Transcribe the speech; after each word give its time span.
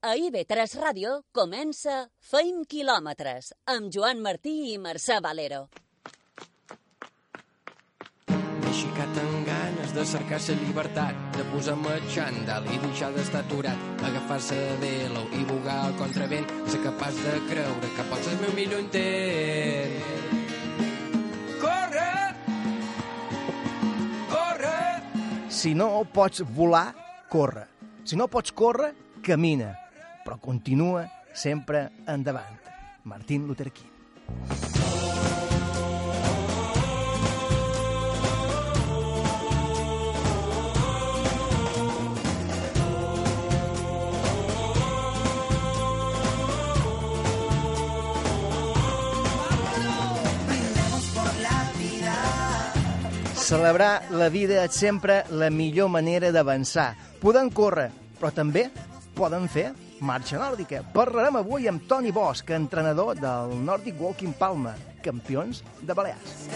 A 0.00 0.14
IB3 0.16 0.78
Ràdio 0.80 1.10
comença 1.36 2.06
Feim 2.24 2.62
quilòmetres 2.64 3.50
amb 3.68 3.90
Joan 3.92 4.22
Martí 4.24 4.72
i 4.72 4.78
Mercè 4.80 5.18
Valero. 5.20 5.66
M'he 8.30 8.70
aixecat 8.70 9.18
amb 9.20 9.44
ganes 9.44 9.92
de 9.92 10.04
cercar 10.08 10.38
la 10.46 10.56
llibertat, 10.62 11.18
de 11.34 11.44
posar-me 11.50 11.98
xandall 12.14 12.70
i 12.72 12.78
deixar 12.86 13.10
d'estar 13.12 13.42
aturat, 13.44 13.82
agafar-se 14.08 14.56
de 14.56 14.78
velo 14.86 15.26
i 15.36 15.44
bugar 15.50 15.76
al 15.90 15.92
contravent, 16.00 16.48
ser 16.72 16.80
capaç 16.86 17.20
de 17.20 17.36
creure 17.50 17.92
que 17.98 18.08
pots 18.08 18.24
ser 18.24 18.32
el 18.38 18.40
meu 18.46 18.56
millor 18.56 18.80
intent. 18.80 20.00
Corre! 21.60 22.08
Corre! 24.32 24.80
Si 25.60 25.76
no 25.76 25.92
pots 26.08 26.40
volar, 26.56 26.88
corre. 27.28 27.68
Si 28.08 28.16
no 28.16 28.32
pots 28.32 28.56
córrer, 28.56 28.94
camina. 29.20 29.79
Però 30.24 30.38
continua 30.38 31.06
sempre 31.32 31.90
endavant. 32.06 32.58
Martín 33.04 33.46
Luther 33.46 33.72
King. 33.72 33.88
Celebrar 53.50 54.04
la 54.14 54.28
vida 54.30 54.60
és 54.62 54.76
sempre 54.78 55.24
la 55.34 55.48
millor 55.50 55.88
manera 55.90 56.28
d'avançar. 56.30 56.92
Poden 57.18 57.48
córrer, 57.50 57.88
però 58.20 58.30
també 58.30 58.68
poden 59.18 59.48
fer 59.50 59.72
marxa 60.00 60.38
nòrdica. 60.40 60.82
Parlarem 60.94 61.36
avui 61.40 61.68
amb 61.68 61.86
Toni 61.88 62.12
Bosch, 62.12 62.50
entrenador 62.50 63.16
del 63.20 63.54
Nordic 63.64 64.00
Walking 64.00 64.34
Palma, 64.38 64.74
campions 65.04 65.62
de 65.80 65.94
Balears. 65.94 66.48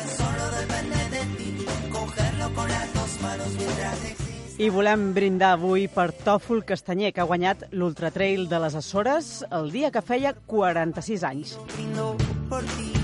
I 4.59 4.69
volem 4.71 5.09
brindar 5.15 5.55
avui 5.57 5.89
per 5.91 6.13
Tòfol 6.15 6.63
Castanyer, 6.65 7.11
que 7.13 7.23
ha 7.23 7.27
guanyat 7.31 7.67
l'Ultra 7.73 8.13
Trail 8.15 8.47
de 8.49 8.61
les 8.63 8.77
Açores 8.79 9.41
el 9.51 9.73
dia 9.75 9.91
que 9.91 10.03
feia 10.03 10.35
46 10.47 11.25
anys. 11.25 11.59
brindo 11.75 12.17
por 12.49 12.63
ti. 12.63 13.04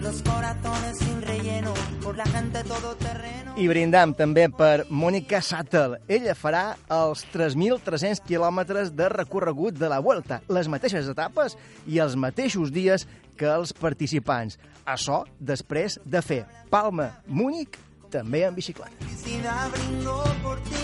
Por 0.00 0.12
los 0.14 0.22
corazones 0.22 0.96
sin 0.96 1.20
relleno, 1.20 1.74
por 2.02 2.16
la 2.16 2.24
gente 2.24 2.64
todoterreno. 2.64 3.52
I 3.60 3.66
brindam 3.68 4.14
també 4.16 4.46
per 4.48 4.86
Mònica 4.88 5.42
Sattel. 5.44 5.98
Ella 6.08 6.32
farà 6.32 6.62
els 6.88 7.26
3.300 7.34 8.22
quilòmetres 8.24 8.94
de 8.96 9.10
recorregut 9.12 9.76
de 9.76 9.92
la 9.92 10.00
Vuelta, 10.00 10.40
les 10.48 10.72
mateixes 10.72 11.10
etapes 11.12 11.58
i 11.84 12.00
els 12.00 12.16
mateixos 12.16 12.72
dies 12.72 13.04
que 13.36 13.52
els 13.52 13.76
participants. 13.76 14.56
Això 14.88 15.26
després 15.36 16.00
de 16.00 16.24
fer 16.24 16.46
Palma, 16.72 17.10
Múnich, 17.28 17.76
també 18.08 18.46
en 18.48 18.56
bicicleta. 18.56 18.96
Felicidad 19.04 19.68
brindo 19.76 20.16
por 20.40 20.64
ti. 20.64 20.79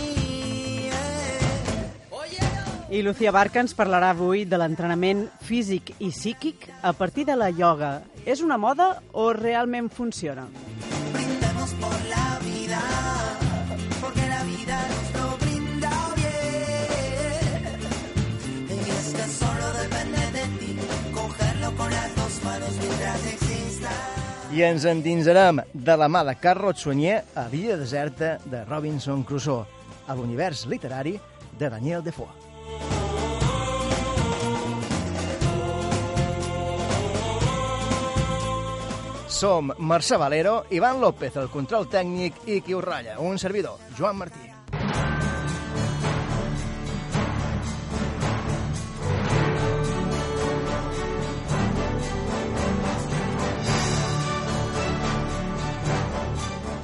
I 2.97 3.03
Lucía 3.03 3.29
Barca 3.29 3.61
ens 3.61 3.75
parlarà 3.77 4.15
avui 4.15 4.47
de 4.49 4.57
l'entrenament 4.57 5.27
físic 5.45 5.91
i 6.01 6.09
psíquic 6.09 6.63
a 6.81 6.95
partir 6.97 7.27
de 7.29 7.35
la 7.37 7.51
ioga. 7.53 8.01
És 8.25 8.41
una 8.41 8.57
moda 8.57 9.03
o 9.13 9.35
realment 9.37 9.91
funciona? 9.93 10.47
Brindemos 11.13 11.75
por 11.83 11.93
la 12.09 12.39
vida, 12.41 12.81
porque 14.01 14.25
la 14.31 14.41
vida 14.49 14.81
nos 14.95 15.13
lo 15.13 15.27
brinda 15.43 15.93
bien. 16.17 17.77
Y 18.81 18.89
es 18.89 19.13
que 19.13 19.27
solo 19.29 19.67
depende 19.77 20.25
de 20.39 20.45
ti, 20.57 20.73
cogerlo 21.13 21.77
con 21.77 21.91
las 21.91 22.17
dos 22.17 22.45
manos 22.45 22.73
mientras 22.81 23.27
exista. 23.27 23.93
I 24.57 24.63
ens 24.71 24.89
endinsarem 24.89 25.61
de 25.75 25.99
la 26.01 26.09
mà 26.09 26.25
de 26.25 26.39
Carlos 26.41 26.81
Suanyer 26.81 27.27
a 27.35 27.45
Villa 27.53 27.77
Deserta 27.77 28.39
de 28.47 28.65
Robinson 28.65 29.23
Crusoe, 29.23 29.69
a 30.09 30.17
l'univers 30.17 30.65
literari 30.65 31.21
de 31.59 31.69
Daniel 31.69 32.01
Defoe. 32.03 32.46
Som 39.37 39.71
Mercè 39.77 40.17
Valero, 40.17 40.65
Ivan 40.71 40.99
López, 40.99 41.35
el 41.37 41.51
control 41.53 41.85
tècnic 41.93 42.47
i 42.49 42.63
qui 42.65 42.73
us 42.73 42.85
ratlla, 42.87 43.19
un 43.21 43.37
servidor, 43.37 43.77
Joan 43.99 44.17
Martí. 44.23 44.46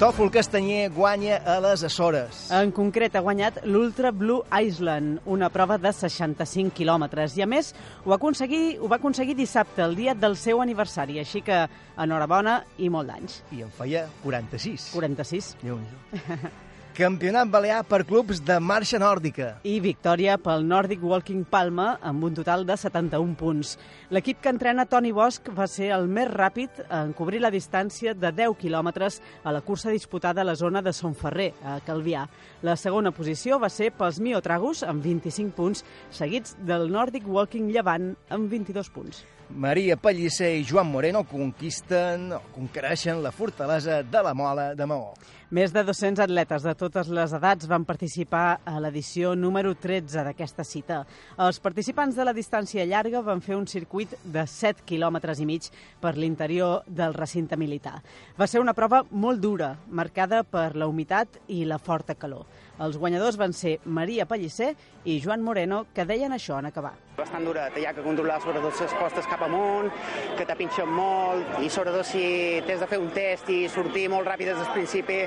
Tòfol 0.03 0.33
Castanyer 0.35 0.89
guanya 0.91 1.37
a 1.47 1.61
les 1.63 1.85
Açores. 1.87 2.49
En 2.51 2.73
concret, 2.75 3.15
ha 3.15 3.21
guanyat 3.23 3.61
l'Ultra 3.71 4.11
Blue 4.11 4.43
Island, 4.51 5.21
una 5.31 5.47
prova 5.55 5.77
de 5.79 5.93
65 5.95 6.75
quilòmetres. 6.75 7.37
I, 7.39 7.45
a 7.45 7.47
més, 7.47 7.69
ho, 8.03 8.11
aconseguir, 8.17 8.81
ho 8.83 8.91
va 8.91 8.99
aconseguir 8.99 9.39
dissabte, 9.39 9.79
el 9.87 9.95
dia 9.95 10.17
del 10.19 10.35
seu 10.35 10.59
aniversari. 10.65 11.21
Així 11.23 11.45
que, 11.47 11.61
enhorabona 12.03 12.57
i 12.83 12.91
molt 12.91 13.13
d'anys. 13.13 13.39
I 13.55 13.63
en 13.63 13.71
feia 13.79 14.09
46. 14.27 14.91
46. 14.97 15.55
Déu-n'hi-do. 15.63 16.53
Campionat 16.93 17.49
balear 17.49 17.79
per 17.89 18.03
clubs 18.05 18.43
de 18.45 18.59
marxa 18.61 18.99
nòrdica. 19.01 19.47
I 19.65 19.79
victòria 19.81 20.35
pel 20.37 20.67
Nordic 20.69 21.01
Walking 21.01 21.47
Palma 21.49 21.95
amb 22.05 22.27
un 22.29 22.37
total 22.37 22.67
de 22.69 22.77
71 22.77 23.33
punts. 23.41 23.79
L'equip 24.13 24.43
que 24.45 24.53
entrena 24.53 24.85
Toni 24.85 25.09
Bosch 25.17 25.49
va 25.57 25.65
ser 25.73 25.89
el 25.97 26.05
més 26.05 26.29
ràpid 26.29 26.83
en 26.93 27.17
cobrir 27.17 27.41
la 27.41 27.53
distància 27.55 28.13
de 28.13 28.29
10 28.37 28.59
quilòmetres 28.61 29.23
a 29.41 29.57
la 29.57 29.65
cursa 29.65 29.89
disputada 29.89 30.45
a 30.45 30.45
la 30.45 30.55
zona 30.55 30.85
de 30.85 30.93
Son 30.93 31.17
Ferrer, 31.17 31.55
a 31.65 31.81
Calvià. 31.81 32.27
La 32.61 32.77
segona 32.77 33.17
posició 33.17 33.57
va 33.57 33.73
ser 33.73 33.95
pels 33.97 34.21
Miotragus 34.21 34.85
amb 34.85 35.01
25 35.01 35.57
punts, 35.57 35.87
seguits 36.13 36.59
del 36.61 36.91
Nordic 36.93 37.25
Walking 37.25 37.73
Llevant 37.73 38.13
amb 38.29 38.53
22 38.53 38.93
punts. 38.93 39.25
Maria 39.53 39.99
Pellicer 40.01 40.55
i 40.57 40.65
Joan 40.65 40.89
Moreno 40.89 41.25
conquisten 41.29 42.31
conquereixen 42.55 43.21
la 43.25 43.33
fortalesa 43.33 44.03
de 44.03 44.23
la 44.25 44.33
Mola 44.37 44.75
de 44.75 44.87
Maó. 44.89 45.15
Més 45.53 45.69
de 45.69 45.83
200 45.85 46.23
atletes 46.25 46.65
de 46.65 46.73
totes 46.81 47.11
les 47.13 47.33
edats 47.37 47.67
van 47.69 47.83
participar 47.85 48.63
a 48.65 48.79
l'edició 48.81 49.35
número 49.37 49.75
13 49.77 50.23
d'aquesta 50.25 50.65
cita. 50.65 51.03
Els 51.45 51.61
participants 51.61 52.17
de 52.17 52.25
la 52.25 52.33
distància 52.33 52.87
llarga 52.89 53.21
van 53.27 53.45
fer 53.45 53.59
un 53.59 53.69
circuit 53.69 54.15
de 54.25 54.47
7 54.49 54.87
quilòmetres 54.89 55.45
i 55.45 55.51
mig 55.51 55.69
per 56.01 56.15
l'interior 56.17 56.89
del 56.89 57.13
recinte 57.13 57.61
militar. 57.61 57.99
Va 58.41 58.49
ser 58.49 58.65
una 58.65 58.73
prova 58.73 59.03
molt 59.11 59.45
dura, 59.45 59.75
marcada 59.91 60.41
per 60.41 60.71
la 60.73 60.89
humitat 60.89 61.37
i 61.53 61.67
la 61.69 61.77
forta 61.77 62.17
calor. 62.17 62.49
Els 62.81 62.97
guanyadors 62.97 63.37
van 63.37 63.53
ser 63.53 63.77
Maria 63.85 64.25
Pellicer 64.27 64.73
i 65.05 65.21
Joan 65.21 65.43
Moreno, 65.45 65.85
que 65.93 66.07
deien 66.09 66.33
això 66.33 66.57
en 66.59 66.67
acabar. 66.67 66.95
bastant 67.17 67.45
dura, 67.45 67.69
hi 67.77 67.85
ha 67.87 67.93
que 67.93 68.03
controlar 68.03 68.41
sobretot 68.41 68.81
les 68.81 68.95
postes 68.99 69.27
cap 69.31 69.43
amunt, 69.45 69.91
que 70.39 70.47
te 70.49 70.57
pinxen 70.57 70.89
molt, 70.89 71.61
i 71.61 71.69
sobretot 71.71 72.07
si 72.09 72.23
tens 72.67 72.81
de 72.81 72.89
fer 72.89 72.99
un 72.99 73.11
test 73.15 73.51
i 73.53 73.69
sortir 73.69 74.09
molt 74.11 74.27
ràpid 74.27 74.49
des 74.49 74.59
del 74.59 74.73
principi, 74.73 75.19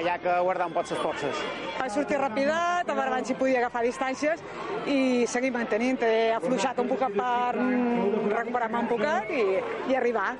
hi 0.00 0.08
ha 0.08 0.18
que 0.18 0.36
guardar 0.40 0.68
un 0.70 0.74
poc 0.74 0.90
les 0.90 1.00
forces. 1.02 1.42
Vaig 1.78 1.92
sortir 1.94 2.18
rapidet, 2.20 2.88
a 2.88 2.94
veure 2.94 3.08
abans 3.08 3.28
si 3.28 3.36
podia 3.38 3.60
agafar 3.60 3.82
distàncies 3.84 4.42
i 4.88 5.26
seguir 5.28 5.52
mantenint. 5.54 6.02
He 6.02 6.30
afluixat 6.36 6.78
un 6.82 6.88
poc 6.90 7.06
per 7.16 7.54
mm, 7.56 8.30
recuperar-me 8.34 8.84
un 8.84 8.90
poquet 8.90 9.34
i, 9.36 9.44
i 9.92 9.98
arribar. 9.98 10.32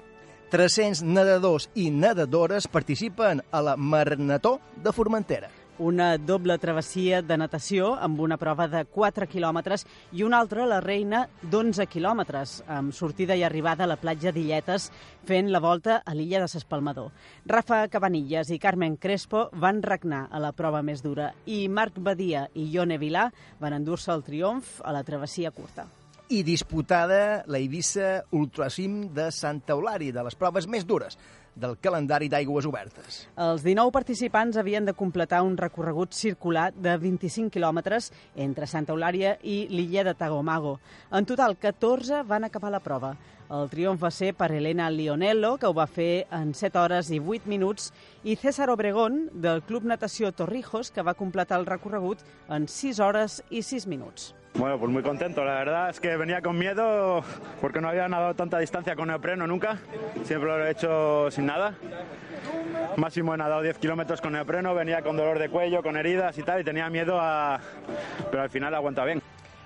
300 0.51 1.05
nedadors 1.07 1.69
i 1.79 1.91
nedadores 1.95 2.67
participen 2.67 3.43
a 3.53 3.63
la 3.63 3.77
Marató 3.77 4.59
de 4.75 4.93
Formentera. 4.93 5.60
Una 5.81 6.19
doble 6.19 6.59
travessia 6.61 7.23
de 7.25 7.39
natació 7.41 7.95
amb 8.05 8.19
una 8.21 8.37
prova 8.37 8.67
de 8.69 8.83
4 8.85 9.25
quilòmetres 9.33 9.87
i 10.13 10.21
una 10.27 10.37
altra, 10.43 10.67
la 10.69 10.83
reina, 10.85 11.23
d'11 11.41 11.87
quilòmetres, 11.89 12.59
amb 12.69 12.93
sortida 12.93 13.33
i 13.33 13.47
arribada 13.47 13.87
a 13.87 13.89
la 13.89 13.97
platja 13.97 14.29
d'Illetes, 14.29 14.91
fent 15.25 15.49
la 15.49 15.63
volta 15.65 16.03
a 16.05 16.13
l'illa 16.13 16.43
de 16.43 16.51
s'Espalmador. 16.53 17.09
Rafa 17.49 17.81
Cabanilles 17.89 18.53
i 18.53 18.61
Carmen 18.61 18.99
Crespo 19.01 19.47
van 19.57 19.81
regnar 19.81 20.27
a 20.29 20.43
la 20.45 20.53
prova 20.53 20.85
més 20.85 21.01
dura 21.01 21.31
i 21.49 21.63
Marc 21.73 21.97
Badia 21.97 22.45
i 22.53 22.69
Ione 22.75 23.01
Vilà 23.01 23.31
van 23.65 23.81
endur-se 23.81 24.13
el 24.13 24.27
triomf 24.29 24.83
a 24.85 24.93
la 24.93 25.01
travessia 25.01 25.49
curta. 25.49 25.89
I 26.29 26.45
disputada 26.45 27.43
la 27.49 27.59
Eivissa 27.59 28.21
Ultrasim 28.37 29.07
de 29.17 29.33
Santa 29.33 29.73
Eulària, 29.73 30.13
de 30.13 30.29
les 30.29 30.37
proves 30.37 30.69
més 30.69 30.85
dures. 30.85 31.17
Del 31.61 31.77
calendari 31.79 32.31
d'aigües 32.33 32.67
obertes. 32.67 33.25
Els 33.37 33.65
19 33.67 33.93
participants 33.95 34.57
havien 34.57 34.87
de 34.89 34.95
completar 34.97 35.43
un 35.47 35.59
recorregut 35.61 36.17
circular 36.17 36.71
de 36.73 36.97
25 36.99 37.53
quilòmetres 37.55 38.11
entre 38.35 38.67
Santa 38.67 38.95
Eulària 38.97 39.37
i 39.43 39.67
l'illa 39.71 40.07
de 40.09 40.17
Tagomago. 40.17 40.79
En 41.13 41.29
total, 41.29 41.59
14 41.61 42.25
van 42.25 42.49
acabar 42.49 42.73
la 42.73 42.81
prova. 42.81 43.15
El 43.51 43.67
triomf 43.67 43.99
va 43.99 44.13
ser 44.15 44.31
per 44.39 44.53
Elena 44.55 44.89
Lionello, 44.95 45.57
que 45.59 45.67
ho 45.67 45.75
va 45.75 45.89
fer 45.91 46.27
en 46.31 46.53
7 46.55 46.79
hores 46.79 47.11
i 47.11 47.19
8 47.19 47.51
minuts, 47.51 47.91
i 48.23 48.37
César 48.39 48.71
Obregón, 48.71 49.25
del 49.35 49.65
Club 49.67 49.89
Natació 49.91 50.31
Torrijos, 50.31 50.93
que 50.95 51.03
va 51.03 51.19
completar 51.19 51.59
el 51.59 51.67
recorregut 51.67 52.23
en 52.49 52.69
6 52.71 53.01
hores 53.03 53.43
i 53.51 53.65
6 53.67 53.89
minuts. 53.91 54.31
Bueno, 54.55 54.79
pues 54.79 54.91
muy 54.91 55.03
contento. 55.03 55.45
La 55.45 55.55
verdad 55.55 55.91
es 55.91 56.01
que 56.01 56.17
venía 56.17 56.43
con 56.43 56.59
miedo 56.59 57.23
porque 57.61 57.81
no 57.81 57.89
había 57.89 58.09
nadado 58.09 58.35
tanta 58.35 58.59
distancia 58.59 58.97
con 58.97 59.09
neopreno 59.09 59.47
nunca. 59.47 59.79
Siempre 60.25 60.49
lo 60.49 60.67
he 60.67 60.71
hecho 60.71 61.31
sin 61.31 61.47
nada. 61.47 61.75
Máximo 62.97 63.35
he 63.35 63.37
nadado 63.37 63.63
10 63.63 63.79
kilómetros 63.79 64.21
con 64.21 64.33
neopreno, 64.33 64.75
venía 64.75 65.03
con 65.03 65.17
dolor 65.17 65.39
de 65.39 65.49
cuello, 65.49 65.83
con 65.83 65.97
heridas 65.97 66.37
y 66.39 66.43
tal, 66.43 66.61
y 66.61 66.65
tenía 66.65 66.91
miedo 66.91 67.19
a... 67.21 67.61
Pero 68.31 68.43
al 68.43 68.51
final 68.51 68.75
aguanta 68.75 69.05
bien. 69.05 69.23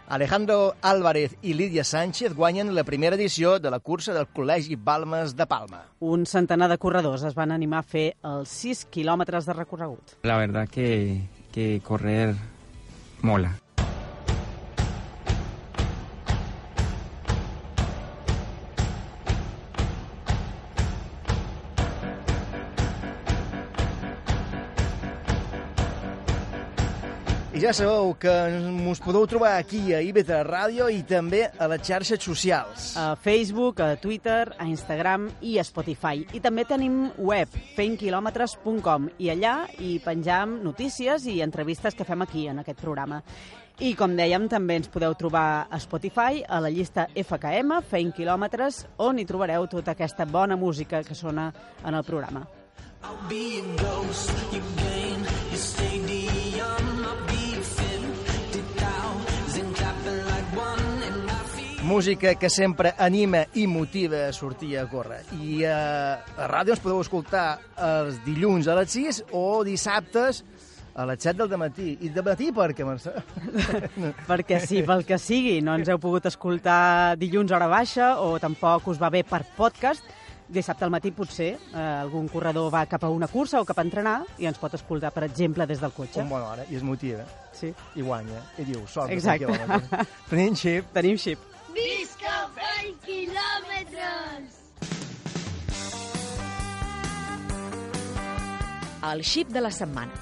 Alejandro 0.06 0.74
Álvarez 0.82 1.34
i 1.40 1.54
Lídia 1.54 1.82
Sánchez 1.82 2.34
guanyen 2.34 2.74
la 2.74 2.84
primera 2.84 3.16
edició 3.16 3.58
de 3.58 3.70
la 3.70 3.80
cursa 3.80 4.12
del 4.12 4.28
Col·legi 4.28 4.76
Balmes 4.76 5.34
de 5.34 5.46
Palma. 5.46 5.86
Un 6.00 6.26
centenar 6.26 6.68
de 6.68 6.76
corredors 6.76 7.24
es 7.24 7.34
van 7.34 7.50
animar 7.56 7.80
a 7.80 7.88
fer 7.88 8.10
els 8.20 8.52
6 8.52 8.84
quilòmetres 8.92 9.48
de 9.48 9.56
recorregut. 9.56 10.18
La 10.22 10.36
verdad 10.36 10.68
que, 10.68 11.24
que 11.52 11.80
correr 11.82 12.34
mola. 13.22 13.63
I 27.54 27.60
ja 27.62 27.70
sabeu 27.70 28.16
que 28.18 28.32
us 28.90 28.98
podeu 28.98 29.28
trobar 29.30 29.52
aquí 29.60 29.92
a 29.94 30.00
IB3 30.02 30.40
Ràdio 30.42 30.88
i 30.90 31.04
també 31.06 31.44
a 31.46 31.68
les 31.70 31.84
xarxes 31.86 32.18
socials. 32.26 32.86
A 32.98 33.12
Facebook, 33.14 33.78
a 33.78 33.94
Twitter, 33.94 34.48
a 34.58 34.66
Instagram 34.66 35.28
i 35.38 35.52
a 35.60 35.64
Spotify. 35.64 36.24
I 36.34 36.40
també 36.42 36.64
tenim 36.66 37.12
web, 37.14 37.54
feinquilometres.com, 37.76 39.06
i 39.22 39.30
allà 39.30 39.52
hi 39.78 40.00
penjam 40.02 40.56
notícies 40.64 41.28
i 41.30 41.36
entrevistes 41.46 41.94
que 41.94 42.02
fem 42.08 42.26
aquí, 42.26 42.48
en 42.50 42.58
aquest 42.64 42.82
programa. 42.82 43.22
I, 43.78 43.94
com 43.94 44.18
dèiem, 44.18 44.50
també 44.50 44.80
ens 44.82 44.90
podeu 44.90 45.14
trobar 45.14 45.68
a 45.70 45.78
Spotify, 45.78 46.42
a 46.42 46.58
la 46.58 46.74
llista 46.74 47.06
FKM, 47.14 47.78
Feint 47.86 48.10
Quilòmetres, 48.18 48.82
on 48.98 49.22
hi 49.22 49.28
trobareu 49.30 49.70
tota 49.70 49.94
aquesta 49.94 50.26
bona 50.26 50.58
música 50.58 51.04
que 51.06 51.14
sona 51.14 51.52
en 51.86 51.94
el 51.94 52.02
programa. 52.02 52.48
I'll 53.04 53.28
be 53.28 53.60
a 53.60 53.62
ghost, 53.76 54.32
you 54.50 54.62
gain, 54.76 55.33
Música 61.84 62.34
que 62.34 62.48
sempre 62.48 62.94
anima 62.96 63.42
i 63.52 63.66
motiva 63.68 64.22
a 64.24 64.32
sortir 64.32 64.78
a 64.80 64.86
córrer. 64.88 65.20
I 65.36 65.58
eh, 65.68 65.68
a 65.68 66.46
ràdio 66.48 66.72
ens 66.72 66.80
podeu 66.80 67.02
escoltar 67.04 67.58
els 67.76 68.22
dilluns 68.24 68.70
a 68.72 68.78
les 68.78 68.94
6 68.96 69.18
o 69.36 69.60
dissabtes 69.68 70.40
a 70.96 71.04
les 71.04 71.20
7 71.20 71.44
del 71.44 71.60
matí. 71.60 71.90
I 72.00 72.08
de 72.08 72.24
matí 72.24 72.48
per 72.56 72.70
què, 72.72 72.88
Mercè? 72.88 73.12
Perquè 74.30 74.62
sí, 74.64 74.80
pel 74.88 75.04
que 75.04 75.20
sigui, 75.20 75.58
no 75.60 75.76
ens 75.76 75.92
heu 75.92 76.00
pogut 76.00 76.24
escoltar 76.32 77.20
dilluns 77.20 77.52
hora 77.52 77.68
baixa 77.68 78.14
o 78.24 78.38
tampoc 78.40 78.88
us 78.88 79.02
va 79.02 79.12
bé 79.12 79.20
per 79.28 79.44
podcast, 79.52 80.08
dissabte 80.48 80.88
al 80.88 80.92
matí 80.94 81.12
potser 81.12 81.52
eh, 81.52 81.86
algun 82.00 82.32
corredor 82.32 82.72
va 82.72 82.86
cap 82.88 83.04
a 83.04 83.12
una 83.12 83.28
cursa 83.28 83.60
o 83.60 83.68
cap 83.68 83.76
a 83.76 83.84
entrenar 83.84 84.22
i 84.40 84.48
ens 84.48 84.56
pot 84.56 84.72
escoltar, 84.72 85.12
per 85.12 85.28
exemple, 85.28 85.68
des 85.68 85.84
del 85.84 85.92
cotxe. 85.92 86.24
Un 86.24 86.32
bona 86.32 86.54
hora, 86.54 86.64
i 86.64 86.80
es 86.80 86.84
motiva. 86.86 87.28
Sí. 87.52 87.74
I 87.92 88.08
guanya. 88.08 88.40
I 88.56 88.72
diu, 88.72 88.86
sort 88.88 89.12
Exacte. 89.12 89.52
Tenim 90.32 90.56
xip. 90.56 90.88
Tenim 90.96 91.20
xip. 91.20 91.50
Visca 91.74 92.34
20 92.54 93.00
quilòmetres! 93.02 94.60
El 99.10 99.24
xip 99.26 99.50
de 99.50 99.60
la 99.64 99.72
setmana. 99.74 100.14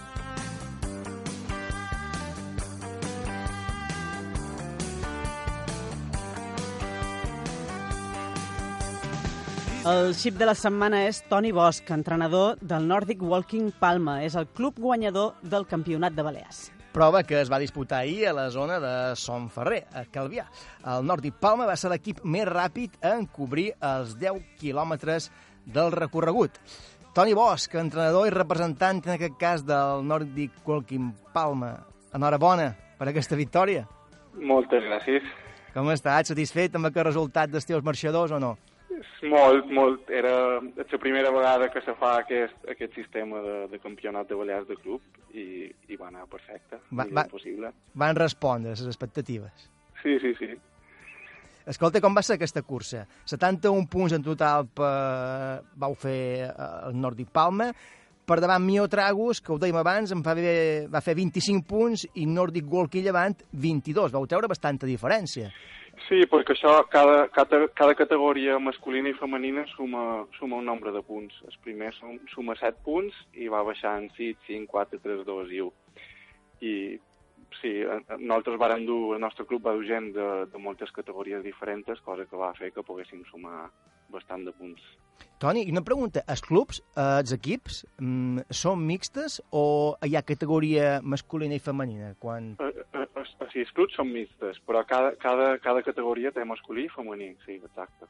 El 9.83 10.15
xip 10.15 10.39
de 10.39 10.47
la 10.47 10.55
setmana 10.55 11.05
és 11.09 11.21
Toni 11.29 11.53
Bosch, 11.53 11.91
entrenador 11.91 12.57
del 12.63 12.87
Nordic 12.89 13.21
Walking 13.21 13.73
Palma. 13.83 14.23
És 14.25 14.39
el 14.39 14.47
club 14.47 14.79
guanyador 14.81 15.35
del 15.43 15.67
Campionat 15.67 16.17
de 16.17 16.23
Balears. 16.23 16.71
Prova 16.93 17.23
que 17.25 17.39
es 17.41 17.49
va 17.49 17.59
disputar 17.59 18.03
ahir 18.03 18.27
a 18.29 18.35
la 18.37 18.51
zona 18.51 18.79
de 18.79 19.17
Son 19.17 19.49
Ferrer, 19.51 19.87
a 19.97 20.05
Calvià. 20.13 20.45
El 20.95 21.07
Nordic 21.09 21.39
Palma 21.41 21.65
va 21.65 21.77
ser 21.81 21.89
l'equip 21.89 22.21
més 22.29 22.45
ràpid 22.45 22.99
en 23.09 23.25
cobrir 23.33 23.71
els 23.81 24.13
10 24.21 24.43
quilòmetres 24.61 25.31
del 25.65 25.89
recorregut. 25.97 26.59
Toni 27.17 27.33
Bosch, 27.37 27.73
entrenador 27.81 28.29
i 28.29 28.35
representant 28.35 29.01
en 29.07 29.15
aquest 29.15 29.39
cas 29.41 29.65
del 29.65 30.05
Nordic 30.05 30.61
Walking 30.69 31.11
Palma. 31.33 31.79
Enhorabona 32.13 32.75
per 32.99 33.09
aquesta 33.09 33.41
victòria. 33.41 33.87
Moltes 34.37 34.85
gràcies. 34.85 35.25
Com 35.73 35.89
estàs? 35.93 36.29
Satisfet 36.29 36.77
amb 36.77 36.91
aquest 36.91 37.09
resultat 37.09 37.53
dels 37.53 37.69
teus 37.69 37.85
marxadors 37.85 38.37
o 38.37 38.41
no? 38.41 38.57
Molt, 39.31 39.71
molt. 39.71 40.11
Era 40.11 40.61
la 40.61 40.99
primera 41.01 41.31
vegada 41.31 41.71
que 41.73 41.81
se 41.85 41.95
fa 41.99 42.17
aquest, 42.21 42.57
aquest 42.71 42.95
sistema 42.99 43.41
de, 43.45 43.57
de 43.73 43.79
campionat 43.83 44.29
de 44.29 44.35
Balears 44.39 44.69
de 44.69 44.77
club 44.77 45.01
i, 45.35 45.71
i 45.89 45.97
va 45.97 46.09
anar 46.11 46.27
perfecte, 46.31 46.81
Va- 46.91 47.07
va, 47.09 47.25
possible. 47.31 47.73
Van 47.95 48.17
respondre 48.19 48.73
a 48.73 48.77
les 48.77 48.87
expectatives. 48.87 49.71
Sí, 50.03 50.19
sí, 50.21 50.35
sí. 50.39 50.51
Escolta, 51.67 52.01
com 52.03 52.15
va 52.17 52.23
ser 52.27 52.35
aquesta 52.41 52.63
cursa? 52.67 53.05
71 53.31 53.87
punts 53.91 54.17
en 54.17 54.23
total 54.27 54.67
per... 54.75 55.63
vau 55.79 55.95
fer 55.95 56.49
eh, 56.49 56.55
el 56.89 56.97
Nordic 56.99 57.31
Palma. 57.31 57.69
Per 58.27 58.37
davant 58.43 58.63
Mio 58.63 58.85
Tragus, 58.91 59.41
que 59.43 59.51
ho 59.51 59.59
dèiem 59.59 59.77
abans, 59.81 60.13
en 60.15 60.21
va, 60.23 60.35
va 60.91 61.01
fer 61.03 61.15
25 61.19 61.65
punts 61.67 62.05
i 62.23 62.27
Nordic 62.27 62.67
Walkie 62.71 63.03
Llevant 63.03 63.35
22. 63.53 64.13
Vau 64.15 64.27
treure 64.31 64.51
bastanta 64.51 64.87
diferència. 64.87 65.51
Sí, 66.09 66.25
perquè 66.31 66.55
això, 66.55 66.73
cada, 66.91 67.29
cada, 67.35 67.67
cada 67.79 67.95
categoria 67.95 68.59
masculina 68.59 69.11
i 69.11 69.17
femenina 69.19 69.65
suma, 69.77 70.25
suma 70.39 70.59
un 70.59 70.67
nombre 70.67 70.93
de 70.93 71.03
punts. 71.07 71.37
El 71.47 71.57
primer 71.65 71.93
sum, 71.99 72.19
suma 72.33 72.57
7 72.59 72.83
punts 72.85 73.17
i 73.39 73.49
va 73.53 73.63
baixant 73.67 74.09
6, 74.17 74.41
5, 74.49 74.67
4, 74.73 75.01
3, 75.05 75.23
2 75.29 75.55
i 75.55 75.63
1. 75.63 76.03
I 76.63 76.75
sí, 77.61 77.73
eh, 77.85 78.01
nosaltres 78.19 78.59
vàrem 78.61 78.87
dur, 78.89 79.15
el 79.17 79.23
nostre 79.23 79.47
club 79.47 79.67
va 79.67 79.77
dur 79.77 79.87
gent 79.87 80.11
de, 80.17 80.29
de 80.51 80.63
moltes 80.63 80.91
categories 80.97 81.45
diferents, 81.45 82.03
cosa 82.07 82.27
que 82.27 82.41
va 82.41 82.53
fer 82.59 82.73
que 82.75 82.87
poguéssim 82.87 83.23
sumar 83.31 83.69
bastant 84.13 84.45
de 84.47 84.53
punts. 84.57 84.83
Toni, 85.43 85.65
una 85.71 85.83
pregunta. 85.83 86.23
Els 86.31 86.41
clubs, 86.43 86.81
eh, 86.95 87.03
els 87.23 87.33
equips, 87.35 87.83
mm, 87.99 88.45
són 88.55 88.83
mixtes 88.87 89.41
o 89.51 89.97
hi 90.07 90.15
ha 90.17 90.23
categoria 90.23 91.01
masculina 91.03 91.55
i 91.59 91.63
femenina? 91.63 92.15
Quan... 92.23 92.53
Eh, 92.63 92.73
eh, 92.95 93.07
eh, 93.07 93.49
sí, 93.53 93.61
els 93.65 93.73
clubs 93.75 93.97
són 93.99 94.13
mixtes, 94.13 94.61
però 94.67 94.85
cada, 94.87 95.15
cada, 95.23 95.57
cada 95.63 95.83
categoria 95.83 96.31
té 96.35 96.45
masculí 96.47 96.87
i 96.87 96.93
femení, 96.95 97.33
sí, 97.47 97.59
exacte. 97.59 98.07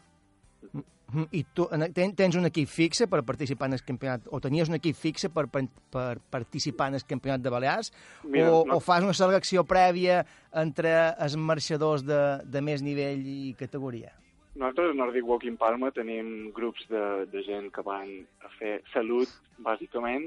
Mm, 1.12 1.26
I 1.32 1.42
tu 1.52 1.66
en- 1.73 1.92
ten- 1.92 2.14
tens 2.16 2.37
un 2.38 2.47
equip 2.49 2.68
fixe 2.68 3.06
per 3.11 3.21
participar 3.28 3.66
en 3.68 3.75
el 3.76 3.82
campionat, 3.85 4.23
o 4.30 4.38
tenies 4.40 4.71
un 4.71 4.76
equip 4.78 4.97
fixe 4.97 5.28
per, 5.28 5.47
per, 5.52 5.66
per 5.92 6.18
participar 6.32 6.88
en 6.88 6.94
el 7.00 7.04
campionat 7.04 7.42
de 7.44 7.50
Balears, 7.52 7.92
Mira, 8.25 8.47
o, 8.52 8.62
no. 8.64 8.76
o 8.76 8.80
fas 8.80 9.04
una 9.04 9.12
selecció 9.12 9.64
prèvia 9.68 10.23
entre 10.54 10.94
els 11.21 11.37
marxadors 11.37 12.04
de, 12.06 12.21
de 12.44 12.62
més 12.64 12.80
nivell 12.80 13.26
i 13.26 13.54
categoria? 13.59 14.14
Nosaltres, 14.54 14.90
a 14.90 14.94
Nordic 14.94 15.25
Walking 15.25 15.56
Palma, 15.56 15.88
tenim 15.97 16.50
grups 16.52 16.85
de, 16.90 17.02
de 17.32 17.40
gent 17.47 17.71
que 17.73 17.85
van 17.87 18.11
a 18.44 18.50
fer 18.59 18.82
salut, 18.92 19.30
bàsicament, 19.64 20.26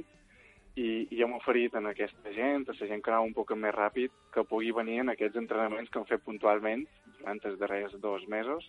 i, 0.75 0.87
i 1.13 1.21
hem 1.21 1.35
oferit 1.37 1.75
a 1.77 1.83
aquesta 1.91 2.33
gent, 2.33 2.65
a 2.65 2.73
la 2.79 2.89
gent 2.89 3.03
que 3.05 3.13
anava 3.13 3.27
un 3.29 3.35
poc 3.37 3.53
més 3.53 3.75
ràpid, 3.75 4.15
que 4.33 4.47
pugui 4.49 4.73
venir 4.73 5.03
en 5.03 5.13
aquests 5.13 5.37
entrenaments 5.43 5.91
que 5.91 6.01
hem 6.01 6.09
fet 6.09 6.25
puntualment 6.25 6.83
durant 7.19 7.45
els 7.51 7.59
darrers 7.61 7.93
dos 8.01 8.25
mesos, 8.27 8.65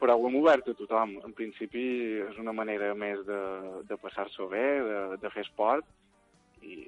però 0.00 0.16
ho 0.16 0.26
hem 0.28 0.40
obert 0.40 0.72
a 0.72 0.76
tothom. 0.78 1.18
En 1.28 1.36
principi 1.36 1.84
és 2.24 2.40
una 2.40 2.56
manera 2.56 2.94
més 2.96 3.20
de, 3.28 3.40
de 3.84 4.00
passar-s'ho 4.00 4.48
bé, 4.48 4.66
de, 4.88 5.00
de 5.20 5.32
fer 5.34 5.44
esport, 5.44 5.84
i 6.64 6.86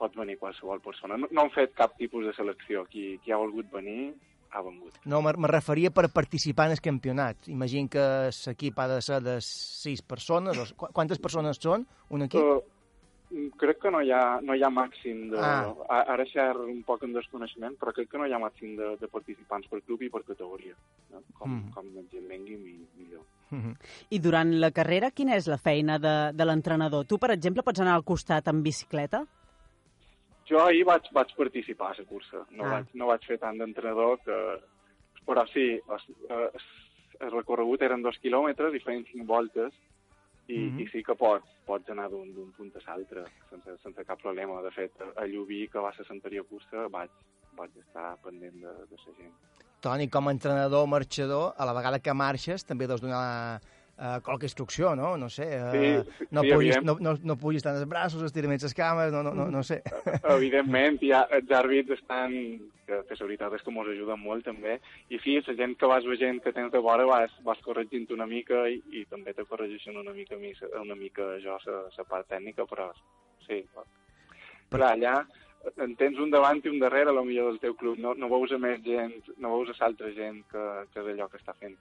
pot 0.00 0.16
venir 0.16 0.40
qualsevol 0.40 0.80
persona. 0.80 1.20
No, 1.20 1.28
no 1.30 1.44
hem 1.44 1.52
fet 1.54 1.76
cap 1.76 1.98
tipus 2.00 2.24
de 2.26 2.32
selecció. 2.32 2.88
Qui, 2.90 3.18
qui 3.22 3.34
ha 3.34 3.42
volgut 3.44 3.68
venir, 3.74 4.14
ha 4.54 4.62
vengut. 4.62 4.94
No, 5.04 5.20
me 5.22 5.32
referia 5.50 5.90
per 5.90 6.08
participar 6.14 6.66
en 6.70 6.72
el 6.78 6.80
campionat. 6.80 7.48
Imagino 7.48 7.88
que 7.90 8.04
l'equip 8.46 8.78
ha 8.78 8.86
de 8.88 9.00
ser 9.02 9.20
de 9.22 9.40
sis 9.42 10.00
persones. 10.02 10.56
O, 10.56 10.64
qu- 10.76 10.92
quantes 10.94 11.18
persones 11.18 11.58
són 11.60 11.84
un 12.10 12.22
equip? 12.28 12.40
Uh, 12.40 12.62
Crec 13.58 13.80
que 13.82 13.90
no 13.90 13.98
hi 14.04 14.12
ha, 14.14 14.38
no 14.46 14.54
hi 14.54 14.62
ha 14.62 14.68
màxim 14.70 15.24
de... 15.32 15.38
Ah. 15.42 15.66
a- 15.90 16.04
Ara 16.12 16.22
xer 16.28 16.52
un 16.60 16.84
poc 16.86 17.02
en 17.02 17.12
desconeixement, 17.16 17.74
però 17.80 17.90
crec 17.96 18.06
que 18.12 18.18
no 18.20 18.28
hi 18.28 18.32
ha 18.36 18.38
màxim 18.38 18.76
de, 18.78 18.92
de 19.00 19.08
participants 19.10 19.66
per 19.66 19.80
club 19.82 20.04
i 20.06 20.10
per 20.12 20.20
categoria. 20.28 20.76
No? 21.10 21.22
Com, 21.40 21.50
Mm. 21.56 21.72
com 21.74 21.88
més 21.96 22.04
gent 22.12 22.28
vengui, 22.30 22.54
mi- 22.60 22.86
millor. 23.00 23.24
I 24.10 24.18
durant 24.20 24.52
la 24.60 24.70
carrera, 24.70 25.10
quina 25.10 25.34
és 25.34 25.48
la 25.50 25.58
feina 25.58 25.98
de, 25.98 26.14
de 26.36 26.44
l'entrenador? 26.46 27.06
Tu, 27.10 27.18
per 27.18 27.32
exemple, 27.34 27.62
pots 27.66 27.80
anar 27.82 27.94
al 27.96 28.04
costat 28.06 28.46
amb 28.52 28.62
bicicleta? 28.62 29.24
Jo 30.48 30.60
ahir 30.64 30.84
vaig, 30.84 31.06
vaig 31.12 31.34
participar 31.36 31.92
a 31.92 31.96
la 31.98 32.04
cursa. 32.04 32.44
No, 32.50 32.64
Ah. 32.64 32.70
vaig, 32.78 32.86
no 32.94 33.06
vaig 33.06 33.24
fer 33.26 33.38
tant 33.38 33.58
d'entrenador, 33.58 34.18
que... 34.24 34.60
però 35.26 35.46
sí, 35.52 35.80
el, 35.80 36.50
el 37.20 37.30
recorregut 37.32 37.80
eren 37.82 38.02
dos 38.02 38.18
quilòmetres 38.20 38.74
i 38.74 38.80
feien 38.84 39.06
cinc 39.10 39.24
voltes 39.26 39.72
i, 40.48 40.58
Mhm. 40.58 40.80
i 40.80 40.86
sí 40.92 41.02
que 41.02 41.14
pots, 41.16 41.46
pots 41.64 41.88
anar 41.88 42.10
d'un 42.10 42.52
punt 42.56 42.72
a 42.76 42.80
l'altre 42.90 43.24
sense, 43.48 43.78
sense 43.82 44.04
cap 44.04 44.20
problema. 44.20 44.60
De 44.60 44.70
fet, 44.70 44.92
a 45.16 45.24
Llubí, 45.24 45.68
que 45.68 45.78
va 45.78 45.94
ser 45.96 46.04
l'anterior 46.10 46.44
cursa, 46.46 46.88
vaig, 46.88 47.08
vaig 47.56 47.70
estar 47.80 48.16
pendent 48.22 48.52
de, 48.60 48.68
de 48.90 48.96
la 49.06 49.14
gent. 49.16 49.32
Toni, 49.80 50.08
com 50.08 50.28
a 50.28 50.32
entrenador 50.32 50.86
marxador, 50.86 51.54
a 51.56 51.64
la 51.64 51.72
vegada 51.72 51.98
que 52.00 52.12
marxes, 52.12 52.64
també 52.64 52.86
deus 52.86 53.00
donar 53.00 53.60
uh, 53.98 54.20
qualque 54.22 54.46
instrucció, 54.46 54.94
no? 54.96 55.16
No 55.16 55.28
sé, 55.30 55.46
uh, 55.60 55.70
Sí, 55.72 56.26
no, 56.30 56.42
sí, 56.42 56.50
evident. 56.50 56.84
no, 56.84 56.96
no, 57.00 57.16
no 57.22 57.36
pugis 57.36 57.62
tant 57.62 57.76
els 57.78 57.88
braços, 57.88 58.22
estiraments 58.22 58.62
les 58.66 58.74
cames, 58.74 59.12
no, 59.12 59.22
no, 59.22 59.34
no, 59.34 59.48
no 59.50 59.62
sé. 59.62 59.82
Evidentment, 60.22 61.00
ja, 61.02 61.26
els 61.30 61.50
àrbits 61.50 61.98
estan... 62.00 62.32
Que, 62.84 62.98
que 63.08 63.16
la 63.16 63.24
veritat 63.24 63.54
és 63.56 63.62
que 63.64 63.72
ens 63.72 63.86
ajuden 63.94 64.20
molt, 64.20 64.44
també. 64.44 64.74
I 65.08 65.16
sí, 65.24 65.38
la 65.46 65.54
gent 65.56 65.72
que 65.80 65.88
vas 65.88 66.04
veient 66.04 66.42
que 66.44 66.52
tens 66.52 66.68
de 66.68 66.82
vora 66.84 67.06
vas, 67.08 67.32
vas 67.40 67.62
corregint 67.64 68.04
una 68.12 68.26
mica 68.28 68.66
i, 68.68 68.76
i 68.92 69.06
també 69.08 69.32
te 69.32 69.46
corregeixen 69.48 69.96
una 69.96 70.12
mica, 70.12 70.36
una 70.82 70.94
mica 70.94 71.30
jo, 71.40 71.56
la 71.64 72.04
part 72.04 72.28
tècnica, 72.28 72.66
però 72.68 72.90
sí. 73.46 73.62
Però 74.68 74.90
allà 74.90 75.14
en 75.80 75.94
tens 75.96 76.18
un 76.20 76.28
davant 76.28 76.60
i 76.60 76.68
un 76.68 76.78
darrere, 76.78 77.08
a 77.08 77.16
lo 77.16 77.24
millor 77.24 77.52
del 77.52 77.60
teu 77.62 77.74
club. 77.74 77.96
No, 77.98 78.12
no 78.14 78.28
veus 78.28 78.52
a 78.52 78.60
més 78.60 78.82
gent, 78.84 79.16
no 79.40 79.54
veus 79.56 79.72
a 79.72 79.78
l'altra 79.80 80.12
gent 80.12 80.42
que, 80.52 80.64
que 80.92 81.04
d'allò 81.06 81.28
que 81.32 81.40
està 81.40 81.56
fent. 81.56 81.76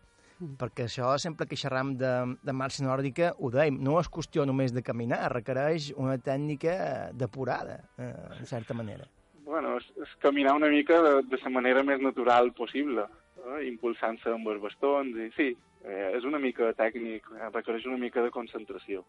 Perquè 0.60 0.88
això, 0.88 1.13
sempre 1.22 1.48
que 1.48 1.58
xerram 1.60 1.94
de, 2.00 2.12
de 2.44 2.56
marxa 2.56 2.84
nòrdica, 2.86 3.34
ho 3.40 3.52
dèiem, 3.54 3.78
no 3.86 4.00
és 4.02 4.10
qüestió 4.12 4.46
només 4.50 4.74
de 4.75 4.84
caminar, 4.86 5.22
requereix 5.32 5.92
una 5.96 6.18
tècnica 6.18 7.12
depurada, 7.13 7.80
eh, 7.98 8.13
en 8.40 8.50
certa 8.50 8.75
manera. 8.75 9.08
Bueno, 9.46 9.78
és, 9.78 9.86
és 10.02 10.16
caminar 10.24 10.56
una 10.58 10.72
mica 10.72 11.00
de, 11.04 11.13
de 11.30 11.40
la 11.44 11.52
manera 11.54 11.84
més 11.86 12.02
natural 12.02 12.52
possible, 12.58 13.06
eh? 13.44 13.62
impulsant-se 13.70 14.34
amb 14.34 14.50
els 14.52 14.62
bastons, 14.63 15.20
i 15.20 15.30
sí, 15.38 15.52
eh, 15.86 16.10
és 16.18 16.25
una 16.28 16.42
mica 16.42 16.72
tècnic, 16.78 17.30
eh, 17.38 17.52
requereix 17.54 17.86
una 17.90 18.00
mica 18.02 18.24
de 18.24 18.32
concentració. 18.34 19.04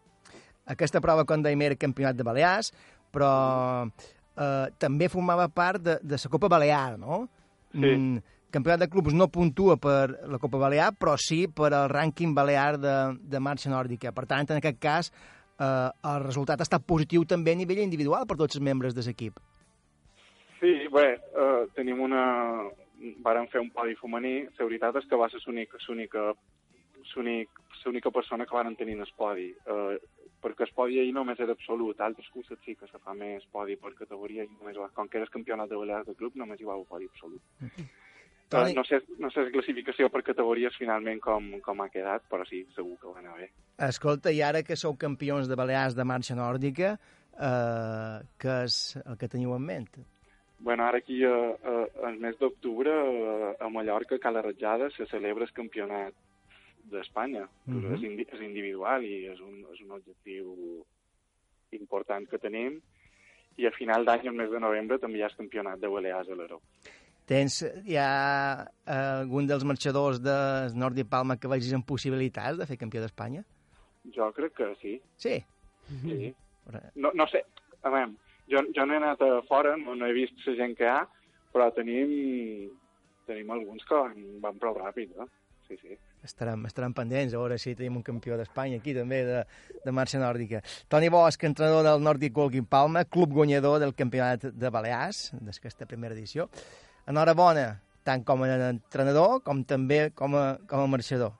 Aquesta 0.71 1.01
prova, 1.01 1.25
com 1.27 1.43
dèiem, 1.43 1.65
era 1.65 1.79
campionat 1.79 2.17
de 2.17 2.27
Balears, 2.27 2.71
però 3.13 3.33
eh, 3.85 4.67
també 4.81 5.09
formava 5.11 5.49
part 5.49 5.83
de, 5.83 5.99
de 6.03 6.21
la 6.21 6.31
Copa 6.31 6.51
Balear, 6.51 6.97
no? 7.01 7.25
Sí. 7.71 7.91
Mm, 7.91 8.23
campionat 8.51 8.79
de 8.79 8.89
clubs 8.89 9.13
no 9.13 9.27
puntua 9.27 9.77
per 9.77 10.27
la 10.31 10.39
Copa 10.39 10.57
Balear, 10.61 10.91
però 10.97 11.15
sí 11.19 11.45
per 11.47 11.71
al 11.73 11.89
rànquing 11.91 12.33
balear 12.35 12.77
de, 12.79 12.95
de 13.19 13.39
marxa 13.39 13.69
nòrdica. 13.69 14.11
Per 14.15 14.25
tant, 14.29 14.47
en 14.49 14.61
aquest 14.61 14.79
cas, 14.79 15.11
eh, 15.59 15.89
el 16.13 16.23
resultat 16.23 16.59
ha 16.61 16.67
estat 16.67 16.85
positiu 16.87 17.25
també 17.25 17.51
a 17.51 17.59
nivell 17.59 17.83
individual 17.83 18.25
per 18.27 18.37
tots 18.37 18.55
els 18.55 18.63
membres 18.63 18.95
de 18.95 19.03
l'equip. 19.05 19.39
Sí, 20.59 20.73
bé, 20.91 21.07
eh, 21.15 21.61
tenim 21.75 21.99
una... 22.01 22.25
Vàrem 23.21 23.45
fer 23.51 23.59
un 23.59 23.67
podi 23.75 23.93
femení, 23.99 24.45
la 24.57 24.65
veritat 24.65 24.95
és 25.01 25.05
que 25.05 25.17
va 25.19 25.27
ser 25.29 25.41
l'única 25.45 25.77
l'única 25.87 26.21
l'únic- 27.13 27.59
l'única 27.85 28.09
persona 28.09 28.45
que 28.47 28.55
varen 28.55 28.75
tenir 28.79 28.95
en 28.95 29.01
el 29.03 29.11
podi, 29.17 29.49
eh, 29.51 29.97
perquè 30.41 30.63
el 30.65 30.71
podi 30.73 30.97
ahir 30.99 31.11
només 31.13 31.39
era 31.43 31.51
absolut, 31.53 31.99
altres 32.01 32.29
curses 32.33 32.57
sí 32.65 32.73
que 32.79 32.87
se 32.87 32.97
fa 33.03 33.13
més 33.13 33.43
podi 33.51 33.75
per 33.75 33.91
categoria, 33.93 34.43
i 34.43 34.47
només 34.47 34.79
va, 34.79 34.87
com 34.95 35.07
que 35.11 35.19
eres 35.19 35.29
campionat 35.29 35.69
de 35.69 35.75
Balears 35.77 36.07
de 36.07 36.15
club, 36.15 36.33
només 36.39 36.59
hi 36.59 36.65
va 36.65 36.79
un 36.79 36.85
podi 36.89 37.05
absolut. 37.11 37.41
Toni- 38.49 38.75
no, 38.77 38.83
sé, 38.85 39.01
no 39.17 39.31
sé 39.31 39.41
la 39.47 39.51
classificació 39.51 40.09
per 40.13 40.21
categories 40.23 40.75
finalment 40.77 41.19
com, 41.19 41.47
com 41.65 41.81
ha 41.81 41.89
quedat, 41.89 42.27
però 42.29 42.45
sí, 42.45 42.63
segur 42.75 42.97
que 43.01 43.07
va 43.09 43.19
anar 43.19 43.37
bé. 43.39 43.49
Escolta, 43.87 44.31
i 44.31 44.41
ara 44.45 44.61
que 44.63 44.75
sou 44.77 44.95
campions 45.01 45.49
de 45.49 45.55
Balears 45.57 45.95
de 45.97 46.05
marxa 46.05 46.35
nòrdica, 46.37 46.91
eh, 47.33 48.19
què 48.37 48.59
és 48.67 48.97
el 49.05 49.17
que 49.17 49.27
teniu 49.31 49.55
en 49.55 49.65
ment? 49.65 49.89
Bueno, 50.59 50.85
ara 50.85 50.97
aquí, 51.01 51.23
eh, 51.23 51.27
eh, 51.27 51.87
el 52.07 52.19
mes 52.19 52.37
d'octubre, 52.39 52.91
eh, 52.91 53.55
a 53.59 53.69
Mallorca, 53.69 54.15
a 54.15 54.19
Cala 54.19 54.41
Ratjada, 54.41 54.89
se 54.91 55.05
celebra 55.07 55.43
el 55.43 55.51
campionat 55.51 56.13
d'Espanya. 56.85 57.47
Mhm. 57.65 57.93
és, 57.95 58.01
indi 58.03 58.27
és 58.31 58.41
individual 58.41 59.03
i 59.03 59.25
és 59.25 59.39
un, 59.41 59.65
és 59.73 59.81
un 59.81 59.91
objectiu 59.91 60.85
important 61.71 62.27
que 62.29 62.37
tenim. 62.37 62.79
I 63.57 63.65
a 63.67 63.71
final 63.71 64.05
d'any, 64.05 64.27
el 64.27 64.35
mes 64.35 64.51
de 64.51 64.59
novembre, 64.59 64.99
també 64.99 65.17
hi 65.17 65.23
ha 65.23 65.31
el 65.31 65.35
campionat 65.35 65.79
de 65.79 65.87
Balears 65.87 66.29
a 66.29 66.35
l'Aró. 66.35 66.61
Tens, 67.25 67.63
ha 67.65 68.09
eh, 68.65 68.95
algun 68.95 69.47
dels 69.49 69.65
marxadors 69.65 70.19
de 70.21 70.35
Nord 70.77 70.99
i 71.01 71.05
Palma 71.09 71.39
que 71.41 71.49
vegis 71.49 71.73
amb 71.73 71.87
possibilitats 71.89 72.59
de 72.59 72.67
fer 72.69 72.77
campió 72.77 73.01
d'Espanya? 73.01 73.41
Jo 74.13 74.29
crec 74.35 74.53
que 74.59 74.67
sí. 74.81 74.99
Sí. 75.17 75.39
sí. 76.03 76.33
No, 77.01 77.11
no 77.13 77.25
sé, 77.31 77.41
a 77.81 77.89
veure, 77.93 78.13
jo, 78.51 78.61
jo 78.75 78.85
no 78.85 78.93
he 78.93 79.01
anat 79.01 79.21
a 79.25 79.41
fora, 79.49 79.75
no, 79.77 79.95
no 79.97 80.05
he 80.05 80.13
vist 80.13 80.37
la 80.45 80.55
gent 80.59 80.77
que 80.77 80.85
hi 80.85 80.91
ha, 80.91 80.99
però 81.53 81.71
tenim, 81.73 82.13
tenim 83.29 83.51
alguns 83.53 83.85
que 83.89 83.97
van, 83.97 84.21
van 84.43 84.61
prou 84.61 84.77
ràpid, 84.77 85.17
no? 85.17 85.27
Sí, 85.65 85.77
sí. 85.81 85.97
Estarem, 86.25 86.65
estarem 86.69 86.93
pendents, 86.93 87.33
a 87.33 87.41
veure 87.41 87.57
si 87.61 87.73
tenim 87.77 87.97
un 87.99 88.05
campió 88.05 88.37
d'Espanya 88.37 88.77
aquí 88.81 88.93
també 88.97 89.21
de, 89.25 89.43
de 89.81 89.93
marxa 89.93 90.21
nòrdica. 90.21 90.61
Toni 90.89 91.09
Bosch, 91.13 91.45
entrenador 91.45 91.85
del 91.85 92.05
Nordic 92.05 92.37
Walking 92.37 92.67
Palma, 92.69 93.05
club 93.05 93.33
guanyador 93.33 93.79
del 93.81 93.93
campionat 93.97 94.45
de 94.53 94.73
Balears, 94.73 95.31
d'aquesta 95.41 95.89
primera 95.89 96.17
edició. 96.17 96.49
Enhorabona, 97.09 97.65
tant 98.05 98.23
com 98.25 98.43
a 98.45 98.51
entrenador 98.69 99.41
com 99.45 99.63
també 99.67 100.09
com 100.17 100.35
a, 100.37 100.45
com 100.69 100.85
a 100.85 100.87
marxador. 100.89 101.33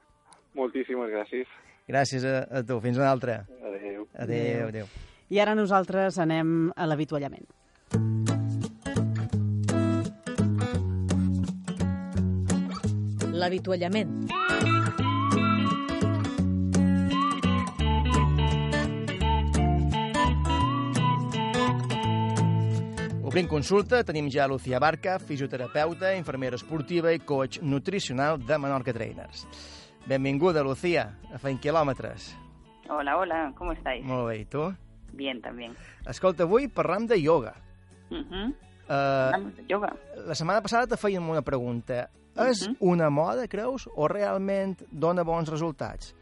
Moltíssimes 0.56 1.12
gràcies. 1.12 1.50
Gràcies 1.90 2.26
a, 2.26 2.38
a 2.50 2.64
tu. 2.66 2.80
Fins 2.82 2.98
una 3.02 3.10
altra. 3.12 3.44
Adéu. 3.62 4.08
Adéu, 4.14 4.68
adéu. 4.70 4.90
I 5.30 5.42
ara 5.42 5.56
nosaltres 5.58 6.20
anem 6.22 6.72
a 6.76 6.86
l'avituallament. 6.90 7.46
L'avituallament. 13.36 14.75
Obrim 23.36 23.50
consulta, 23.52 23.98
tenim 24.08 24.30
ja 24.32 24.46
Lucía 24.48 24.80
Barca, 24.80 25.18
fisioterapeuta, 25.20 26.14
infermera 26.16 26.56
esportiva 26.56 27.12
i 27.12 27.18
coach 27.20 27.58
nutricional 27.60 28.38
de 28.40 28.58
Menorca 28.58 28.94
Trainers. 28.96 29.42
Benvinguda, 30.08 30.62
Lucía, 30.64 31.20
a 31.36 31.38
Feint 31.44 31.60
Quilòmetres. 31.60 32.30
Hola, 32.88 33.18
hola, 33.18 33.52
¿cómo 33.58 33.74
estáis? 33.74 34.06
Molt 34.08 34.30
bé, 34.30 34.38
i 34.40 34.46
tu? 34.46 34.70
Bien, 35.12 35.42
también. 35.42 35.76
Escolta, 36.08 36.48
avui 36.48 36.70
parlam 36.70 37.10
de 37.12 37.18
ioga. 37.20 37.52
Ujú. 38.08 38.46
Uh, 38.88 38.94
Hablamos 38.94 39.58
de 39.58 39.66
yoga. 39.68 39.92
la 40.16 40.40
setmana 40.40 40.62
passada 40.62 40.88
te 40.88 40.96
fèiem 40.96 41.28
una 41.30 41.44
pregunta. 41.44 42.08
És 42.40 42.64
una 42.80 43.10
moda, 43.10 43.50
creus, 43.52 43.90
o 43.98 44.08
realment 44.08 44.78
dona 44.90 45.28
bons 45.28 45.52
resultats? 45.52 46.16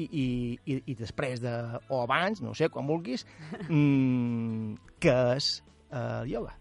I, 0.00 0.08
i, 0.08 0.26
i, 0.64 0.80
i 0.86 0.96
després 0.96 1.44
de, 1.44 1.52
o 1.90 2.00
abans, 2.00 2.40
no 2.40 2.56
sé, 2.56 2.72
quan 2.72 2.88
vulguis, 2.88 3.28
mm, 3.68 4.96
què 4.96 5.20
és 5.36 5.52
el 5.94 6.28
ioga? 6.28 6.56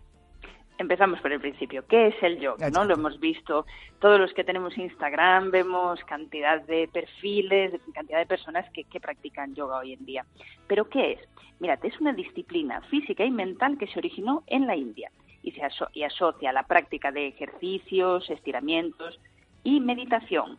Empezamos 0.78 1.22
por 1.22 1.32
el 1.32 1.40
principio. 1.40 1.86
¿Qué 1.88 2.08
es 2.08 2.16
el 2.24 2.40
yoga? 2.40 2.70
¿no? 2.70 2.84
Lo 2.84 2.96
hemos 2.96 3.20
visto 3.20 3.66
todos 4.00 4.20
los 4.20 4.34
que 4.34 4.44
tenemos 4.44 4.78
Instagram, 4.78 5.52
vemos 5.52 6.00
cantidad 6.06 6.62
de 6.62 6.90
perfiles, 6.92 7.74
cantidad 7.94 8.20
de 8.20 8.26
personas 8.26 8.70
que, 8.72 8.84
que 8.84 9.00
practican 9.00 9.54
yoga 9.54 9.78
hoy 9.78 9.94
en 9.94 10.06
día. 10.06 10.26
¿Pero 10.68 10.90
qué 10.90 11.14
es? 11.14 11.20
Mirad, 11.60 11.80
es 11.86 12.00
una 12.02 12.12
disciplina 12.12 12.82
física 12.82 13.24
y 13.24 13.32
mental 13.32 13.78
que 13.78 13.88
se 13.88 14.00
originó 14.00 14.44
en 14.48 14.68
la 14.68 14.76
India 14.76 15.12
y 15.44 15.52
se 15.52 15.62
aso 15.62 15.88
y 15.94 16.04
asocia 16.04 16.50
a 16.50 16.54
la 16.54 16.64
práctica 16.64 17.12
de 17.12 17.28
ejercicios, 17.28 18.30
estiramientos 18.30 19.20
y 19.64 19.80
meditación. 19.80 20.58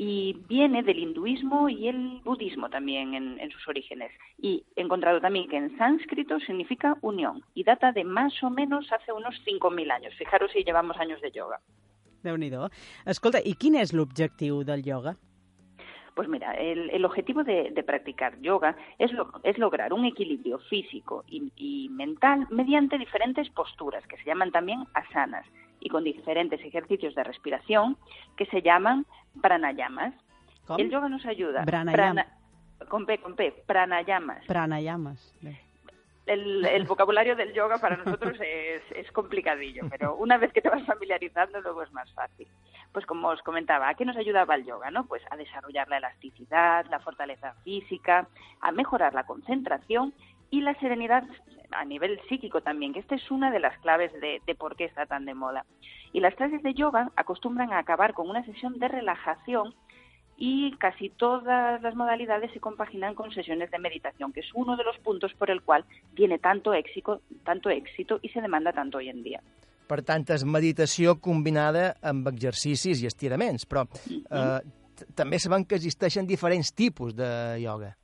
Y 0.00 0.34
viene 0.48 0.84
del 0.84 1.00
hinduismo 1.00 1.68
y 1.68 1.88
el 1.88 2.20
budismo 2.24 2.70
también 2.70 3.14
en, 3.14 3.40
en 3.40 3.50
sus 3.50 3.66
orígenes. 3.66 4.12
Y 4.40 4.64
he 4.76 4.82
encontrado 4.82 5.20
también 5.20 5.48
que 5.48 5.56
en 5.56 5.76
sánscrito 5.76 6.38
significa 6.38 6.96
unión 7.02 7.42
y 7.52 7.64
data 7.64 7.90
de 7.90 8.04
más 8.04 8.32
o 8.44 8.48
menos 8.48 8.86
hace 8.92 9.12
unos 9.12 9.34
5.000 9.44 9.90
años. 9.90 10.14
Fijaros 10.14 10.52
si 10.52 10.62
llevamos 10.62 10.96
años 10.98 11.20
de 11.20 11.32
yoga. 11.32 11.58
Déu-n'hi-do. 12.22 12.68
Escolta, 13.06 13.38
i 13.42 13.54
quin 13.54 13.74
és 13.78 13.92
l'objectiu 13.94 14.62
del 14.66 14.86
ioga? 14.86 15.16
Pues 16.14 16.28
mira, 16.28 16.52
el, 16.54 16.90
el 16.90 17.04
objetivo 17.04 17.44
de, 17.44 17.70
de 17.70 17.82
practicar 17.84 18.40
yoga 18.40 18.76
es, 18.98 19.12
lo- 19.12 19.30
es 19.44 19.56
lograr 19.58 19.92
un 19.92 20.04
equilibrio 20.04 20.58
físico 20.70 21.24
y, 21.28 21.52
y 21.56 21.88
mental 21.90 22.46
mediante 22.50 22.98
diferentes 22.98 23.48
posturas 23.50 24.04
que 24.08 24.16
se 24.16 24.24
llaman 24.24 24.50
también 24.50 24.84
asanas 24.94 25.46
y 25.80 25.88
con 25.88 26.04
diferentes 26.04 26.60
ejercicios 26.64 27.14
de 27.14 27.24
respiración 27.24 27.96
que 28.36 28.46
se 28.46 28.62
llaman 28.62 29.06
pranayamas. 29.42 30.14
Com? 30.66 30.78
El 30.80 30.90
yoga 30.90 31.08
nos 31.08 31.24
ayuda. 31.26 31.64
Pranayama. 31.64 31.92
Prana- 31.92 32.34
con 32.88 33.06
P, 33.06 33.18
con 33.18 33.34
P, 33.34 33.52
pranayamas. 33.66 34.44
Pranayames. 34.46 35.34
Bé. 35.40 35.60
el, 36.26 36.64
el 36.66 36.84
vocabulario 36.84 37.34
del 37.36 37.52
yoga 37.54 37.78
para 37.78 37.96
nosotros 37.96 38.36
es, 38.40 38.82
es 38.94 39.10
complicadillo, 39.12 39.84
pero 39.90 40.14
una 40.16 40.36
vez 40.36 40.52
que 40.52 40.60
te 40.60 40.68
vas 40.68 40.84
familiarizando 40.84 41.60
luego 41.60 41.82
es 41.82 41.92
más 41.92 42.12
fácil. 42.12 42.46
Pues 42.92 43.04
como 43.06 43.28
os 43.28 43.40
comentaba, 43.42 43.88
¿a 43.88 43.94
qué 43.94 44.04
nos 44.04 44.16
ayudaba 44.16 44.54
el 44.54 44.64
yoga? 44.66 44.90
no? 44.90 45.06
Pues 45.06 45.22
a 45.30 45.36
desarrollar 45.36 45.88
la 45.88 45.98
elasticidad, 45.98 46.86
la 46.90 47.00
fortaleza 47.00 47.54
física, 47.64 48.28
a 48.60 48.72
mejorar 48.72 49.14
la 49.14 49.24
concentración 49.24 50.12
y 50.50 50.60
la 50.60 50.74
serenidad 50.80 51.24
a 51.70 51.84
nivel 51.84 52.20
psíquico 52.28 52.60
también, 52.60 52.92
que 52.92 53.00
esta 53.00 53.14
es 53.14 53.30
una 53.30 53.50
de 53.50 53.60
las 53.60 53.78
claves 53.80 54.12
de, 54.20 54.40
de 54.46 54.54
por 54.54 54.76
qué 54.76 54.84
está 54.84 55.06
tan 55.06 55.24
de 55.24 55.34
moda. 55.34 55.64
Y 56.12 56.20
las 56.20 56.34
clases 56.34 56.62
de 56.62 56.74
yoga 56.74 57.10
acostumbran 57.16 57.72
a 57.72 57.78
acabar 57.78 58.14
con 58.14 58.28
una 58.28 58.44
sesión 58.44 58.78
de 58.78 58.88
relajación 58.88 59.74
y 60.36 60.70
casi 60.78 61.10
todas 61.10 61.82
las 61.82 61.94
modalidades 61.96 62.52
se 62.52 62.60
compaginan 62.60 63.14
con 63.14 63.32
sesiones 63.32 63.70
de 63.70 63.78
meditación, 63.78 64.32
que 64.32 64.40
es 64.40 64.50
uno 64.54 64.76
de 64.76 64.84
los 64.84 64.96
puntos 64.98 65.34
por 65.34 65.50
el 65.50 65.62
cual 65.62 65.84
tiene 66.14 66.38
tanto 66.38 66.72
éxito, 66.72 67.22
tanto 67.44 67.70
éxito 67.70 68.20
y 68.22 68.28
se 68.28 68.40
demanda 68.40 68.72
tanto 68.72 68.98
hoy 68.98 69.08
en 69.08 69.22
dia. 69.22 69.42
Per 69.88 70.02
tant, 70.04 70.26
és 70.28 70.44
meditació 70.44 71.16
combinada 71.24 71.94
amb 72.04 72.28
exercicis 72.28 73.00
i 73.00 73.08
estiraments, 73.08 73.64
però 73.64 73.86
eh, 73.88 74.58
també 75.16 75.40
sabem 75.40 75.64
que 75.64 75.78
existeixen 75.78 76.28
diferents 76.28 76.74
tipus 76.76 77.14
de 77.16 77.28
ioga. 77.62 77.94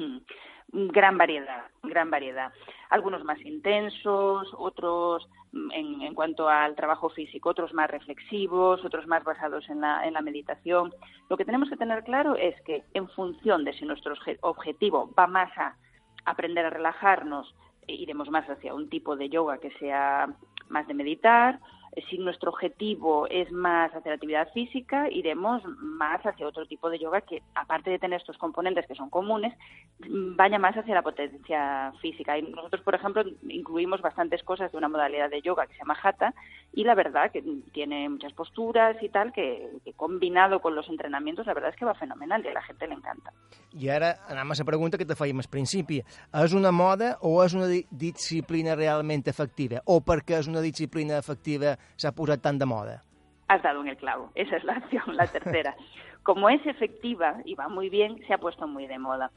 Mm. 0.00 0.24
Gran 0.68 1.16
variedad, 1.18 1.66
gran 1.84 2.10
variedad. 2.10 2.52
Algunos 2.90 3.22
más 3.22 3.40
intensos, 3.44 4.52
otros 4.58 5.28
mm, 5.52 5.70
en, 5.72 6.02
en 6.02 6.14
cuanto 6.14 6.48
al 6.48 6.74
trabajo 6.74 7.10
físico, 7.10 7.50
otros 7.50 7.72
más 7.74 7.88
reflexivos, 7.88 8.84
otros 8.84 9.06
más 9.06 9.22
basados 9.22 9.68
en 9.70 9.80
la, 9.80 10.04
en 10.06 10.14
la 10.14 10.20
meditación. 10.20 10.92
Lo 11.30 11.36
que 11.36 11.44
tenemos 11.44 11.68
que 11.70 11.76
tener 11.76 12.02
claro 12.02 12.34
es 12.34 12.60
que 12.62 12.82
en 12.94 13.08
función 13.10 13.64
de 13.64 13.72
si 13.74 13.84
nuestro 13.84 14.14
obje- 14.16 14.38
objetivo 14.40 15.10
va 15.16 15.26
más 15.28 15.56
a 15.56 15.76
aprender 16.24 16.66
a 16.66 16.70
relajarnos, 16.70 17.54
eh, 17.86 17.94
iremos 17.94 18.28
más 18.30 18.48
hacia 18.50 18.74
un 18.74 18.88
tipo 18.88 19.14
de 19.14 19.28
yoga 19.28 19.58
que 19.58 19.70
sea 19.78 20.28
más 20.70 20.88
de 20.88 20.94
meditar. 20.94 21.60
Si 22.08 22.18
nuestro 22.18 22.50
objetivo 22.50 23.26
es 23.28 23.50
más 23.52 23.94
hacia 23.94 24.10
la 24.10 24.14
actividad 24.14 24.52
física, 24.52 25.08
iremos 25.10 25.62
más 25.78 26.24
hacia 26.26 26.46
otro 26.46 26.66
tipo 26.66 26.90
de 26.90 26.98
yoga 26.98 27.20
que, 27.20 27.42
aparte 27.54 27.90
de 27.90 27.98
tener 27.98 28.20
estos 28.20 28.36
componentes 28.38 28.86
que 28.86 28.94
son 28.94 29.10
comunes, 29.10 29.54
vaya 30.00 30.58
más 30.58 30.76
hacia 30.76 30.94
la 30.94 31.02
potencia 31.02 31.92
física. 32.00 32.36
Y 32.36 32.42
nosotros, 32.42 32.82
por 32.82 32.94
ejemplo, 32.94 33.22
incluimos 33.48 34.00
bastantes 34.00 34.42
cosas 34.42 34.72
de 34.72 34.78
una 34.78 34.88
modalidad 34.88 35.30
de 35.30 35.42
yoga 35.42 35.66
que 35.66 35.74
se 35.74 35.78
llama 35.78 35.98
Hatha 36.02 36.34
y 36.76 36.84
la 36.84 36.94
verdad 36.94 37.30
que 37.30 37.42
tiene 37.72 38.08
muchas 38.08 38.32
posturas 38.32 38.96
y 39.00 39.08
tal 39.08 39.32
que, 39.32 39.78
que 39.84 39.92
combinado 39.92 40.60
con 40.60 40.74
los 40.74 40.88
entrenamientos, 40.88 41.46
la 41.46 41.54
verdad 41.54 41.70
es 41.70 41.76
que 41.76 41.84
va 41.84 41.94
fenomenal 41.94 42.44
y 42.44 42.48
a 42.48 42.52
la 42.52 42.62
gente 42.62 42.86
le 42.86 42.94
encanta. 42.94 43.32
I 43.74 43.88
ara 43.90 44.12
anem 44.30 44.52
a 44.52 44.54
la 44.58 44.64
pregunta 44.64 44.98
que 44.98 45.06
te 45.06 45.16
fèiem 45.18 45.40
al 45.42 45.50
principi. 45.50 45.98
És 46.30 46.52
una 46.54 46.70
moda 46.70 47.16
o 47.22 47.42
és 47.44 47.54
una 47.54 47.66
di 47.66 47.82
disciplina 47.90 48.76
realment 48.78 49.26
efectiva? 49.26 49.82
O 49.86 50.00
perquè 50.00 50.38
és 50.38 50.50
una 50.50 50.62
disciplina 50.62 51.18
efectiva 51.18 51.74
s'ha 51.96 52.14
posat 52.14 52.42
tant 52.42 52.58
de 52.58 52.66
moda? 52.70 53.00
Has 53.48 53.62
dado 53.62 53.80
en 53.82 53.88
el 53.88 53.96
clavo. 53.96 54.30
Esa 54.34 54.56
es 54.56 54.64
la 54.64 54.72
acción, 54.76 55.16
la 55.16 55.26
tercera. 55.26 55.74
Como 56.22 56.48
es 56.48 56.64
efectiva 56.66 57.36
y 57.44 57.54
va 57.54 57.68
muy 57.68 57.90
bien, 57.90 58.18
se 58.26 58.32
ha 58.32 58.38
puesto 58.38 58.66
muy 58.66 58.86
de 58.86 58.98
moda. 58.98 59.30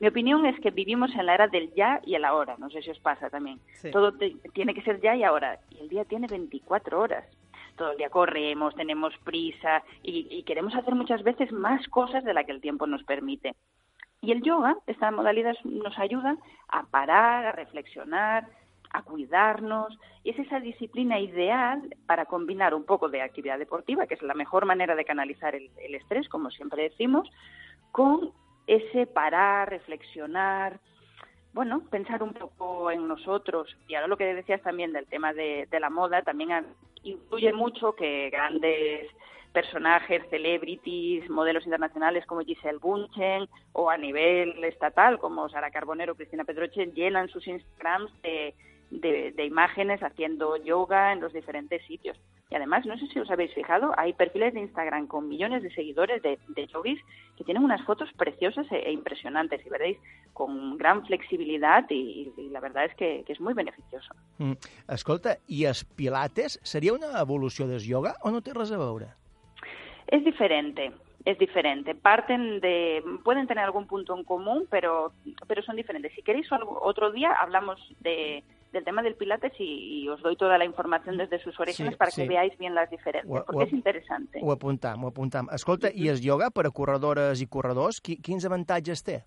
Mi 0.00 0.08
opinión 0.08 0.44
es 0.44 0.58
que 0.60 0.70
vivimos 0.70 1.14
en 1.14 1.24
la 1.26 1.34
era 1.34 1.48
del 1.48 1.72
ya 1.74 2.00
y 2.04 2.14
el 2.16 2.24
ahora. 2.24 2.56
No 2.58 2.68
sé 2.68 2.82
si 2.82 2.90
os 2.90 2.98
pasa 3.00 3.30
también. 3.30 3.58
Sí. 3.74 3.90
Todo 3.90 4.12
te- 4.12 4.36
tiene 4.52 4.74
que 4.74 4.82
ser 4.82 5.00
ya 5.00 5.16
y 5.16 5.24
ahora. 5.24 5.58
Y 5.70 5.78
el 5.80 5.88
día 5.88 6.04
tiene 6.04 6.26
24 6.26 7.00
horas. 7.00 7.24
Todo 7.76 7.92
el 7.92 7.96
día 7.98 8.10
corremos, 8.10 8.74
tenemos 8.76 9.16
prisa 9.24 9.82
y, 10.02 10.28
y 10.30 10.42
queremos 10.44 10.74
hacer 10.74 10.94
muchas 10.94 11.22
veces 11.22 11.50
más 11.50 11.88
cosas 11.88 12.22
de 12.24 12.34
las 12.34 12.44
que 12.44 12.52
el 12.52 12.60
tiempo 12.60 12.86
nos 12.86 13.02
permite. 13.04 13.54
Y 14.20 14.30
el 14.32 14.42
yoga, 14.42 14.76
esta 14.86 15.10
modalidad 15.10 15.54
nos 15.64 15.98
ayuda 15.98 16.36
a 16.68 16.84
parar, 16.84 17.46
a 17.46 17.52
reflexionar, 17.52 18.46
a 18.94 19.02
cuidarnos. 19.02 19.98
Y 20.22 20.30
es 20.30 20.38
esa 20.38 20.60
disciplina 20.60 21.20
ideal 21.20 21.94
para 22.06 22.24
combinar 22.24 22.74
un 22.74 22.84
poco 22.84 23.10
de 23.10 23.20
actividad 23.20 23.58
deportiva, 23.58 24.06
que 24.06 24.14
es 24.14 24.22
la 24.22 24.34
mejor 24.34 24.64
manera 24.64 24.94
de 24.94 25.04
canalizar 25.04 25.54
el, 25.54 25.70
el 25.82 25.94
estrés, 25.94 26.28
como 26.30 26.50
siempre 26.50 26.84
decimos, 26.84 27.28
con 27.92 28.32
ese 28.66 29.06
parar, 29.06 29.68
reflexionar, 29.68 30.80
bueno, 31.54 31.82
pensar 31.88 32.22
un 32.22 32.32
poco 32.32 32.90
en 32.90 33.06
nosotros. 33.06 33.74
Y 33.88 33.94
ahora 33.94 34.08
lo 34.08 34.16
que 34.16 34.34
decías 34.34 34.60
también 34.62 34.92
del 34.92 35.06
tema 35.06 35.32
de, 35.32 35.68
la 35.70 35.88
moda, 35.88 36.22
también 36.22 36.66
influye 37.04 37.52
mucho 37.52 37.94
que 37.94 38.28
grandes 38.30 39.08
personajes, 39.52 40.28
celebrities, 40.30 41.30
modelos 41.30 41.64
internacionales 41.64 42.26
como 42.26 42.40
Giselle 42.40 42.78
Bunchen 42.78 43.48
o 43.72 43.88
a 43.88 43.96
nivel 43.96 44.64
estatal 44.64 45.20
como 45.20 45.48
Sara 45.48 45.70
Carbonero 45.70 46.16
Cristina 46.16 46.42
Pedroche 46.42 46.86
llenan 46.86 47.28
sus 47.28 47.46
Instagrams 47.46 48.10
de, 48.22 48.52
de, 49.00 49.32
de 49.32 49.44
imágenes 49.44 50.02
haciendo 50.02 50.56
yoga 50.56 51.12
en 51.12 51.20
los 51.20 51.32
diferentes 51.32 51.84
sitios. 51.86 52.16
Y 52.50 52.54
además, 52.56 52.84
no 52.86 52.96
sé 52.98 53.06
si 53.08 53.18
os 53.18 53.30
habéis 53.30 53.52
fijado, 53.54 53.92
hay 53.96 54.12
perfiles 54.12 54.54
de 54.54 54.60
Instagram 54.60 55.06
con 55.06 55.28
millones 55.28 55.62
de 55.62 55.70
seguidores 55.74 56.22
de, 56.22 56.38
de 56.48 56.66
yogis 56.66 57.00
que 57.36 57.42
tienen 57.44 57.64
unas 57.64 57.82
fotos 57.84 58.08
preciosas 58.16 58.66
e, 58.70 58.76
e 58.76 58.92
impresionantes 58.92 59.64
y 59.66 59.70
veréis 59.70 59.98
con 60.32 60.76
gran 60.76 61.04
flexibilidad 61.06 61.84
y, 61.90 62.32
y 62.36 62.48
la 62.50 62.60
verdad 62.60 62.84
es 62.84 62.94
que, 62.94 63.24
que 63.26 63.32
es 63.32 63.40
muy 63.40 63.54
beneficioso. 63.54 64.12
Mm. 64.38 64.52
Escolta, 64.88 65.38
i 65.48 65.64
els 65.64 65.84
pilates 65.84 66.60
seria 66.62 66.92
una 66.94 67.18
evolució 67.20 67.66
del 67.66 67.80
yoga 67.82 68.14
o 68.22 68.30
no 68.30 68.42
té 68.42 68.52
res 68.54 68.70
a 68.70 68.78
veure? 68.78 69.08
Es 70.06 70.22
diferente, 70.22 70.92
es 71.24 71.38
diferente. 71.38 71.94
Parten 71.94 72.60
de, 72.60 73.02
pueden 73.24 73.46
tener 73.48 73.64
algún 73.64 73.86
punto 73.86 74.14
en 74.16 74.22
común, 74.22 74.66
pero, 74.70 75.12
pero 75.48 75.62
son 75.62 75.76
diferentes. 75.76 76.12
Si 76.14 76.22
queréis 76.22 76.52
algo- 76.52 76.78
otro 76.82 77.10
día 77.10 77.32
hablamos 77.32 77.80
de, 78.00 78.44
del 78.74 78.84
tema 78.84 79.00
del 79.02 79.14
Pilates 79.14 79.52
y, 79.58 80.02
y 80.04 80.08
os 80.10 80.20
doy 80.20 80.36
toda 80.36 80.58
la 80.58 80.66
información 80.66 81.16
desde 81.16 81.38
sus 81.38 81.58
orígenes 81.58 81.94
Sí, 81.94 81.96
para 81.98 82.10
sí. 82.10 82.22
que 82.22 82.28
veáis 82.28 82.58
bien 82.58 82.74
las 82.74 82.90
diferencias, 82.90 83.40
Ho- 83.40 83.44
porque 83.46 83.64
ho- 83.64 83.66
es 83.66 83.72
interesante. 83.72 84.40
Ho 84.42 84.52
apuntam, 84.52 85.02
ho 85.04 85.08
apuntam. 85.08 85.48
Escolta, 85.52 85.88
i 85.94 86.08
el 86.08 86.20
yoga 86.20 86.50
per 86.50 86.66
a 86.66 86.70
corredores 86.70 87.40
i 87.40 87.46
corredors, 87.48 88.02
qui, 88.02 88.18
quins 88.20 88.44
avantatges 88.44 89.02
té? 89.02 89.22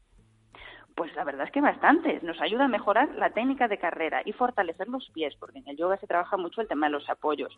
Pues 0.95 1.13
la 1.15 1.23
verdad 1.23 1.45
es 1.45 1.51
que 1.51 1.62
bastantes. 1.62 2.21
Nos 2.23 2.39
ayuda 2.41 2.65
a 2.65 2.67
mejorar 2.67 3.10
la 3.15 3.29
técnica 3.29 3.67
de 3.67 3.77
carrera 3.77 4.21
y 4.25 4.33
fortalecer 4.33 4.88
los 4.88 5.10
pies, 5.13 5.36
porque 5.39 5.60
en 5.60 5.67
el 5.69 5.77
yoga 5.77 5.97
se 5.97 6.07
trabaja 6.07 6.38
mucho 6.38 6.62
el 6.62 6.67
tema 6.67 6.88
de 6.88 6.93
los 6.93 7.07
apoyos. 7.10 7.55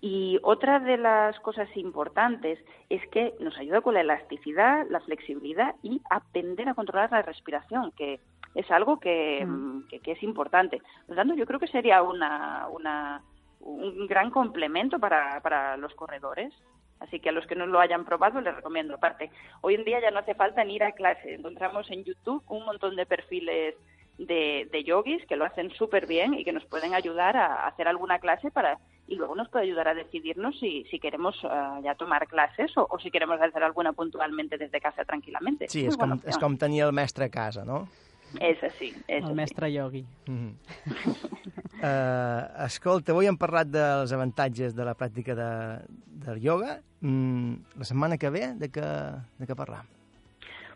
Y 0.00 0.38
otra 0.42 0.78
de 0.78 0.96
las 0.96 1.38
cosas 1.40 1.68
importantes 1.76 2.58
es 2.88 3.02
que 3.10 3.34
nos 3.40 3.58
ayuda 3.58 3.80
con 3.80 3.94
la 3.94 4.00
elasticidad, 4.00 4.86
la 4.88 5.00
flexibilidad 5.00 5.74
y 5.82 6.00
aprender 6.08 6.68
a 6.68 6.74
controlar 6.74 7.10
la 7.10 7.22
respiración, 7.22 7.90
que 7.96 8.20
es 8.54 8.70
algo 8.70 8.98
que, 8.98 9.44
mm, 9.44 9.88
que, 9.88 10.00
que 10.00 10.12
es 10.12 10.22
importante. 10.22 10.78
Por 11.06 11.16
lo 11.16 11.16
tanto, 11.16 11.34
yo 11.34 11.46
creo 11.46 11.60
que 11.60 11.68
sería 11.68 12.02
una, 12.02 12.68
una, 12.68 13.22
un 13.60 14.06
gran 14.06 14.30
complemento 14.30 14.98
para, 14.98 15.40
para 15.40 15.76
los 15.76 15.94
corredores. 15.94 16.52
Así 17.00 17.20
que 17.20 17.28
a 17.28 17.32
los 17.32 17.46
que 17.46 17.54
no 17.54 17.66
lo 17.66 17.78
hayan 17.78 18.04
probado 18.04 18.40
les 18.40 18.54
recomiendo. 18.54 18.94
Aparte, 18.94 19.30
hoy 19.60 19.74
en 19.74 19.84
día 19.84 20.00
ya 20.00 20.10
no 20.10 20.18
hace 20.18 20.34
falta 20.34 20.64
ni 20.64 20.74
ir 20.74 20.82
a 20.82 20.92
clase. 20.92 21.34
Encontramos 21.34 21.88
en 21.90 22.02
YouTube 22.02 22.42
un 22.48 22.64
montón 22.64 22.96
de 22.96 23.06
perfiles 23.06 23.76
de, 24.18 24.68
de 24.70 24.84
yogis 24.84 25.24
que 25.26 25.36
lo 25.36 25.44
hacen 25.44 25.70
súper 25.70 26.06
bien 26.06 26.34
y 26.34 26.44
que 26.44 26.52
nos 26.52 26.64
pueden 26.64 26.94
ayudar 26.94 27.36
a 27.36 27.66
hacer 27.68 27.86
alguna 27.86 28.18
clase 28.18 28.50
para 28.50 28.78
y 29.06 29.14
luego 29.14 29.34
nos 29.34 29.48
puede 29.48 29.64
ayudar 29.64 29.88
a 29.88 29.94
decidirnos 29.94 30.58
si, 30.58 30.84
si 30.90 30.98
queremos 30.98 31.34
eh, 31.42 31.48
ya 31.82 31.94
tomar 31.94 32.26
clases 32.26 32.76
o, 32.76 32.86
o 32.90 32.98
si 32.98 33.10
queremos 33.10 33.40
hacer 33.40 33.62
alguna 33.62 33.92
puntualmente 33.92 34.58
desde 34.58 34.80
casa 34.80 35.04
tranquilamente. 35.04 35.68
Sí, 35.68 35.84
Muy 35.86 35.94
és 35.94 35.96
com, 35.96 36.12
és 36.26 36.38
com 36.38 36.58
tenir 36.60 36.82
el 36.84 36.92
mestre 36.92 37.24
a 37.24 37.32
casa, 37.32 37.64
no? 37.64 37.86
És 38.40 38.62
així, 38.62 38.90
és 39.06 39.22
El 39.22 39.24
així. 39.24 39.34
mestre 39.34 39.70
yogi. 39.72 40.04
Mm 40.26 40.36
-hmm. 40.36 41.28
uh, 41.82 42.64
escolta, 42.66 43.12
avui 43.12 43.26
hem 43.26 43.36
parlat 43.40 43.68
dels 43.72 44.12
avantatges 44.12 44.74
de 44.76 44.84
la 44.84 44.94
pràctica 44.94 45.34
de, 45.34 45.50
del 46.26 46.40
yoga. 46.42 46.80
Mm, 47.00 47.54
la 47.78 47.84
setmana 47.84 48.18
que 48.18 48.30
ve, 48.30 48.54
de 48.58 48.68
què, 48.70 48.88
de 49.38 49.46
què 49.46 49.54
parlam? 49.56 49.86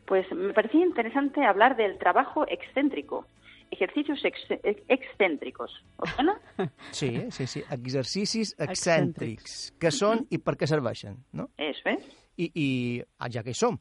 Pues 0.06 0.26
me 0.32 0.52
parecía 0.52 0.84
interesante 0.84 1.44
hablar 1.44 1.76
del 1.76 1.98
trabajo 1.98 2.44
excéntrico, 2.48 3.26
ejercicios 3.70 4.24
ex- 4.24 4.50
ex- 4.62 4.82
excéntricos. 4.88 5.70
¿Os 5.96 6.10
suena? 6.10 6.38
Sí, 6.90 7.30
sí, 7.30 7.46
sí, 7.46 7.62
exercicis 7.70 8.54
excèntrics. 8.58 9.72
Què 9.80 9.90
són 9.90 10.26
i 10.30 10.38
per 10.38 10.56
què 10.56 10.66
serveixen, 10.66 11.16
no? 11.32 11.48
Eso 11.56 11.88
es. 11.88 12.04
I, 12.36 12.50
i 12.54 13.02
ah, 13.18 13.28
ja 13.30 13.42
que 13.42 13.50
hi 13.50 13.54
som, 13.54 13.78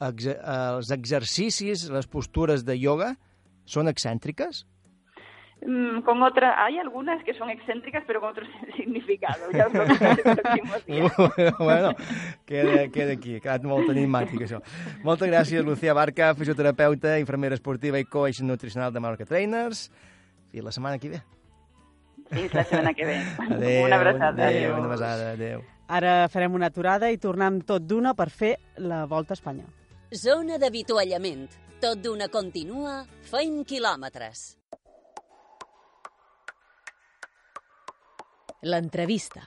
ex 0.00 0.26
els 0.34 0.90
exercicis, 0.90 1.88
les 1.90 2.06
postures 2.06 2.64
de 2.64 2.78
yoga 2.78 3.14
són 3.64 3.88
excèntriques? 3.88 4.64
Mm, 5.66 6.02
con 6.02 6.22
otra, 6.22 6.62
hay 6.62 6.78
algunas 6.78 7.24
que 7.24 7.32
son 7.32 7.48
excéntricas, 7.48 8.04
pero 8.06 8.20
con 8.20 8.30
otro 8.30 8.44
significado. 8.76 9.48
Días. 10.86 11.12
bueno, 11.58 11.94
queda, 12.44 12.88
queda 12.88 13.12
aquí, 13.12 13.36
ha 13.36 13.40
quedat 13.40 13.64
molt 13.64 13.88
enigmàtic, 13.88 14.42
això. 14.44 14.60
Moltes 15.06 15.30
gràcies, 15.30 15.64
Lucía 15.64 15.94
Barca, 15.96 16.34
fisioterapeuta, 16.36 17.16
infermera 17.18 17.56
esportiva 17.56 17.98
i 17.98 18.04
coach 18.04 18.42
nutricional 18.44 18.92
de 18.92 19.00
Marca 19.00 19.24
Trainers. 19.24 19.86
Fins 20.52 20.64
la 20.64 20.72
setmana 20.74 20.98
que 20.98 21.14
ve. 21.14 21.22
Fins 22.34 22.52
la 22.52 22.64
setmana 22.64 22.92
que 22.92 23.06
ve. 23.08 23.16
Adéu, 23.56 23.86
Una 23.86 23.96
abraçada. 23.96 24.48
Adéu, 24.50 24.76
una 24.76 24.88
besada, 24.92 25.30
adéu. 25.32 25.64
Ara 25.88 26.28
farem 26.32 26.54
una 26.56 26.68
aturada 26.72 27.10
i 27.12 27.18
tornem 27.20 27.62
tot 27.64 27.84
d'una 27.88 28.12
per 28.16 28.28
fer 28.32 28.54
la 28.76 29.04
Volta 29.08 29.32
a 29.32 29.38
Espanya. 29.40 29.64
Zona 30.14 30.60
d'avituallament. 30.62 31.48
Tot 31.82 31.98
d'una 31.98 32.28
continua, 32.30 33.00
feim 33.26 33.64
quilòmetres. 33.66 34.44
L'entrevista. 38.62 39.42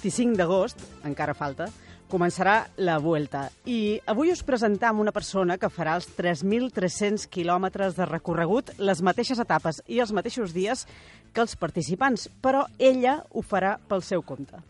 25 0.00 0.32
d'agost, 0.38 0.80
encara 1.04 1.34
falta, 1.36 1.66
començarà 2.08 2.54
la 2.80 2.96
Vuelta. 2.98 3.50
I 3.68 4.00
avui 4.08 4.32
us 4.32 4.40
presentam 4.42 4.98
una 5.02 5.12
persona 5.12 5.58
que 5.60 5.68
farà 5.68 5.98
els 5.98 6.08
3.300 6.16 7.26
quilòmetres 7.28 7.98
de 7.98 8.08
recorregut, 8.08 8.72
les 8.80 9.02
mateixes 9.04 9.38
etapes 9.44 9.82
i 9.92 10.00
els 10.00 10.14
mateixos 10.16 10.56
dies 10.56 10.86
que 11.34 11.44
els 11.44 11.52
participants, 11.60 12.30
però 12.40 12.64
ella 12.78 13.20
ho 13.30 13.44
farà 13.44 13.76
pel 13.88 14.00
seu 14.00 14.24
compte. 14.24 14.64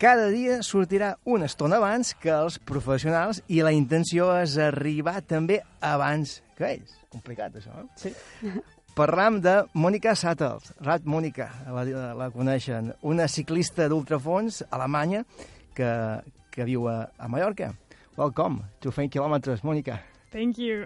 Cada 0.00 0.30
dia 0.32 0.62
sortirà 0.66 1.12
una 1.28 1.46
estona 1.46 1.76
abans 1.76 2.16
que 2.18 2.32
els 2.32 2.56
professionals 2.58 3.44
i 3.52 3.60
la 3.62 3.70
intenció 3.76 4.32
és 4.40 4.56
arribar 4.58 5.20
també 5.22 5.60
abans 5.78 6.40
que 6.56 6.72
ells. 6.72 6.96
Complicat, 7.12 7.60
això, 7.60 7.84
eh? 7.84 7.90
Sí. 8.00 8.16
Parlam 8.92 9.38
de 9.40 9.54
Mònica 9.72 10.12
Sattels. 10.12 10.74
Rat 10.84 11.06
Mònica, 11.08 11.46
la, 11.72 11.84
la 12.12 12.26
coneixen. 12.34 12.90
Una 13.08 13.24
ciclista 13.24 13.86
d'ultrafons 13.88 14.60
alemanya 14.68 15.22
que, 15.72 15.88
que 16.52 16.66
viu 16.68 16.84
a, 16.92 17.06
a 17.16 17.28
Mallorca. 17.32 17.70
Welcome 18.18 18.66
to 18.84 18.92
Fent 18.92 19.08
Quilòmetres, 19.14 19.64
Mònica. 19.64 19.96
Thank 20.32 20.60
you. 20.60 20.84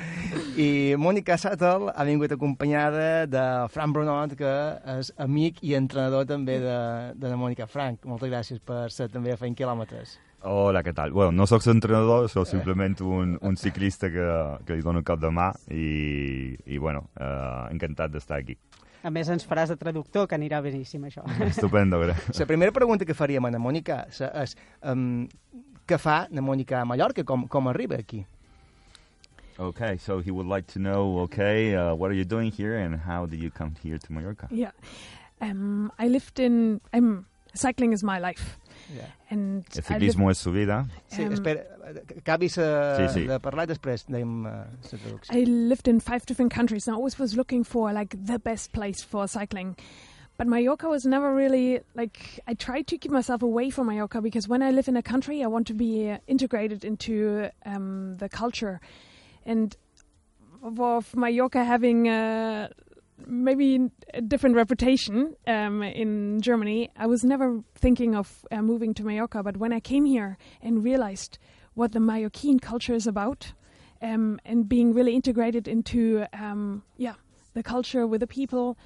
I 0.64 0.96
Mònica 0.96 1.36
Sattel 1.36 1.90
ha 1.92 2.08
vingut 2.08 2.32
acompanyada 2.32 3.26
de 3.28 3.44
Frank 3.72 3.98
Brunot, 3.98 4.32
que 4.40 4.56
és 4.96 5.12
amic 5.20 5.60
i 5.60 5.76
entrenador 5.76 6.24
també 6.32 6.56
de, 6.64 6.80
de 7.20 7.28
la 7.28 7.36
Mònica. 7.36 7.68
Frank, 7.68 8.08
moltes 8.08 8.32
gràcies 8.32 8.64
per 8.64 8.86
ser 8.96 9.12
també 9.12 9.36
a 9.36 9.40
Fent 9.40 9.56
Quilòmetres. 9.60 10.16
Hola, 10.44 10.82
què 10.82 10.90
tal? 10.94 11.12
Bueno, 11.14 11.30
no 11.30 11.46
sóc 11.46 11.62
entrenador, 11.70 12.28
sóc 12.28 12.48
simplement 12.50 12.96
un, 13.06 13.36
un 13.40 13.56
ciclista 13.56 14.10
que, 14.10 14.26
que 14.66 14.74
li 14.74 14.82
dono 14.82 15.04
cap 15.06 15.20
de 15.22 15.30
mà 15.30 15.52
i, 15.70 16.56
i 16.66 16.80
bueno, 16.82 17.04
eh, 17.14 17.68
encantat 17.70 18.10
d'estar 18.10 18.40
aquí. 18.42 18.56
A 19.06 19.10
més, 19.10 19.30
ens 19.30 19.46
faràs 19.46 19.70
de 19.70 19.78
traductor, 19.78 20.26
que 20.30 20.34
anirà 20.34 20.60
beníssim, 20.62 21.04
això. 21.06 21.22
Estupendo, 21.46 22.00
gràcies. 22.02 22.38
La 22.42 22.48
primera 22.50 22.74
pregunta 22.74 23.06
que 23.06 23.14
faríem 23.14 23.46
a 23.46 23.52
la 23.54 23.62
Mònica 23.62 24.04
és 24.10 24.56
um, 24.82 25.24
què 25.86 25.98
fa 25.98 26.24
la 26.30 26.42
Mònica 26.42 26.80
a 26.80 26.86
Mallorca, 26.90 27.24
com, 27.26 27.46
com 27.50 27.70
arriba 27.70 27.98
aquí? 28.02 28.24
Okay, 29.58 29.98
so 29.98 30.18
he 30.18 30.30
would 30.30 30.48
like 30.48 30.66
to 30.72 30.80
know, 30.80 31.18
okay, 31.22 31.76
uh, 31.76 31.94
what 31.94 32.10
are 32.10 32.18
you 32.18 32.24
doing 32.24 32.50
here 32.50 32.78
and 32.78 32.96
how 33.06 33.26
did 33.26 33.38
you 33.38 33.50
come 33.50 33.74
here 33.82 33.98
to 33.98 34.12
Mallorca? 34.12 34.48
Yeah. 34.50 34.72
Um, 35.40 35.92
I 35.98 36.08
lived 36.08 36.40
in. 36.40 36.80
Um, 36.92 37.26
cycling 37.54 37.92
is 37.92 38.02
my 38.02 38.18
life. 38.18 38.58
Yeah. 38.94 39.08
And 39.30 39.64
El 39.74 39.80
I 39.80 39.82
ciclismo 39.82 40.26
lived- 40.28 40.30
és 40.32 40.38
su 40.38 40.52
vida. 40.52 40.86
Sí, 41.08 41.22
espera, 41.22 41.62
acabis 42.18 42.58
uh, 42.58 42.96
Sí, 42.98 43.08
sí. 43.20 43.26
de 43.26 43.38
parlar 43.40 43.64
i 43.64 43.72
després 43.72 44.04
anem 44.08 44.44
uh, 44.44 44.50
la 44.92 44.98
traducció. 44.98 45.34
I 45.34 45.44
lived 45.44 45.88
in 45.88 46.00
five 46.00 46.26
different 46.26 46.52
countries 46.52 46.86
and 46.86 46.94
I 46.94 46.98
always 46.98 47.18
was 47.18 47.34
looking 47.36 47.64
for 47.64 47.92
like 47.92 48.16
the 48.26 48.38
best 48.38 48.72
place 48.72 49.02
for 49.02 49.26
cycling. 49.26 49.76
But 50.38 50.46
Mallorca 50.48 50.88
was 50.88 51.04
never 51.04 51.34
really 51.34 51.80
like 51.94 52.40
I 52.46 52.54
tried 52.54 52.86
to 52.88 52.98
keep 52.98 53.12
myself 53.12 53.42
away 53.42 53.70
from 53.70 53.86
Mallorca 53.86 54.20
because 54.22 54.48
when 54.48 54.62
I 54.62 54.70
live 54.70 54.88
in 54.88 54.96
a 54.96 55.02
country, 55.02 55.42
I 55.42 55.46
want 55.46 55.66
to 55.68 55.74
be 55.74 56.10
uh, 56.10 56.18
integrated 56.26 56.84
into 56.84 57.48
um, 57.66 58.16
the 58.18 58.28
culture, 58.28 58.80
and 59.46 59.76
of 60.62 61.14
Mallorca 61.14 61.64
having 61.64 62.08
uh, 62.08 62.68
maybe 63.26 63.90
a 64.14 64.20
different 64.20 64.56
reputation 64.56 65.36
um, 65.46 65.82
in 65.82 66.40
Germany, 66.40 66.90
I 66.96 67.06
was 67.06 67.24
never 67.24 67.62
thinking 67.74 68.14
of 68.14 68.44
uh, 68.50 68.62
moving 68.62 68.94
to 68.94 69.04
Mallorca. 69.04 69.42
But 69.42 69.56
when 69.56 69.72
I 69.72 69.80
came 69.80 70.04
here 70.04 70.38
and 70.62 70.84
realized 70.84 71.38
what 71.74 71.92
the 71.92 72.00
Mallorquin 72.00 72.60
culture 72.60 72.94
is 72.94 73.06
about, 73.06 73.52
um, 74.02 74.40
and 74.44 74.68
being 74.68 74.92
really 74.92 75.14
integrated 75.14 75.68
into 75.68 76.26
um, 76.32 76.82
yeah 76.96 77.14
the 77.54 77.62
culture 77.62 78.06
with 78.06 78.20
the 78.20 78.26
people. 78.26 78.76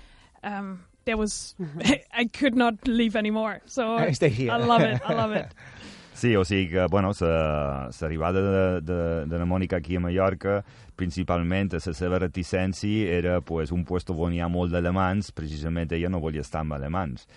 Um, 0.42 0.84
there 1.04 1.16
was 1.16 1.54
I 2.12 2.26
could 2.26 2.54
not 2.54 2.86
leave 2.86 3.16
anymore. 3.16 3.62
So 3.66 3.94
I 3.94 4.12
stay 4.12 4.28
here. 4.28 4.52
I 4.52 4.58
love 4.58 4.82
it. 4.82 5.00
I 5.04 5.14
love 5.14 5.32
it. 5.32 5.48
Sí, 6.16 6.34
o 6.34 6.46
sigui 6.48 6.70
que, 6.70 6.86
bueno, 6.88 7.10
l'arribada 7.20 8.40
de, 8.40 8.80
de, 8.80 9.26
de 9.28 9.38
la 9.38 9.44
Mònica 9.44 9.76
aquí 9.76 9.98
a 9.98 10.00
Mallorca, 10.00 10.62
principalment 10.96 11.68
la 11.74 11.80
seva 11.92 12.16
reticència 12.22 13.10
era 13.18 13.42
pues, 13.44 13.68
un 13.68 13.84
puesto 13.84 14.16
on 14.16 14.32
hi 14.32 14.40
ha 14.40 14.48
molt 14.48 14.72
d'alemans, 14.72 15.28
precisament 15.36 15.92
ella 15.92 16.08
no 16.08 16.22
volia 16.24 16.40
estar 16.40 16.62
amb 16.64 16.72
alemans. 16.72 17.28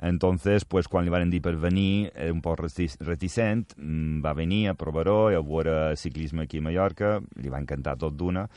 Entonces, 0.00 0.64
pues, 0.64 0.86
quan 0.88 1.04
li 1.04 1.10
van 1.10 1.30
dir 1.30 1.40
per 1.42 1.56
venir, 1.58 2.12
era 2.14 2.32
un 2.32 2.40
poc 2.42 2.60
reti- 2.60 2.94
reticent, 3.00 3.74
mm, 3.76 4.20
va 4.24 4.32
venir 4.32 4.68
a 4.68 4.74
provar-ho, 4.74 5.28
a 5.28 5.40
veure 5.42 5.96
ciclisme 5.96 6.42
aquí 6.44 6.58
a 6.58 6.62
Mallorca, 6.62 7.20
li 7.42 7.48
va 7.48 7.58
encantar 7.58 7.96
tot 7.98 8.14
d'una, 8.14 8.48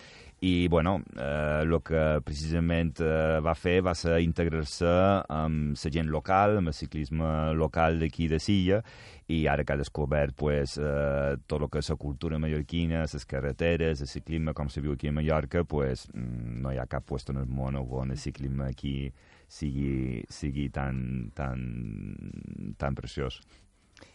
i, 0.41 0.67
bueno, 0.67 1.03
eh, 1.17 1.79
que 1.83 2.21
precisament 2.25 2.99
eh, 2.99 3.39
va 3.41 3.53
fer 3.55 3.81
va 3.81 3.93
ser 3.93 4.19
integrar-se 4.21 4.87
amb 5.29 5.75
la 5.77 5.91
gent 5.91 6.09
local, 6.09 6.57
amb 6.57 6.67
el 6.67 6.73
ciclisme 6.73 7.53
local 7.53 7.99
d'aquí 7.99 8.27
de 8.27 8.39
Silla, 8.39 8.83
i 9.27 9.47
ara 9.47 9.63
que 9.63 9.73
ha 9.73 9.77
descobert 9.77 10.35
pues, 10.35 10.77
eh, 10.77 11.37
tot 11.47 11.61
el 11.61 11.69
que 11.69 11.79
és 11.79 11.89
la 11.89 11.95
cultura 11.95 12.39
mallorquina, 12.39 13.05
les 13.05 13.25
carreteres, 13.25 14.01
el 14.01 14.07
ciclisme, 14.07 14.53
com 14.53 14.69
se 14.69 14.81
viu 14.81 14.93
aquí 14.93 15.07
a 15.07 15.11
Mallorca, 15.11 15.63
pues, 15.63 16.07
mm, 16.13 16.61
no 16.61 16.71
hi 16.71 16.77
ha 16.77 16.87
cap 16.87 17.05
puesto 17.05 17.31
en 17.31 17.39
el 17.39 17.47
món 17.47 17.75
on 17.75 18.11
el 18.11 18.17
ciclisme 18.17 18.65
aquí 18.65 19.11
sigui, 19.51 20.23
sigui 20.31 20.69
tan, 20.71 21.31
tan, 21.35 21.59
tan 22.79 22.95
preciós. 22.95 23.41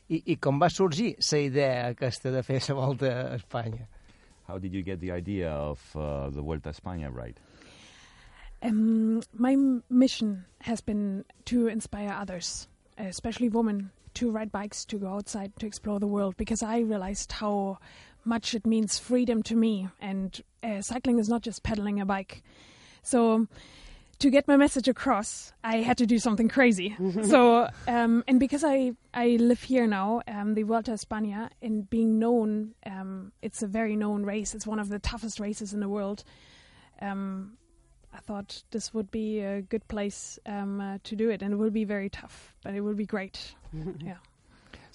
I, 0.08 0.22
I 0.32 0.36
com 0.40 0.58
va 0.62 0.70
sorgir 0.72 1.14
la 1.18 1.42
idea 1.42 1.86
aquesta 1.90 2.32
de 2.32 2.42
fer 2.46 2.60
la 2.68 2.78
volta 2.78 3.12
a 3.12 3.36
Espanya? 3.36 3.86
How 4.48 4.58
did 4.58 4.72
you 4.72 4.82
get 4.82 5.00
the 5.00 5.10
idea 5.10 5.50
of 5.50 5.80
uh, 5.96 6.30
the 6.30 6.40
Vuelta 6.40 6.70
a 6.70 6.72
España 6.72 7.12
right? 7.12 7.36
Um, 8.62 9.22
my 9.36 9.56
mission 9.90 10.44
has 10.60 10.80
been 10.80 11.24
to 11.46 11.66
inspire 11.66 12.10
others, 12.10 12.68
especially 12.96 13.48
women, 13.48 13.90
to 14.14 14.30
ride 14.30 14.50
bikes, 14.50 14.84
to 14.86 14.98
go 14.98 15.08
outside, 15.08 15.52
to 15.58 15.66
explore 15.66 16.00
the 16.00 16.06
world, 16.06 16.36
because 16.36 16.62
I 16.62 16.78
realized 16.78 17.32
how 17.32 17.78
much 18.24 18.54
it 18.54 18.66
means 18.66 18.98
freedom 18.98 19.42
to 19.44 19.54
me. 19.54 19.88
And 20.00 20.40
uh, 20.62 20.80
cycling 20.80 21.18
is 21.18 21.28
not 21.28 21.42
just 21.42 21.62
pedaling 21.62 22.00
a 22.00 22.06
bike. 22.06 22.42
So, 23.02 23.46
to 24.18 24.30
get 24.30 24.48
my 24.48 24.56
message 24.56 24.88
across, 24.88 25.52
I 25.62 25.78
had 25.78 25.98
to 25.98 26.06
do 26.06 26.18
something 26.18 26.48
crazy. 26.48 26.96
so, 27.24 27.68
um, 27.86 28.24
and 28.26 28.40
because 28.40 28.64
I, 28.64 28.92
I 29.12 29.36
live 29.38 29.62
here 29.62 29.86
now, 29.86 30.22
um, 30.26 30.54
the 30.54 30.62
Vuelta 30.62 30.92
a 30.92 30.94
España, 30.94 31.50
and 31.60 31.88
being 31.88 32.18
known, 32.18 32.74
um, 32.86 33.32
it's 33.42 33.62
a 33.62 33.66
very 33.66 33.96
known 33.96 34.22
race. 34.22 34.54
It's 34.54 34.66
one 34.66 34.78
of 34.78 34.88
the 34.88 34.98
toughest 34.98 35.40
races 35.40 35.74
in 35.74 35.80
the 35.80 35.88
world. 35.88 36.24
Um, 37.00 37.58
I 38.14 38.18
thought 38.20 38.62
this 38.70 38.94
would 38.94 39.10
be 39.10 39.40
a 39.40 39.60
good 39.60 39.86
place 39.88 40.38
um, 40.46 40.80
uh, 40.80 40.98
to 41.04 41.16
do 41.16 41.28
it, 41.28 41.42
and 41.42 41.52
it 41.52 41.56
will 41.56 41.70
be 41.70 41.84
very 41.84 42.08
tough, 42.08 42.54
but 42.62 42.74
it 42.74 42.80
will 42.80 42.94
be 42.94 43.06
great. 43.06 43.54
yeah. 44.02 44.16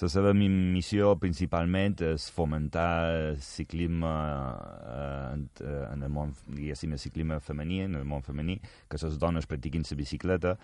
La 0.01 0.07
seva 0.09 0.31
mi- 0.33 0.47
missió 0.49 1.11
principalment 1.21 1.99
és 2.07 2.23
fomentar 2.33 2.85
el 3.13 3.35
ciclisme 3.45 4.09
eh, 4.09 5.33
en, 5.35 5.43
eh, 5.61 5.83
en 5.91 6.01
el 6.07 6.09
món, 6.09 6.31
diguéssim, 6.47 6.95
el 6.95 7.01
ciclisme 7.03 7.37
femení, 7.39 7.83
en 7.85 7.99
el 7.99 8.07
món 8.09 8.23
femení, 8.25 8.55
que 8.89 8.97
les 8.97 9.19
dones 9.21 9.45
practiquin 9.45 9.85
la 9.85 9.97
bicicleta. 9.99 10.55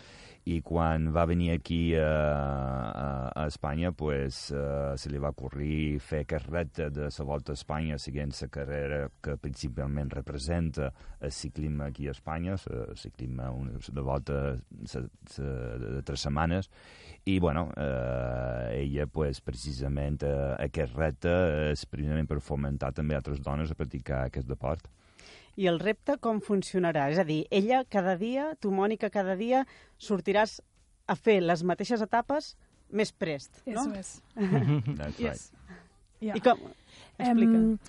I 0.47 0.61
quan 0.63 1.09
va 1.13 1.25
venir 1.27 1.51
aquí 1.53 1.93
eh, 1.93 2.01
a, 2.01 3.29
a 3.35 3.45
Espanya 3.45 3.91
pues, 3.91 4.49
eh, 4.55 4.93
se 4.97 5.11
li 5.11 5.19
va 5.19 5.29
ocorrir 5.35 5.99
fer 5.99 6.23
repte 6.47 6.89
de 6.89 7.09
la 7.11 7.25
Volta 7.25 7.51
a 7.51 7.59
Espanya 7.59 7.97
seguint 7.99 8.33
la 8.41 8.47
carrera 8.47 9.09
que 9.21 9.35
principalment 9.37 10.09
representa 10.09 10.93
el 11.19 11.31
ciclisme 11.31 11.83
aquí 11.85 12.07
a 12.07 12.11
Espanya, 12.11 12.55
el 12.71 12.97
ciclisme 12.97 13.43
de 13.91 14.01
volta 14.01 14.55
de 14.55 16.01
tres 16.03 16.21
setmanes. 16.21 16.71
I 17.25 17.39
bueno, 17.39 17.73
eh, 17.75 18.83
ella 18.83 19.05
pues, 19.05 19.26
precisament 19.43 20.23
eh, 20.25 20.35
aquest 20.63 20.95
repte 20.97 21.33
és 21.71 21.83
precisament 21.89 22.27
per 22.29 22.39
fomentar 22.43 22.93
també 22.95 23.17
altres 23.17 23.41
dones 23.43 23.71
a 23.71 23.77
practicar 23.77 24.25
aquest 24.25 24.47
deport. 24.49 24.87
I 25.57 25.67
el 25.71 25.79
repte 25.81 26.19
com 26.21 26.39
funcionarà? 26.43 27.07
És 27.09 27.19
a 27.21 27.25
dir, 27.25 27.43
ella 27.49 27.81
cada 27.89 28.13
dia, 28.17 28.51
tu, 28.61 28.69
Mònica, 28.71 29.09
cada 29.13 29.35
dia 29.39 29.63
sortiràs 29.97 30.59
a 31.07 31.15
fer 31.17 31.39
les 31.41 31.63
mateixes 31.65 32.03
etapes 32.03 32.53
més 32.93 33.11
prest, 33.11 33.63
no? 33.65 33.81
Eso 33.81 33.93
es. 33.97 34.11
That's 34.99 35.19
yes. 35.19 35.49
Yeah. 36.21 36.37
I 36.37 36.41
com... 36.41 36.61
Explica. 37.17 37.57
Um, 37.57 37.79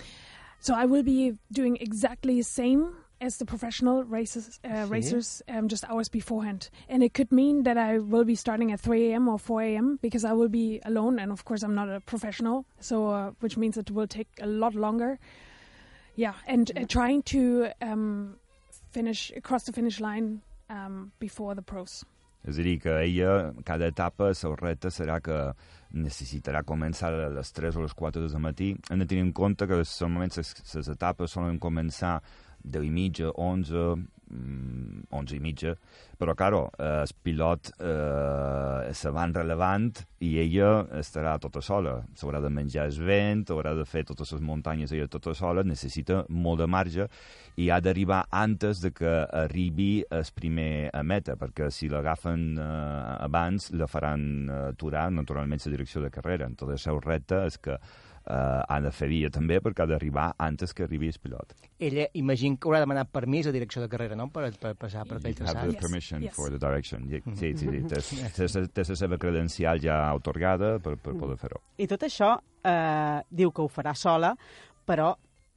so 0.61 0.75
I 0.75 0.87
will 0.87 1.05
be 1.05 1.37
doing 1.51 1.77
exactly 1.81 2.37
the 2.41 2.49
same 2.49 2.93
as 3.21 3.39
the 3.39 3.45
professional 3.45 4.05
races, 4.05 4.61
uh, 4.65 4.87
racers 4.89 5.43
um, 5.49 5.69
just 5.69 5.85
hours 5.89 6.09
beforehand. 6.09 6.71
And 6.89 7.03
it 7.03 7.15
could 7.15 7.33
mean 7.33 7.65
that 7.65 7.77
I 7.77 7.99
will 7.99 8.25
be 8.25 8.35
starting 8.35 8.73
at 8.73 8.81
3 8.81 9.13
a.m. 9.13 9.29
or 9.29 9.39
4 9.39 9.63
a.m. 9.63 9.99
because 10.01 10.25
I 10.25 10.33
will 10.33 10.49
be 10.49 10.81
alone. 10.85 11.19
And 11.19 11.33
of 11.33 11.45
course, 11.45 11.63
I'm 11.63 11.75
not 11.75 11.89
a 11.89 12.01
professional, 12.01 12.65
so 12.81 13.09
uh, 13.09 13.31
which 13.41 13.57
means 13.57 13.77
it 13.77 13.91
will 13.91 14.07
take 14.07 14.29
a 14.41 14.47
lot 14.47 14.75
longer. 14.75 15.19
Yeah, 16.15 16.35
and 16.47 16.71
uh, 16.77 16.85
trying 16.89 17.23
to 17.25 17.69
um, 17.81 18.37
finish 18.91 19.33
across 19.37 19.65
the 19.65 19.73
finish 19.73 20.01
line 20.01 20.43
um, 20.69 21.13
before 21.19 21.55
the 21.55 21.63
pros. 21.63 22.05
És 22.47 22.59
a 22.59 22.63
dir, 22.63 22.79
que 22.79 22.93
ella, 23.03 23.53
cada 23.67 23.89
etapa, 23.91 24.31
seu 24.35 24.55
repte 24.57 24.93
serà 24.95 25.19
que 25.21 25.37
necessitarà 25.99 26.63
començar 26.65 27.11
a 27.13 27.29
les 27.35 27.51
3 27.53 27.77
o 27.77 27.83
les 27.83 27.95
4 27.99 28.23
del 28.29 28.43
matí. 28.43 28.71
Hem 28.89 29.03
de 29.03 29.09
tenir 29.11 29.25
en 29.27 29.33
compte 29.37 29.67
que 29.67 29.81
normalment 29.83 30.37
les 30.39 30.91
etapes 30.95 31.35
solen 31.35 31.59
començar 31.59 32.19
10 32.65 32.87
i 32.87 32.91
mitja, 32.91 33.33
11, 33.35 33.97
mm, 34.31 35.09
11 35.11 35.37
i 35.37 35.41
mitja, 35.41 35.75
però, 36.19 36.35
claro, 36.35 36.71
eh, 36.79 37.05
el 37.05 37.13
pilot 37.23 37.71
eh, 37.79 38.93
se 38.93 39.11
van 39.15 39.33
relevant 39.35 39.93
i 40.19 40.33
ella 40.43 40.89
estarà 40.99 41.37
tota 41.39 41.63
sola. 41.63 42.01
S'haurà 42.19 42.41
de 42.43 42.51
menjar 42.51 42.89
el 42.91 42.99
vent, 43.07 43.45
haurà 43.55 43.77
de 43.79 43.85
fer 43.87 44.03
totes 44.09 44.33
les 44.35 44.43
muntanyes 44.43 44.93
ella 44.93 45.07
tota 45.07 45.35
sola, 45.39 45.63
necessita 45.63 46.25
molt 46.29 46.59
de 46.59 46.67
marge 46.67 47.07
i 47.59 47.71
ha 47.71 47.79
d'arribar 47.81 48.25
antes 48.35 48.83
de 48.83 48.91
que 48.95 49.15
arribi 49.31 50.03
el 50.11 50.27
primer 50.35 50.91
a 50.93 51.05
meta, 51.07 51.39
perquè 51.39 51.71
si 51.71 51.89
l'agafen 51.89 52.59
eh, 52.59 52.67
abans 53.23 53.71
la 53.79 53.87
faran 53.87 54.27
eh, 54.49 54.61
aturar 54.73 55.09
naturalment 55.15 55.63
la 55.65 55.75
direcció 55.77 56.03
de 56.03 56.11
carrera. 56.11 56.47
Entonces 56.47 56.81
el 56.81 56.85
seu 56.85 57.01
repte 57.01 57.45
és 57.47 57.59
que 57.63 57.79
eh, 58.29 58.63
ha 58.69 58.81
de 58.85 58.91
fer 58.93 59.09
via 59.09 59.31
també 59.31 59.61
perquè 59.65 59.83
ha 59.83 59.87
d'arribar 59.87 60.35
antes 60.39 60.75
que 60.75 60.85
arribi 60.85 61.09
el 61.09 61.19
pilot. 61.23 61.55
Ella, 61.79 62.07
imagino 62.15 62.57
que 62.59 62.69
haurà 62.69 62.81
demanat 62.81 63.09
permís 63.11 63.47
a 63.47 63.53
direcció 63.53 63.81
de 63.83 63.89
carrera, 63.89 64.17
no?, 64.17 64.29
per, 64.31 64.51
per 64.61 64.75
passar 64.77 65.07
per 65.09 65.17
aquell 65.19 65.35
You 65.35 65.47
have 65.47 65.55
traçat. 65.55 65.73
the 65.73 65.79
permission 65.81 66.23
Yes. 66.23 66.35
for 66.35 66.51
the 66.51 66.59
direction. 66.59 67.09
Sí, 67.09 67.55
sí, 67.57 67.57
sí. 67.57 67.67
Mhm. 67.67 67.89
Té, 68.75 68.85
la 68.89 68.95
seva 68.97 69.19
credencial 69.19 69.81
ja 69.81 70.13
otorgada 70.15 70.79
per, 70.79 70.97
per 70.99 71.15
poder 71.17 71.37
fer-ho. 71.39 71.61
I 71.79 71.87
tot 71.87 72.03
això 72.03 72.37
eh, 72.65 73.23
diu 73.31 73.51
que 73.53 73.63
ho 73.63 73.69
farà 73.69 73.95
sola, 73.95 74.35
però 74.87 75.15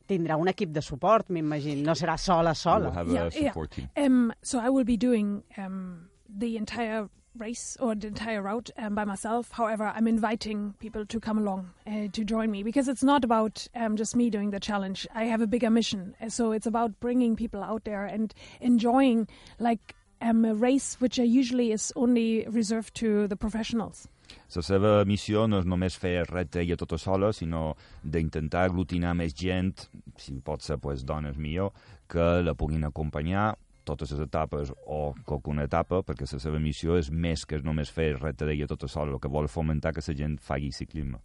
tindrà 0.08 0.36
un 0.38 0.48
equip 0.52 0.72
de 0.72 0.82
suport, 0.82 1.30
m'imagino. 1.30 1.86
No 1.88 1.94
serà 1.96 2.18
sola, 2.18 2.54
sola. 2.54 2.90
You 3.06 3.18
have 3.18 3.28
a 3.28 3.32
support 3.32 3.72
team. 3.76 3.88
Um, 3.96 4.32
so 4.42 4.60
I 4.60 4.70
will 4.70 4.84
be 4.86 4.98
doing 4.98 5.42
um, 5.58 6.10
the 6.28 6.58
entire 6.58 7.08
race 7.38 7.78
or 7.80 7.96
the 7.96 8.08
entire 8.08 8.42
route 8.42 8.70
um, 8.78 8.96
by 8.96 9.06
myself. 9.06 9.52
However, 9.52 9.92
I'm 9.96 10.08
inviting 10.08 10.74
people 10.80 11.06
to 11.06 11.20
come 11.20 11.38
along 11.38 11.72
uh, 11.88 12.08
to 12.12 12.24
join 12.24 12.52
me 12.52 12.64
because 12.64 12.88
it's 12.88 13.04
not 13.04 13.24
about 13.24 13.68
um, 13.76 13.96
just 13.96 14.16
me 14.16 14.30
doing 14.30 14.52
the 14.52 14.60
challenge. 14.60 15.08
I 15.16 15.26
have 15.26 15.42
a 15.42 15.48
bigger 15.48 15.70
mission. 15.70 16.16
Uh, 16.22 16.30
So 16.30 16.52
it's 16.54 16.66
about 16.68 17.00
bringing 17.00 17.36
people 17.36 17.62
out 17.62 17.84
there 17.84 18.06
and 18.06 18.34
enjoying 18.62 19.28
like 19.60 19.96
um, 20.22 20.46
a 20.46 20.56
race 20.56 20.98
which 21.00 21.18
usually 21.18 21.72
is 21.72 21.92
only 21.96 22.46
reserved 22.48 22.96
to 22.96 23.28
the 23.28 23.36
professionals. 23.36 24.08
La 24.56 24.62
seva 24.64 25.04
missió 25.06 25.44
no 25.48 25.60
és 25.60 25.66
només 25.68 25.96
fer 26.00 26.24
repte 26.30 26.62
ella 26.62 26.78
tota 26.80 26.98
sola, 26.98 27.34
sinó 27.36 27.74
d'intentar 28.04 28.66
aglutinar 28.70 29.12
més 29.16 29.36
gent, 29.36 29.90
si 30.18 30.38
pot 30.40 30.64
ser 30.64 30.78
pues, 30.80 31.04
dones 31.04 31.36
millor, 31.36 31.74
que 32.08 32.42
la 32.44 32.54
puguin 32.56 32.88
acompanyar 32.88 33.58
totes 33.88 34.12
les 34.14 34.22
etapes 34.26 34.72
o 34.86 35.14
qualcuna 35.26 35.66
etapa, 35.68 36.02
perquè 36.06 36.28
la 36.28 36.42
seva 36.42 36.60
missió 36.60 36.98
és 37.00 37.12
més 37.12 37.46
que 37.46 37.60
només 37.64 37.92
fer 37.92 38.12
el 38.14 38.20
repte 38.22 38.48
d'ella 38.48 38.70
tota 38.70 38.90
sola, 38.92 39.16
el 39.16 39.22
que 39.22 39.32
vol 39.32 39.50
fomentar 39.52 39.94
que 39.94 40.04
la 40.06 40.18
gent 40.18 40.38
faci 40.40 40.72
ciclisme. 40.72 41.20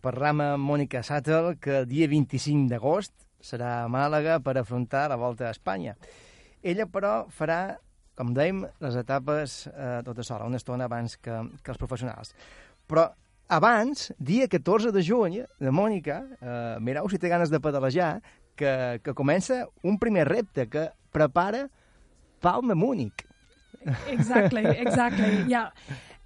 Parlam 0.00 0.40
amb 0.40 0.64
Mònica 0.64 1.02
Sattel, 1.04 1.56
que 1.60 1.82
el 1.82 1.86
dia 1.88 2.08
25 2.08 2.70
d'agost 2.70 3.12
serà 3.44 3.82
a 3.84 3.88
Màlaga 3.88 4.38
per 4.40 4.56
afrontar 4.56 5.08
la 5.12 5.18
Volta 5.20 5.48
a 5.48 5.54
Espanya. 5.54 5.96
Ella, 6.62 6.86
però, 6.88 7.26
farà, 7.28 7.76
com 8.16 8.32
dèiem, 8.36 8.64
les 8.80 8.96
etapes 9.00 9.66
eh, 9.68 10.00
tota 10.04 10.24
sola, 10.24 10.48
una 10.48 10.60
estona 10.60 10.88
abans 10.88 11.16
que, 11.20 11.36
que 11.64 11.72
els 11.72 11.80
professionals. 11.80 12.32
Però 12.88 13.06
abans, 13.48 14.10
dia 14.18 14.48
14 14.48 14.92
de 14.92 15.04
juny, 15.04 15.40
de 15.60 15.72
Mònica, 15.72 16.20
eh, 16.40 16.76
mireu 16.80 17.08
si 17.08 17.20
té 17.20 17.28
ganes 17.32 17.52
de 17.52 17.60
pedalejar, 17.60 18.20
que, 18.60 19.00
que 19.04 19.16
comença 19.16 19.64
un 19.82 19.96
primer 19.98 20.26
repte 20.28 20.68
que 20.68 20.90
prepara 21.12 21.68
Palma 22.40 22.74
Múnich. 22.74 23.24
exactly, 24.06 24.64
exactly. 24.86 25.44
Yeah. 25.46 25.70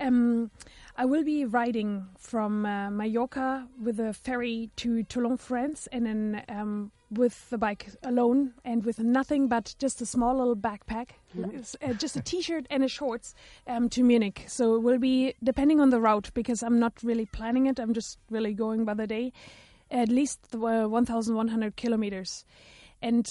Um, 0.01 0.51
I 0.97 1.05
will 1.07 1.25
be 1.25 1.45
riding 1.45 2.07
from 2.19 2.65
uh, 2.65 2.89
Mallorca 2.91 3.67
with 3.83 3.99
a 3.99 4.13
ferry 4.13 4.71
to 4.77 5.03
Toulon, 5.05 5.37
France, 5.39 5.89
and 5.91 6.07
then 6.07 6.43
um, 6.49 6.93
with 7.11 7.51
the 7.51 7.59
bike 7.59 7.89
alone 8.05 8.55
and 8.65 8.85
with 8.85 8.99
nothing 9.01 9.49
but 9.49 9.75
just 9.79 10.01
a 10.01 10.07
small 10.07 10.37
little 10.39 10.55
backpack, 10.57 11.11
s- 11.59 11.75
uh, 11.83 11.95
just 11.95 12.17
a 12.17 12.21
t-shirt 12.21 12.67
and 12.71 12.85
a 12.85 12.89
shorts 12.89 13.35
um, 13.67 13.89
to 13.89 14.05
Munich. 14.05 14.45
So 14.47 14.77
it 14.77 14.83
will 14.83 14.99
be 14.99 15.35
depending 15.43 15.81
on 15.81 15.91
the 15.91 16.01
route 16.01 16.31
because 16.33 16.63
I'm 16.63 16.79
not 16.79 16.93
really 17.03 17.27
planning 17.27 17.67
it. 17.67 17.81
I'm 17.81 17.93
just 17.93 18.19
really 18.31 18.55
going 18.55 18.85
by 18.85 18.95
the 18.95 19.07
day. 19.09 19.33
At 19.91 20.09
least 20.09 20.41
uh, 20.55 20.87
1,100 20.89 21.77
kilometers, 21.77 22.45
and 23.03 23.27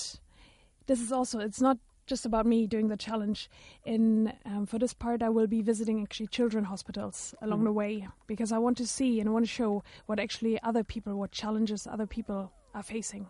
this 0.86 1.02
is 1.02 1.12
also 1.12 1.40
it's 1.40 1.60
not 1.62 1.78
just 2.14 2.26
about 2.30 2.46
me 2.54 2.60
doing 2.76 2.88
the 2.94 2.98
challenge 3.08 3.50
in 3.94 4.32
um, 4.46 4.66
for 4.72 4.78
this 4.84 4.94
part 5.06 5.22
i 5.28 5.30
will 5.38 5.48
be 5.58 5.62
visiting 5.72 6.02
actually 6.06 6.28
children 6.40 6.64
hospitals 6.74 7.22
along 7.42 7.62
Mhm. 7.62 7.70
the 7.70 7.76
way 7.82 7.94
because 8.34 8.52
i 8.58 8.60
want 8.66 8.78
to 8.84 8.88
see 8.96 9.12
and 9.20 9.28
i 9.30 9.32
want 9.38 9.46
to 9.50 9.54
show 9.62 9.72
what 10.08 10.20
actually 10.26 10.56
other 10.72 10.84
people 10.94 11.14
what 11.22 11.32
challenges 11.44 11.88
other 11.96 12.08
people 12.18 12.42
are 12.74 12.84
facing 12.96 13.26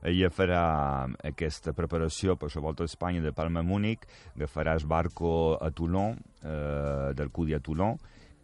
Ella 0.00 0.28
farà 0.30 0.58
aquesta 1.26 1.72
preparació 1.74 2.36
per 2.38 2.48
la 2.54 2.60
Volta 2.62 2.84
a 2.84 2.86
Espanya 2.86 3.20
de 3.20 3.32
Palma 3.32 3.60
a 3.60 3.66
Múnich, 3.66 4.04
agafarà 4.36 4.74
el 4.78 4.86
barco 4.86 5.30
a 5.60 5.70
Toulon, 5.72 6.14
eh, 6.44 7.12
del 7.18 7.30
Cudi 7.34 7.52
a 7.54 7.58
Toulon, 7.58 7.98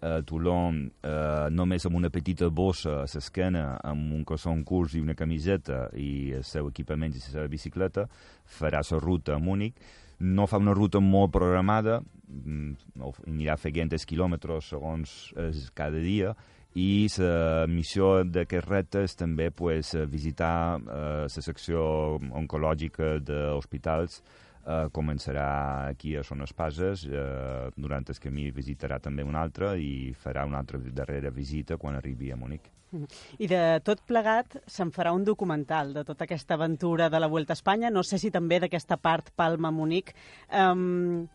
a 0.04 0.20
Toulon 0.26 0.82
eh, 0.84 1.48
només 1.50 1.86
amb 1.88 1.96
una 1.96 2.10
petita 2.12 2.50
bossa 2.52 3.00
a 3.02 3.08
l'esquena, 3.08 3.64
amb 3.82 4.12
un 4.12 4.24
calçon 4.28 4.62
curs 4.68 4.94
i 4.94 5.02
una 5.02 5.16
camiseta 5.16 5.88
i 5.96 6.34
el 6.36 6.44
seu 6.44 6.68
equipament 6.68 7.14
i 7.14 7.22
la 7.22 7.26
seva 7.26 7.46
bicicleta, 7.48 8.06
farà 8.44 8.82
la 8.84 9.00
ruta 9.00 9.34
a 9.34 9.40
Múnich. 9.40 9.78
No 10.20 10.46
fa 10.46 10.60
una 10.62 10.74
ruta 10.76 11.00
molt 11.00 11.32
programada, 11.34 12.00
mm, 12.28 13.00
anirà 13.26 13.56
fent 13.56 13.92
els 13.92 14.06
quilòmetres 14.06 14.68
segons 14.70 15.32
es, 15.36 15.70
cada 15.74 15.98
dia, 15.98 16.34
i 16.74 17.06
la 17.18 17.66
missió 17.70 18.24
d'aquest 18.26 18.66
repte 18.66 19.04
és 19.06 19.14
també 19.14 19.50
pues, 19.50 19.94
eh, 19.94 20.06
visitar 20.10 20.78
eh, 20.78 21.26
la 21.26 21.42
secció 21.42 22.18
oncològica 22.18 23.18
d'hospitals 23.22 24.22
eh, 24.66 24.88
començarà 24.92 25.88
aquí 25.88 26.16
a 26.16 26.22
Son 26.24 26.42
Espases 26.42 27.04
eh, 27.06 27.70
durant 27.76 28.04
el 28.08 28.18
camí 28.20 28.50
visitarà 28.50 29.00
també 29.00 29.22
un 29.24 29.34
altre 29.36 29.76
i 29.78 30.12
farà 30.14 30.44
una 30.46 30.58
altra 30.58 30.78
darrera 30.78 31.30
visita 31.30 31.76
quan 31.76 31.96
arribi 31.96 32.30
a 32.30 32.36
Múnich 32.36 32.70
Mhm. 32.94 33.06
I 33.42 33.46
de 33.50 33.80
tot 33.82 34.04
plegat 34.06 34.60
se'n 34.70 34.92
farà 34.92 35.10
un 35.12 35.24
documental 35.24 35.92
de 35.94 36.04
tota 36.04 36.24
aquesta 36.28 36.54
aventura 36.54 37.08
de 37.10 37.18
la 37.18 37.26
Vuelta 37.26 37.52
a 37.52 37.58
Espanya. 37.58 37.90
No 37.90 38.04
sé 38.04 38.18
si 38.20 38.30
també 38.30 38.60
d'aquesta 38.60 38.96
part 38.96 39.30
Palma-Munic. 39.34 40.14
Um, 40.52 41.26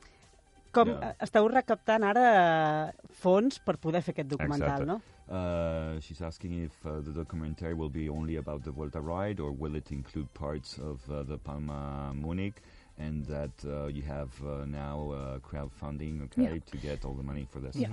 com 0.71 0.87
Ja. 0.87 1.15
esteu 1.19 1.49
recaptant 1.49 2.03
ara 2.05 2.93
fons 3.09 3.59
per 3.59 3.75
poder 3.77 4.01
fer 4.01 4.13
aquest 4.13 4.29
documental, 4.29 4.83
Exacte. 4.83 4.85
no? 4.85 5.01
Uh, 5.27 5.99
she's 5.99 6.21
asking 6.21 6.53
if 6.63 6.85
uh, 6.85 7.01
the 7.01 7.11
documentary 7.11 7.73
will 7.73 7.89
be 7.89 8.07
only 8.09 8.37
about 8.37 8.63
the 8.63 8.71
Volta 8.71 9.01
ride 9.01 9.41
or 9.41 9.51
will 9.51 9.75
it 9.75 9.91
include 9.91 10.27
parts 10.33 10.77
of 10.79 11.01
uh, 11.09 11.23
the 11.23 11.37
Palma 11.37 12.13
Munich 12.15 12.61
and 12.99 13.25
that 13.25 13.51
uh, 13.65 13.87
you 13.87 14.01
have 14.03 14.29
uh, 14.45 14.65
now 14.65 15.11
uh, 15.11 15.39
crowdfunding 15.39 16.23
okay 16.25 16.43
Yeah. 16.55 16.71
to 16.71 16.77
get 16.77 17.05
all 17.05 17.13
the 17.13 17.23
money 17.23 17.47
for 17.49 17.59
this. 17.59 17.75
Yeah. 17.75 17.89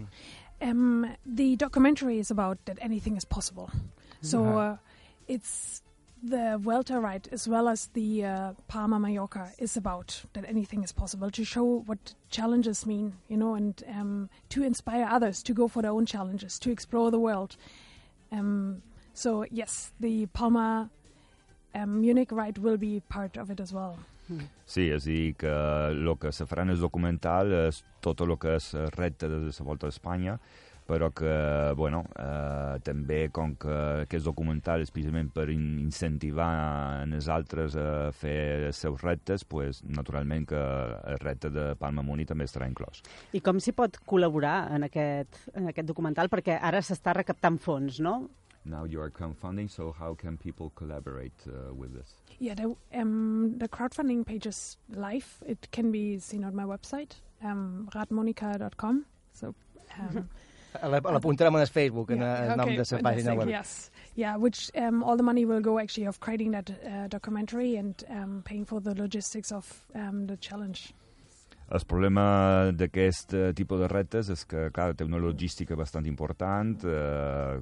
Um, 0.60 1.14
the 1.24 1.56
documentary 1.56 2.18
is 2.18 2.30
about 2.30 2.58
that 2.64 2.78
anything 2.80 3.16
is 3.16 3.24
possible. 3.24 3.70
So 4.22 4.44
Uh-huh. 4.44 4.58
uh, 4.58 4.76
it's 5.28 5.82
the 6.22 6.56
Vuelta 6.58 6.98
ride 6.98 7.28
as 7.30 7.46
well 7.46 7.68
as 7.68 7.88
the 7.92 8.24
uh, 8.24 8.52
Palma 8.68 8.98
Mallorca 8.98 9.52
is 9.58 9.76
about 9.76 10.24
that 10.32 10.44
anything 10.48 10.82
is 10.82 10.90
possible 10.92 11.30
to 11.30 11.44
show 11.44 11.82
what 11.86 12.14
challenges 12.30 12.86
mean, 12.86 13.12
you 13.28 13.36
know, 13.36 13.54
and 13.54 13.84
um, 13.88 14.28
to 14.48 14.62
inspire 14.64 15.06
others 15.08 15.42
to 15.42 15.52
go 15.54 15.68
for 15.68 15.82
their 15.82 15.92
own 15.92 16.06
challenges, 16.06 16.58
to 16.60 16.70
explore 16.70 17.10
the 17.10 17.20
world. 17.20 17.56
Um, 18.32 18.82
so 19.14 19.44
yes, 19.50 19.92
the 20.00 20.26
Palma 20.26 20.90
um, 21.74 22.00
Munich 22.00 22.32
ride 22.32 22.58
will 22.58 22.78
be 22.78 23.00
part 23.08 23.36
of 23.36 23.50
it 23.50 23.60
as 23.60 23.72
well. 23.72 23.98
Sí, 24.66 24.88
és 24.90 25.04
a 25.06 25.08
dir, 25.08 25.34
que 25.38 25.50
el 25.92 26.08
que 26.18 26.32
se 26.32 26.44
farà 26.46 26.62
en 26.66 26.70
el 26.74 26.80
documental 26.82 27.52
és 27.68 27.82
tot 28.02 28.20
el 28.20 28.36
que 28.38 28.56
és 28.56 28.72
repte 28.96 29.28
de 29.28 29.38
la 29.46 29.64
Volta 29.64 29.86
a 29.86 29.90
Espanya, 29.94 30.38
però 30.86 31.08
que, 31.10 31.72
bueno, 31.74 32.04
eh, 32.14 32.78
també 32.86 33.28
com 33.34 33.56
que 33.58 33.74
aquest 34.04 34.24
documental 34.24 34.80
és 34.84 34.92
precisament 34.94 35.32
per 35.34 35.48
in- 35.50 35.80
incentivar 35.82 37.02
en 37.02 37.12
els 37.12 37.26
altres 37.28 37.74
a 37.74 38.12
fer 38.14 38.66
els 38.68 38.76
seus 38.76 39.02
reptes, 39.02 39.42
pues, 39.44 39.82
naturalment 39.82 40.46
que 40.46 40.54
el 41.10 41.18
repte 41.18 41.50
de 41.50 41.74
Palma 41.74 42.02
Muni 42.06 42.24
també 42.24 42.44
estarà 42.46 42.68
inclòs. 42.70 43.02
I 43.34 43.40
com 43.40 43.58
s'hi 43.58 43.72
pot 43.74 43.98
col·laborar 44.06 44.70
en 44.76 44.84
aquest, 44.86 45.40
en 45.54 45.66
aquest 45.72 45.88
documental? 45.88 46.28
Perquè 46.30 46.58
ara 46.62 46.78
s'està 46.78 47.14
recaptant 47.18 47.58
fons, 47.58 47.98
no? 47.98 48.28
Now 48.68 48.84
you 48.84 49.00
are 49.00 49.10
crowdfunding, 49.10 49.70
so 49.70 49.94
how 49.96 50.14
can 50.14 50.36
people 50.36 50.72
collaborate 50.74 51.32
uh, 51.46 51.72
with 51.72 51.94
this? 51.94 52.14
Yeah, 52.40 52.54
the, 52.54 52.74
um, 52.92 53.54
the 53.58 53.68
crowdfunding 53.68 54.26
page 54.26 54.44
is 54.46 54.76
live. 54.90 55.38
It 55.46 55.68
can 55.70 55.92
be 55.92 56.18
seen 56.18 56.42
on 56.44 56.54
my 56.56 56.64
website, 56.64 57.12
um, 57.44 57.88
radmonica.com. 57.94 59.06
So, 59.32 59.54
um, 60.00 60.28
A 60.82 60.88
la- 60.90 60.98
a 60.98 61.12
L'apuntarem 61.12 61.54
en 61.54 61.60
el 61.62 61.66
Facebook, 61.68 62.10
en 62.10 62.18
Yeah, 62.18 62.50
el 62.50 62.56
nom 62.56 62.60
okay, 62.68 62.76
de 62.76 62.96
la 62.96 62.98
pàgina 63.10 63.34
web. 63.34 63.48
Yes, 63.48 63.90
yeah, 64.14 64.36
which 64.36 64.70
um, 64.74 65.02
all 65.02 65.16
the 65.16 65.22
money 65.22 65.46
will 65.46 65.60
go 65.60 65.78
actually 65.78 66.06
of 66.06 66.20
creating 66.20 66.50
that 66.50 66.68
uh, 66.70 67.08
documentary 67.08 67.76
and 67.76 68.04
um, 68.10 68.42
paying 68.44 68.66
for 68.66 68.80
the 68.80 68.94
logistics 68.94 69.52
of 69.52 69.86
um, 69.94 70.26
the 70.26 70.36
challenge. 70.36 70.92
El 71.66 71.82
problema 71.82 72.70
d'aquest 72.78 73.32
eh, 73.34 73.46
tipus 73.58 73.80
de 73.82 73.88
reptes 73.90 74.28
és 74.30 74.44
que, 74.46 74.68
clar, 74.70 74.92
té 74.94 75.02
una 75.02 75.18
logística 75.18 75.74
bastant 75.74 76.06
important, 76.06 76.76
eh, 76.86 77.56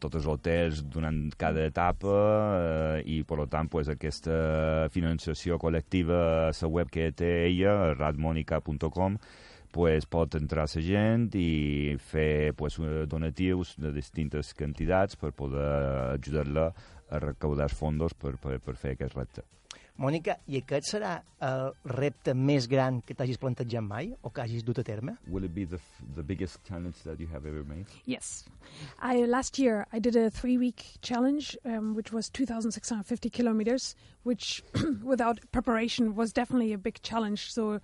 tots 0.00 0.16
els 0.22 0.28
hotels 0.32 0.80
durant 0.88 1.18
cada 1.36 1.66
etapa 1.68 2.14
eh, 2.16 3.02
i, 3.04 3.18
per 3.28 3.44
tant, 3.52 3.68
pues, 3.68 3.92
aquesta 3.92 4.88
financiació 4.94 5.60
col·lectiva 5.60 6.22
a 6.48 6.50
la 6.56 6.72
web 6.72 6.88
que 6.88 7.10
té 7.12 7.32
ella, 7.50 7.92
radmonica.com, 7.92 9.20
pues, 9.76 10.08
pot 10.08 10.40
entrar 10.40 10.64
la 10.72 10.86
gent 10.88 11.28
i 11.36 11.98
fer 12.00 12.54
pues, 12.56 12.80
donatius 13.04 13.76
de 13.76 13.92
distintes 13.92 14.54
quantitats 14.56 15.20
per 15.20 15.36
poder 15.36 16.16
ajudar-la 16.16 16.70
a 17.12 17.20
recaudar 17.20 17.68
fondos 17.68 18.16
per, 18.16 18.38
per, 18.40 18.60
per 18.64 18.80
fer 18.80 18.96
aquest 18.96 19.20
repte. 19.20 19.44
Mònica, 20.00 20.38
i 20.48 20.56
aquest 20.56 20.88
serà 20.94 21.12
el 21.44 21.72
repte 21.98 22.32
més 22.34 22.66
gran 22.70 23.00
que 23.06 23.14
t'hagis 23.14 23.38
plantejat 23.38 23.84
mai 23.84 24.08
o 24.22 24.30
que 24.30 24.42
hagis 24.42 24.64
dut 24.64 24.80
a 24.80 24.84
terme? 24.84 25.18
Will 25.28 25.44
it 25.44 25.54
be 25.54 25.64
the, 25.64 25.78
the 26.16 26.22
biggest 26.22 26.64
challenge 26.64 27.02
that 27.04 27.20
you 27.20 27.28
have 27.28 27.46
ever 27.46 27.62
made? 27.62 27.86
Yes. 28.06 28.44
I 29.00 29.26
last 29.26 29.58
year 29.58 29.86
I 29.92 29.98
did 29.98 30.16
a 30.16 30.30
three 30.30 30.56
week 30.56 30.84
challenge, 31.02 31.56
um, 31.64 31.94
which 31.94 32.12
was 32.12 32.30
2,650 32.30 33.28
kilometers, 33.30 33.94
which 34.22 34.62
without 35.02 35.38
preparation 35.52 36.14
was 36.16 36.32
definitely 36.32 36.72
a 36.72 36.78
big 36.78 37.02
challenge. 37.02 37.52
So 37.52 37.80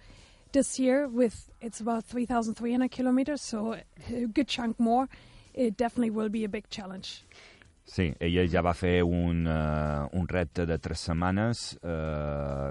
this 0.53 0.79
year, 0.79 1.09
with 1.09 1.51
it's 1.61 1.81
about 1.81 2.05
3,300 2.05 2.91
kilometers, 2.91 3.43
so 3.43 3.77
a 4.09 4.27
good 4.27 4.49
chunk 4.49 4.81
more, 4.81 5.09
it 5.53 5.77
definitely 5.77 6.11
will 6.11 6.31
be 6.31 6.45
a 6.45 6.49
big 6.49 6.71
challenge. 6.71 7.25
Sí, 7.89 8.11
ella 8.21 8.45
ja 8.53 8.61
va 8.61 8.75
fer 8.77 8.99
un, 9.03 9.47
uh, 9.49 10.05
un 10.13 10.27
repte 10.29 10.67
de 10.69 10.77
tres 10.79 11.07
setmanes 11.09 11.71
uh, 11.81 12.69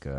que 0.00 0.16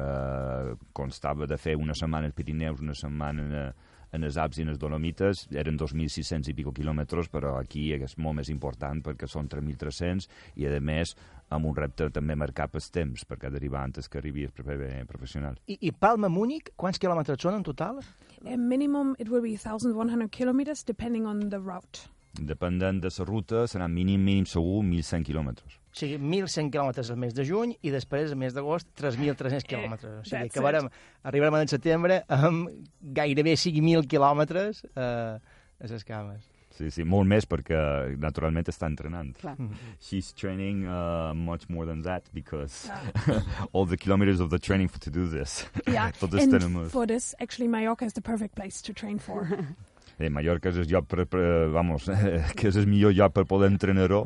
constava 0.98 1.46
de 1.46 1.60
fer 1.62 1.76
una 1.78 1.94
setmana 1.94 2.26
als 2.26 2.34
Pirineus, 2.34 2.82
una 2.82 2.98
setmana 2.98 3.68
en 4.16 4.24
els 4.24 4.38
Alps 4.42 4.58
i 4.58 4.66
en 4.66 4.72
els 4.74 4.80
Dolomites, 4.82 5.46
eren 5.54 5.78
2.600 5.78 6.50
i 6.50 6.56
pico 6.58 6.74
quilòmetres, 6.74 7.30
però 7.30 7.56
aquí 7.60 7.88
és 7.94 8.18
molt 8.18 8.40
més 8.40 8.50
important 8.54 9.04
perquè 9.06 9.30
són 9.30 9.50
3.300 9.52 10.30
i, 10.56 10.66
a 10.66 10.80
més, 10.80 11.14
amb 11.54 11.70
un 11.70 11.78
repte 11.78 12.10
també 12.16 12.38
marcat 12.40 12.74
pels 12.74 12.90
temps, 12.96 13.28
perquè 13.30 13.50
ha 13.50 13.54
d'arribar 13.54 13.84
antes 13.84 14.10
que 14.10 14.22
arribi 14.22 14.48
el 14.48 14.56
proper 14.56 14.90
professional. 15.10 15.60
I, 15.68 15.78
i 15.86 15.94
Palma-Múnich, 15.94 16.74
quants 16.80 17.02
quilòmetres 17.02 17.42
són 17.46 17.60
en 17.60 17.68
total? 17.68 18.02
A 18.46 18.58
minimum, 18.58 19.16
it 19.20 19.30
will 19.30 19.44
be 19.44 19.56
1,100 19.58 20.32
kilometers, 20.32 20.84
depending 20.84 21.26
on 21.26 21.50
the 21.50 21.60
route. 21.60 22.08
Dependent 22.36 23.02
de 23.04 23.10
la 23.18 23.26
ruta, 23.26 23.66
serà 23.72 23.88
mínim, 23.88 24.20
mínim 24.20 24.46
segur 24.50 24.82
1.100 24.84 25.24
quilòmetres. 25.30 25.78
O 25.96 26.00
sigui, 26.00 26.18
1.100 26.20 26.72
quilòmetres 26.74 27.12
al 27.14 27.20
mes 27.22 27.34
de 27.34 27.46
juny 27.48 27.78
i 27.82 27.92
després, 27.94 28.34
al 28.34 28.42
mes 28.42 28.56
d'agost, 28.56 28.90
3.300 29.00 29.64
quilòmetres. 29.70 30.18
O 30.20 30.28
sigui, 30.28 30.50
acabarem, 30.52 30.90
arribarem 31.24 31.62
en 31.62 31.72
setembre 31.72 32.24
amb 32.28 32.68
gairebé 33.16 33.56
5.000 33.56 34.10
quilòmetres 34.12 34.84
eh, 34.92 35.40
a 35.40 35.92
les 35.94 36.04
cames. 36.04 36.44
Sí, 36.76 36.90
sí, 36.92 37.06
molt 37.08 37.30
més 37.32 37.46
perquè 37.48 37.78
naturalment 38.20 38.68
està 38.68 38.90
entrenant. 38.92 39.32
Clar. 39.40 39.56
She's 40.04 40.34
training 40.36 40.84
uh, 40.84 41.32
much 41.34 41.70
more 41.70 41.86
than 41.88 42.02
that 42.04 42.28
because 42.34 42.92
all 43.72 43.86
the 43.86 43.96
kilometers 43.96 44.42
of 44.42 44.50
the 44.50 44.60
training 44.60 44.90
for 44.90 45.00
to 45.00 45.10
do 45.10 45.26
this. 45.28 45.64
Yeah, 45.88 46.12
and 46.22 46.52
tenemos. 46.52 46.92
for 46.92 47.08
this, 47.08 47.34
actually, 47.40 47.70
Mallorca 47.70 48.04
is 48.04 48.14
the 48.14 48.22
perfect 48.22 48.56
place 48.56 48.82
to 48.82 48.94
train 48.94 49.20
for. 49.20 49.48
Eh, 50.18 50.30
Mallorca 50.30 50.72
és 50.72 50.82
el 50.84 50.90
lloc 50.92 51.08
per, 51.12 51.26
per, 51.28 51.46
vamos, 51.74 52.10
que 52.58 52.70
és 52.72 52.76
el 52.80 52.88
millor 52.88 53.16
lloc 53.16 53.36
per 53.36 53.48
poder 53.50 53.72
entrenar-ho 53.74 54.26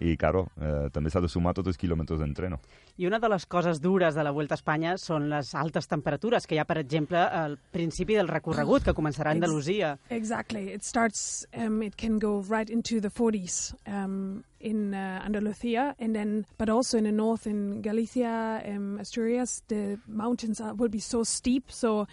i, 0.00 0.16
claro, 0.16 0.46
eh, 0.56 0.88
també 0.92 1.10
s'ha 1.12 1.20
de 1.20 1.28
sumar 1.28 1.52
tots 1.54 1.68
els 1.68 1.78
quilòmetres 1.78 2.20
d'entreno. 2.22 2.58
I 2.96 3.06
una 3.08 3.20
de 3.20 3.28
les 3.28 3.44
coses 3.46 3.80
dures 3.84 4.16
de 4.16 4.24
la 4.24 4.32
Vuelta 4.32 4.56
a 4.56 4.60
Espanya 4.60 4.96
són 5.00 5.28
les 5.28 5.52
altes 5.54 5.88
temperatures 5.90 6.46
que 6.48 6.56
hi 6.56 6.60
ha, 6.60 6.66
per 6.68 6.78
exemple, 6.80 7.20
al 7.20 7.58
principi 7.72 8.16
del 8.16 8.30
recorregut, 8.32 8.84
que 8.86 8.96
començarà 8.96 9.34
a 9.34 9.36
Andalusia. 9.36 9.94
Exactly. 10.08 10.70
It 10.72 10.84
starts, 10.88 11.46
um, 11.52 11.82
it 11.82 11.96
can 12.00 12.18
go 12.18 12.40
right 12.48 12.70
into 12.70 13.00
the 13.00 13.10
40s 13.10 13.74
um, 13.86 14.42
in 14.58 14.94
uh, 14.94 15.20
Andalusia, 15.24 15.94
and 15.98 16.16
then, 16.16 16.46
but 16.58 16.70
also 16.70 16.96
in 16.98 17.04
the 17.04 17.12
north, 17.12 17.46
in 17.46 17.82
Galicia, 17.82 18.62
um, 18.66 18.98
Asturias, 18.98 19.62
the 19.68 19.98
mountains 20.06 20.60
are, 20.60 20.74
will 20.74 20.88
be 20.88 21.00
so 21.00 21.24
steep. 21.24 21.70
So, 21.70 22.06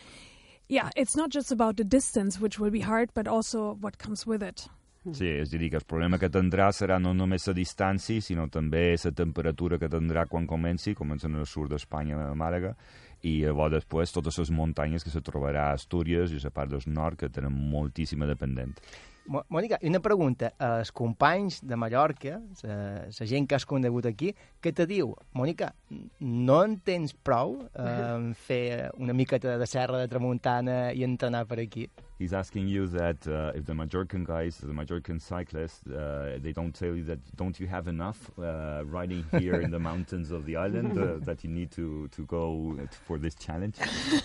yeah, 0.68 0.90
it's 0.96 1.16
not 1.16 1.30
just 1.30 1.52
about 1.52 1.78
the 1.78 1.84
distance, 1.84 2.40
which 2.40 2.60
will 2.60 2.72
be 2.72 2.82
hard, 2.82 3.10
but 3.14 3.28
also 3.28 3.78
what 3.80 3.98
comes 3.98 4.26
with 4.26 4.44
it. 4.44 4.68
Sí, 5.14 5.28
és 5.40 5.54
a 5.54 5.58
dir, 5.58 5.70
que 5.70 5.78
el 5.80 5.86
problema 5.88 6.18
que 6.20 6.28
tindrà 6.28 6.68
serà 6.76 6.98
no 7.00 7.14
només 7.16 7.46
la 7.48 7.54
distància, 7.56 8.20
sinó 8.22 8.50
també 8.52 8.98
la 9.00 9.12
temperatura 9.16 9.78
que 9.80 9.88
tindrà 9.88 10.26
quan 10.28 10.48
comenci, 10.48 10.96
comença 10.96 11.30
en 11.30 11.38
el 11.40 11.46
sud 11.48 11.72
d'Espanya, 11.72 12.18
a 12.28 12.36
Màlaga, 12.36 12.74
i 13.24 13.40
llavors 13.46 13.78
després 13.78 14.12
totes 14.12 14.38
les 14.42 14.52
muntanyes 14.52 15.04
que 15.04 15.14
se 15.14 15.24
trobarà 15.24 15.70
a 15.70 15.78
Astúries 15.78 16.34
i 16.34 16.42
a 16.42 16.50
la 16.50 16.52
part 16.52 16.74
del 16.74 16.84
nord, 16.92 17.18
que 17.18 17.30
tenen 17.30 17.56
moltíssima 17.56 18.28
dependent. 18.28 18.76
Mònica, 19.28 19.78
i 19.84 19.90
una 19.92 20.00
pregunta. 20.00 20.54
Els 20.64 20.92
companys 20.96 21.60
de 21.68 21.76
Mallorca, 21.76 22.40
la 22.64 23.28
gent 23.28 23.48
que 23.48 23.58
has 23.58 23.66
conegut 23.68 24.08
aquí, 24.08 24.32
què 24.64 24.72
te 24.76 24.88
diu? 24.88 25.14
Mònica, 25.36 25.74
no 26.22 26.62
en 26.64 26.78
tens 26.88 27.14
prou 27.14 27.58
eh, 27.68 27.88
en 28.16 28.32
fer 28.48 28.90
una 28.96 29.16
miqueta 29.18 29.58
de 29.60 29.68
serra 29.68 30.00
de 30.00 30.08
tramuntana 30.12 30.94
i 30.96 31.04
entrenar 31.04 31.46
per 31.48 31.60
aquí? 31.64 31.90
He's 32.20 32.34
asking 32.34 32.68
you 32.68 32.88
that 32.88 33.28
uh, 33.28 33.52
if 33.54 33.66
the 33.66 33.74
Majorcan 33.74 34.26
guys, 34.26 34.58
the 34.58 34.74
Majorcan 34.74 35.22
cyclists, 35.22 35.86
uh, 35.86 36.40
they 36.42 36.52
don't 36.52 36.74
tell 36.74 36.96
you 36.96 37.04
that 37.04 37.20
don't 37.36 37.60
you 37.60 37.68
have 37.68 37.88
enough 37.88 38.32
uh, 38.40 38.82
riding 38.86 39.24
here 39.38 39.62
in 39.62 39.70
the 39.70 39.80
mountains 39.90 40.32
of 40.32 40.46
the 40.46 40.56
island 40.56 40.98
uh, 40.98 41.24
that 41.26 41.44
you 41.44 41.50
need 41.52 41.70
to, 41.72 42.08
to 42.08 42.26
go 42.26 42.76
for 43.06 43.20
this 43.20 43.36
challenge? 43.36 43.76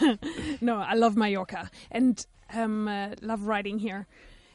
no, 0.62 0.76
I 0.76 0.94
love 0.94 1.16
Mallorca 1.16 1.70
and 1.90 2.24
um, 2.54 2.88
uh, 2.88 3.10
love 3.20 3.46
riding 3.46 3.78
here. 3.78 4.06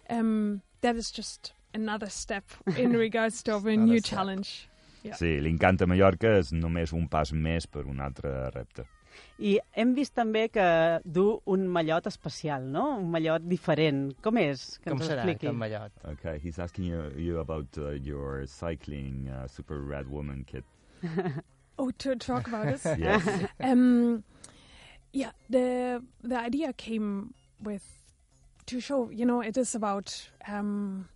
Um, 0.10 0.62
that 0.82 0.96
is 0.96 1.12
just 1.12 1.54
another 1.74 2.10
step 2.10 2.46
in 2.78 2.94
regards 2.96 3.44
to 3.44 3.56
a 3.58 3.76
new 3.76 4.00
step. 4.00 4.18
challenge. 4.18 4.70
Yeah. 5.04 5.16
Sí, 5.16 5.40
l'encanta 5.40 5.86
Mallorca 5.88 6.38
és 6.40 6.52
només 6.52 6.92
un 6.94 7.08
pas 7.08 7.32
més 7.32 7.68
per 7.68 7.86
un 7.88 8.00
altre 8.02 8.50
repte. 8.54 8.86
I 9.40 9.58
hem 9.74 9.94
vist 9.96 10.14
també 10.18 10.48
que 10.50 10.66
du 11.06 11.40
un 11.46 11.68
mallot 11.68 12.06
especial, 12.10 12.64
no? 12.64 12.98
Un 13.00 13.10
mallot 13.12 13.42
diferent. 13.50 14.12
Com 14.22 14.38
és? 14.38 14.78
Que 14.84 14.92
Com 14.92 15.00
ens 15.00 15.08
serà 15.10 15.24
expliqui. 15.24 15.48
aquest 15.48 15.58
mallot? 15.58 15.92
Okay, 16.14 16.38
he's 16.44 16.60
asking 16.60 16.86
you, 16.86 17.04
you 17.18 17.40
about 17.40 17.78
uh, 17.78 17.92
your 17.92 18.46
cycling 18.48 19.28
uh, 19.30 19.48
Super 19.48 19.80
Red 19.82 20.08
Woman 20.10 20.44
kit. 20.46 20.64
Oh, 21.80 21.92
to 21.92 22.16
talk 22.16 22.48
about 22.48 22.66
this? 22.66 22.84
Yes. 22.98 23.22
um, 23.60 24.24
yeah, 25.14 25.30
the 25.48 26.02
the 26.24 26.36
idea 26.36 26.74
came 26.74 27.36
with 27.62 27.84
to 28.68 28.80
show, 28.80 29.10
you 29.10 29.26
know, 29.26 29.42
it 29.42 29.58
is 29.58 29.76
about 29.76 30.30
um, 30.48 31.10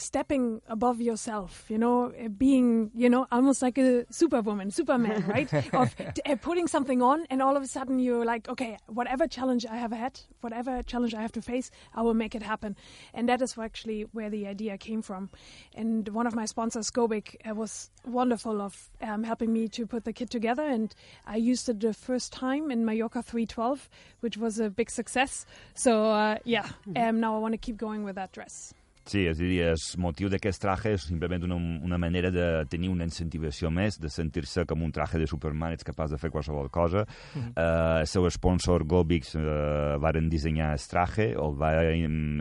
stepping 0.00 0.62
above 0.68 1.00
yourself, 1.00 1.64
you 1.68 1.78
know, 1.78 2.12
uh, 2.24 2.28
being, 2.28 2.90
you 2.94 3.08
know, 3.08 3.26
almost 3.32 3.62
like 3.62 3.76
a 3.78 4.04
superwoman, 4.10 4.70
superman, 4.70 5.24
right? 5.28 5.52
of 5.74 5.94
uh, 6.26 6.36
putting 6.36 6.66
something 6.68 7.02
on, 7.02 7.26
and 7.30 7.42
all 7.42 7.56
of 7.56 7.62
a 7.62 7.66
sudden 7.66 7.98
you're 7.98 8.24
like, 8.24 8.48
okay, 8.48 8.78
whatever 8.86 9.26
challenge 9.26 9.66
I 9.66 9.76
have 9.76 9.92
had, 9.92 10.20
whatever 10.40 10.82
challenge 10.82 11.14
I 11.14 11.22
have 11.22 11.32
to 11.32 11.42
face, 11.42 11.70
I 11.94 12.02
will 12.02 12.14
make 12.14 12.34
it 12.34 12.42
happen. 12.42 12.76
And 13.12 13.28
that 13.28 13.42
is 13.42 13.56
actually 13.58 14.02
where 14.12 14.30
the 14.30 14.46
idea 14.46 14.78
came 14.78 15.02
from. 15.02 15.30
And 15.74 16.08
one 16.08 16.26
of 16.26 16.34
my 16.34 16.44
sponsors, 16.44 16.90
Gobic, 16.90 17.36
uh, 17.48 17.54
was 17.54 17.90
wonderful 18.04 18.60
of 18.60 18.90
um, 19.02 19.24
helping 19.24 19.52
me 19.52 19.68
to 19.68 19.86
put 19.86 20.04
the 20.04 20.12
kit 20.12 20.30
together. 20.30 20.64
And 20.64 20.94
I 21.26 21.36
used 21.36 21.68
it 21.68 21.80
the 21.80 21.92
first 21.92 22.32
time 22.32 22.70
in 22.70 22.84
Mallorca 22.84 23.22
312, 23.22 23.88
which 24.20 24.36
was 24.36 24.60
a 24.60 24.70
big 24.70 24.90
success. 24.90 25.44
So, 25.74 26.10
uh, 26.10 26.38
yeah, 26.44 26.68
um, 26.96 27.20
now 27.20 27.34
I 27.34 27.38
want 27.38 27.52
to 27.52 27.58
keep 27.58 27.76
going 27.76 28.04
with 28.04 28.14
that 28.14 28.32
dress. 28.32 28.74
Sí, 29.08 29.22
és 29.24 29.38
a 29.40 29.40
dir, 29.40 29.62
el 29.70 29.80
motiu 30.02 30.28
d'aquest 30.28 30.60
traje 30.60 30.90
és 30.92 31.04
simplement 31.08 31.46
una, 31.46 31.56
una 31.56 31.96
manera 31.96 32.28
de 32.28 32.44
tenir 32.68 32.90
una 32.92 33.06
incentivació 33.08 33.70
més, 33.72 33.96
de 33.96 34.10
sentir-se 34.12 34.66
com 34.68 34.82
un 34.84 34.92
traje 34.92 35.16
de 35.20 35.28
Superman, 35.30 35.72
ets 35.72 35.86
capaç 35.86 36.12
de 36.12 36.18
fer 36.20 36.28
qualsevol 36.34 36.68
cosa. 36.68 37.06
Mhm. 37.32 37.54
Eh, 37.56 38.00
el 38.02 38.08
seu 38.10 38.28
sponsor, 38.30 38.84
Gobix, 38.84 39.32
uh, 39.38 39.96
varen 40.02 40.28
dissenyar 40.28 40.74
el 40.76 40.84
traje, 40.90 41.30
el 41.32 41.56
va 41.56 41.70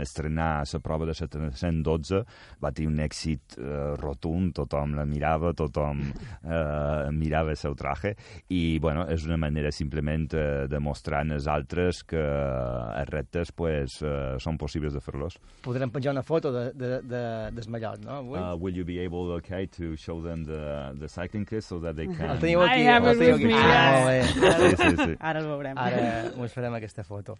estrenar 0.04 0.50
a 0.60 0.66
la 0.68 0.82
prova 0.84 1.08
de 1.08 1.16
712, 1.16 2.24
va 2.64 2.74
tenir 2.76 2.90
un 2.92 3.00
èxit 3.00 3.56
uh, 3.62 3.96
rotund, 4.02 4.52
tothom 4.60 4.98
la 4.98 5.06
mirava, 5.08 5.54
tothom 5.56 6.04
uh, 6.04 7.08
mirava 7.16 7.56
el 7.56 7.58
seu 7.58 7.76
traje, 7.80 8.16
i 8.50 8.78
bueno, 8.84 9.08
és 9.08 9.24
una 9.26 9.40
manera 9.40 9.72
simplement 9.72 10.28
uh, 10.36 10.68
de 10.68 10.84
mostrar 10.84 11.24
als 11.24 11.48
altres 11.48 12.04
que 12.04 12.20
els 12.20 13.10
reptes 13.10 13.56
pues, 13.56 14.02
uh, 14.04 14.36
són 14.44 14.60
possibles 14.60 14.92
de 14.94 15.00
fer-los. 15.00 15.40
Podrem 15.64 15.96
penjar 15.96 16.12
una 16.12 16.28
foto 16.28 16.52
de, 16.52 16.57
de, 16.74 16.90
de, 17.12 17.22
desmallot, 17.58 18.02
no? 18.06 18.18
Avui? 18.22 18.40
Uh, 18.40 18.56
will 18.58 18.76
you 18.76 18.86
be 18.86 18.98
able, 19.00 19.32
okay, 19.38 19.66
to 19.78 19.96
show 19.96 20.22
them 20.22 20.44
the, 20.46 20.94
the 21.00 21.08
cycling 21.10 21.46
kit 21.46 21.64
so 21.64 21.80
that 21.80 21.96
they 21.96 22.08
can... 22.08 22.30
El 22.36 22.40
teniu 22.44 22.62
aquí. 22.66 22.82
I 22.82 22.88
have 22.90 23.08
el 23.08 23.16
it 23.16 23.20
teniu 23.22 23.34
with 23.34 23.44
aquí. 23.44 23.48
me, 23.48 23.54
Ah, 23.54 24.12
yes. 24.12 24.36
molt 24.36 24.46
bé. 24.46 24.70
Sí, 24.70 24.90
sí, 24.90 25.06
sí. 25.06 25.18
Ara 25.20 25.40
el 25.44 25.48
veurem. 25.52 25.78
Ara 25.78 26.04
us 26.44 26.54
farem 26.58 26.78
aquesta 26.80 27.04
foto. 27.08 27.38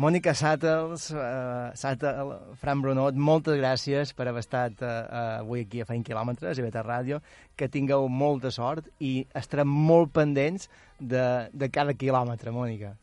Mònica 0.00 0.34
Sàtels, 0.38 1.08
uh, 1.14 1.70
Sàtel, 1.76 2.32
Fran 2.62 2.80
Brunot, 2.84 3.14
moltes 3.18 3.58
gràcies 3.60 4.14
per 4.16 4.28
haver 4.30 4.44
estat 4.46 4.80
uh, 4.82 5.40
avui 5.40 5.66
aquí 5.66 5.82
a 5.82 5.88
Feint 5.88 6.06
Quilòmetres, 6.06 6.58
a 6.58 6.62
Beta 6.68 6.82
Ràdio, 6.86 7.20
que 7.56 7.68
tingueu 7.68 8.08
molta 8.08 8.50
sort 8.54 8.88
i 9.00 9.26
estarem 9.36 9.68
molt 9.68 10.12
pendents 10.16 10.68
de, 11.00 11.24
de 11.52 11.68
cada 11.72 11.94
quilòmetre, 11.96 12.52
Mònica. 12.52 12.94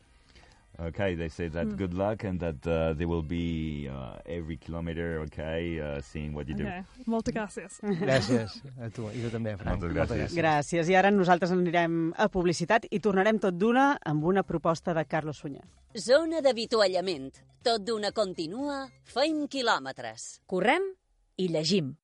Okay, 0.80 1.16
they 1.16 1.28
say 1.28 1.48
that 1.48 1.66
Mm. 1.66 1.76
good 1.76 1.92
luck 1.94 2.22
and 2.22 2.38
that 2.38 2.64
uh, 2.66 2.94
they 2.94 3.04
will 3.04 3.22
be 3.22 3.88
uh, 3.90 4.14
every 4.24 4.56
kilometer, 4.56 5.18
okay, 5.26 5.80
uh, 5.80 6.00
seeing 6.00 6.32
what 6.32 6.46
you 6.48 6.54
do. 6.54 6.62
Okay. 6.62 6.84
Moltes 7.06 7.34
gràcies. 7.34 7.80
Gràcies 7.82 8.62
a 8.78 8.88
tu, 8.94 9.08
i 9.10 9.18
tu 9.24 9.30
també, 9.32 9.56
Fran. 9.58 9.74
Moltes 9.74 9.92
gràcies. 9.96 10.36
Gràcies. 10.38 10.88
I 10.88 10.94
ara 10.94 11.10
nosaltres 11.10 11.50
anirem 11.50 12.12
a 12.16 12.28
publicitat 12.28 12.86
i 12.94 13.00
tornarem 13.00 13.40
tot 13.42 13.58
d'una 13.58 13.98
amb 14.06 14.22
una 14.24 14.44
proposta 14.46 14.94
de 14.94 15.04
Carlos 15.04 15.38
Sunyer. 15.42 15.66
Zona 15.98 16.40
d'avituallament. 16.40 17.42
Tot 17.66 17.82
d'una 17.82 18.12
continua, 18.14 18.84
feim 19.02 19.48
quilòmetres. 19.50 20.38
Correm 20.46 20.92
i 21.38 21.48
llegim. 21.48 21.96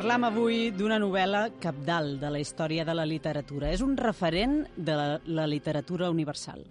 Parlam 0.00 0.22
avui 0.24 0.70
d'una 0.72 0.96
novel·la 0.96 1.42
capdalt 1.60 2.22
de 2.22 2.28
la 2.32 2.38
història 2.40 2.86
de 2.88 2.94
la 2.96 3.04
literatura. 3.04 3.68
És 3.68 3.82
un 3.84 3.98
referent 4.00 4.62
de 4.72 4.94
la, 4.96 5.18
la 5.28 5.44
literatura 5.44 6.08
universal. 6.08 6.62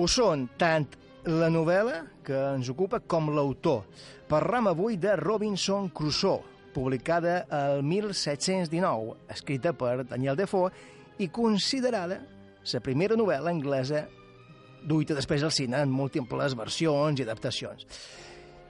Ho 0.00 0.06
són 0.08 0.46
tant 0.56 0.86
la 1.28 1.50
novel·la 1.52 1.98
que 2.24 2.40
ens 2.54 2.70
ocupa 2.72 3.02
com 3.04 3.28
l'autor. 3.28 3.84
Parlam 4.24 4.72
avui 4.72 4.96
de 4.96 5.18
Robinson 5.20 5.90
Crusoe, 5.92 6.40
publicada 6.72 7.42
el 7.60 7.84
1719, 7.92 9.18
escrita 9.36 9.76
per 9.76 10.08
Daniel 10.08 10.40
Defoe 10.40 10.72
i 11.20 11.28
considerada 11.28 12.22
la 12.72 12.84
primera 12.88 13.20
novel·la 13.20 13.52
anglesa 13.52 14.06
duita 14.80 15.12
després 15.12 15.44
al 15.44 15.52
cine 15.52 15.84
en 15.84 15.92
múltiples 15.92 16.56
versions 16.56 17.20
i 17.20 17.28
adaptacions. 17.28 17.84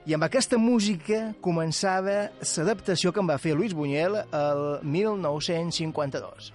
I 0.05 0.13
amb 0.13 0.21
aquesta 0.27 0.59
música 0.61 1.31
començava 1.41 2.27
l'adaptació 2.37 3.09
que 3.09 3.23
en 3.23 3.29
va 3.31 3.39
fer 3.41 3.55
Luis 3.57 3.71
Buñuel 3.73 4.19
el 4.21 4.59
1952. 4.85 6.51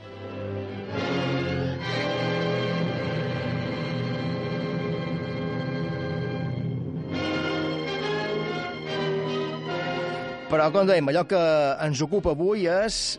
Però, 10.50 10.70
com 10.70 10.86
dèiem, 10.86 11.10
allò 11.10 11.26
que 11.26 11.42
ens 11.88 12.04
ocupa 12.06 12.36
avui 12.36 12.70
és 12.70 13.18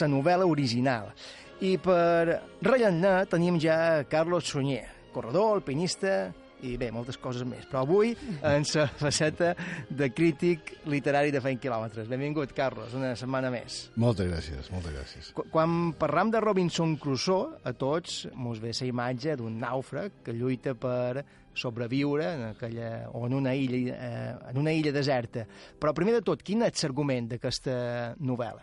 la 0.00 0.10
novel·la 0.10 0.50
original. 0.50 1.14
I 1.62 1.76
per 1.78 2.42
rellenar 2.66 3.28
tenim 3.30 3.62
ja 3.62 4.02
Carlos 4.10 4.50
Sunyer, 4.50 4.88
corredor, 5.14 5.54
alpinista 5.60 6.32
i 6.62 6.76
bé, 6.80 6.90
moltes 6.94 7.18
coses 7.22 7.44
més. 7.46 7.66
Però 7.70 7.82
avui 7.84 8.14
en 8.42 8.64
la 8.74 8.86
faceta 8.98 9.54
de 9.90 10.10
crític 10.14 10.74
literari 10.86 11.30
de 11.34 11.40
Feint 11.44 11.60
Quilòmetres. 11.62 12.08
Benvingut, 12.08 12.52
Carlos, 12.56 12.94
una 12.98 13.14
setmana 13.16 13.50
més. 13.50 13.90
Moltes 13.96 14.26
gràcies, 14.30 14.70
moltes 14.74 14.92
gràcies. 14.96 15.32
Qu- 15.36 15.46
Quan 15.50 15.92
parlam 15.98 16.30
de 16.30 16.40
Robinson 16.40 16.96
Crusoe, 16.96 17.58
a 17.64 17.72
tots 17.72 18.26
mos 18.34 18.58
ve 18.60 18.72
la 18.72 18.86
imatge 18.86 19.36
d'un 19.36 19.58
nàufrag 19.60 20.22
que 20.24 20.32
lluita 20.32 20.74
per 20.74 21.24
sobreviure 21.58 22.24
en 22.34 22.42
aquella, 22.52 23.08
o 23.12 23.26
en 23.26 23.34
una 23.34 23.54
illa, 23.54 23.94
eh, 23.98 24.34
en 24.52 24.58
una 24.58 24.72
illa 24.72 24.92
deserta. 24.94 25.42
Però 25.80 25.90
primer 25.94 26.14
de 26.14 26.22
tot, 26.22 26.42
quin 26.46 26.62
és 26.62 26.82
l'argument 26.84 27.26
d'aquesta 27.32 28.14
novel·la? 28.20 28.62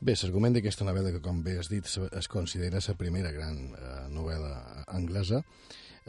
Bé, 0.00 0.14
l'argument 0.22 0.52
d'aquesta 0.56 0.84
novel·la, 0.84 1.12
que 1.12 1.20
com 1.24 1.42
bé 1.44 1.58
has 1.60 1.68
dit, 1.68 1.84
es 1.84 2.28
considera 2.28 2.78
la 2.86 2.94
primera 2.96 3.30
gran 3.32 3.56
eh, 3.72 4.08
novel·la 4.12 4.84
anglesa, 4.96 5.42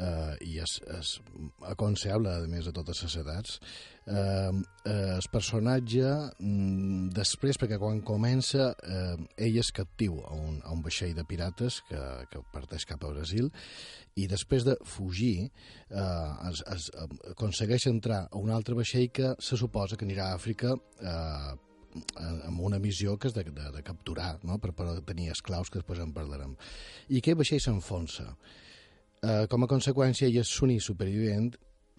eh, 0.02 0.36
i 0.48 0.58
és, 0.64 0.76
és 0.98 1.14
aconsellable, 1.70 2.34
a 2.34 2.50
més, 2.50 2.68
a 2.68 2.74
totes 2.76 3.04
les 3.06 3.16
edats. 3.22 3.58
Eh, 4.02 4.16
eh, 4.16 5.16
el 5.16 5.28
personatge, 5.34 6.04
mm, 6.40 7.12
després, 7.16 7.60
perquè 7.62 7.78
quan 7.82 8.02
comença, 8.02 8.72
eh, 8.82 9.16
ell 9.48 9.60
és 9.62 9.72
captiu 9.72 10.20
a 10.26 10.34
un, 10.34 10.60
a 10.64 10.74
un 10.74 10.82
vaixell 10.82 11.14
de 11.18 11.26
pirates 11.28 11.82
que, 11.90 12.02
que 12.32 12.44
parteix 12.54 12.86
cap 12.90 13.04
a 13.06 13.14
Brasil, 13.14 13.52
i 14.16 14.28
després 14.28 14.66
de 14.68 14.78
fugir, 14.84 15.50
eh, 15.90 16.50
es, 16.52 16.64
es, 16.76 16.92
aconsegueix 17.32 17.88
entrar 17.92 18.24
a 18.30 18.38
un 18.42 18.50
altre 18.50 18.76
vaixell 18.76 19.12
que 19.12 19.36
se 19.40 19.60
suposa 19.60 19.98
que 19.98 20.08
anirà 20.08 20.32
a 20.32 20.40
Àfrica 20.40 20.74
eh, 20.74 21.54
amb 22.48 22.62
una 22.64 22.80
missió 22.80 23.18
que 23.20 23.30
és 23.30 23.36
de, 23.36 23.44
de, 23.52 23.70
de 23.76 23.84
capturar, 23.84 24.40
no? 24.48 24.58
per, 24.64 24.74
per 24.76 24.88
tenir 25.08 25.32
esclaus 25.32 25.70
que 25.70 25.82
després 25.82 26.00
en 26.00 26.14
parlarem. 26.16 26.56
I 27.10 27.20
aquell 27.20 27.40
vaixell 27.40 27.64
s'enfonsa. 27.64 28.32
Eh, 29.22 29.46
com 29.46 29.62
a 29.62 29.70
conseqüència, 29.70 30.26
ell 30.26 30.40
és 30.42 30.52
l'únic 30.58 30.82
supervivent 30.82 31.52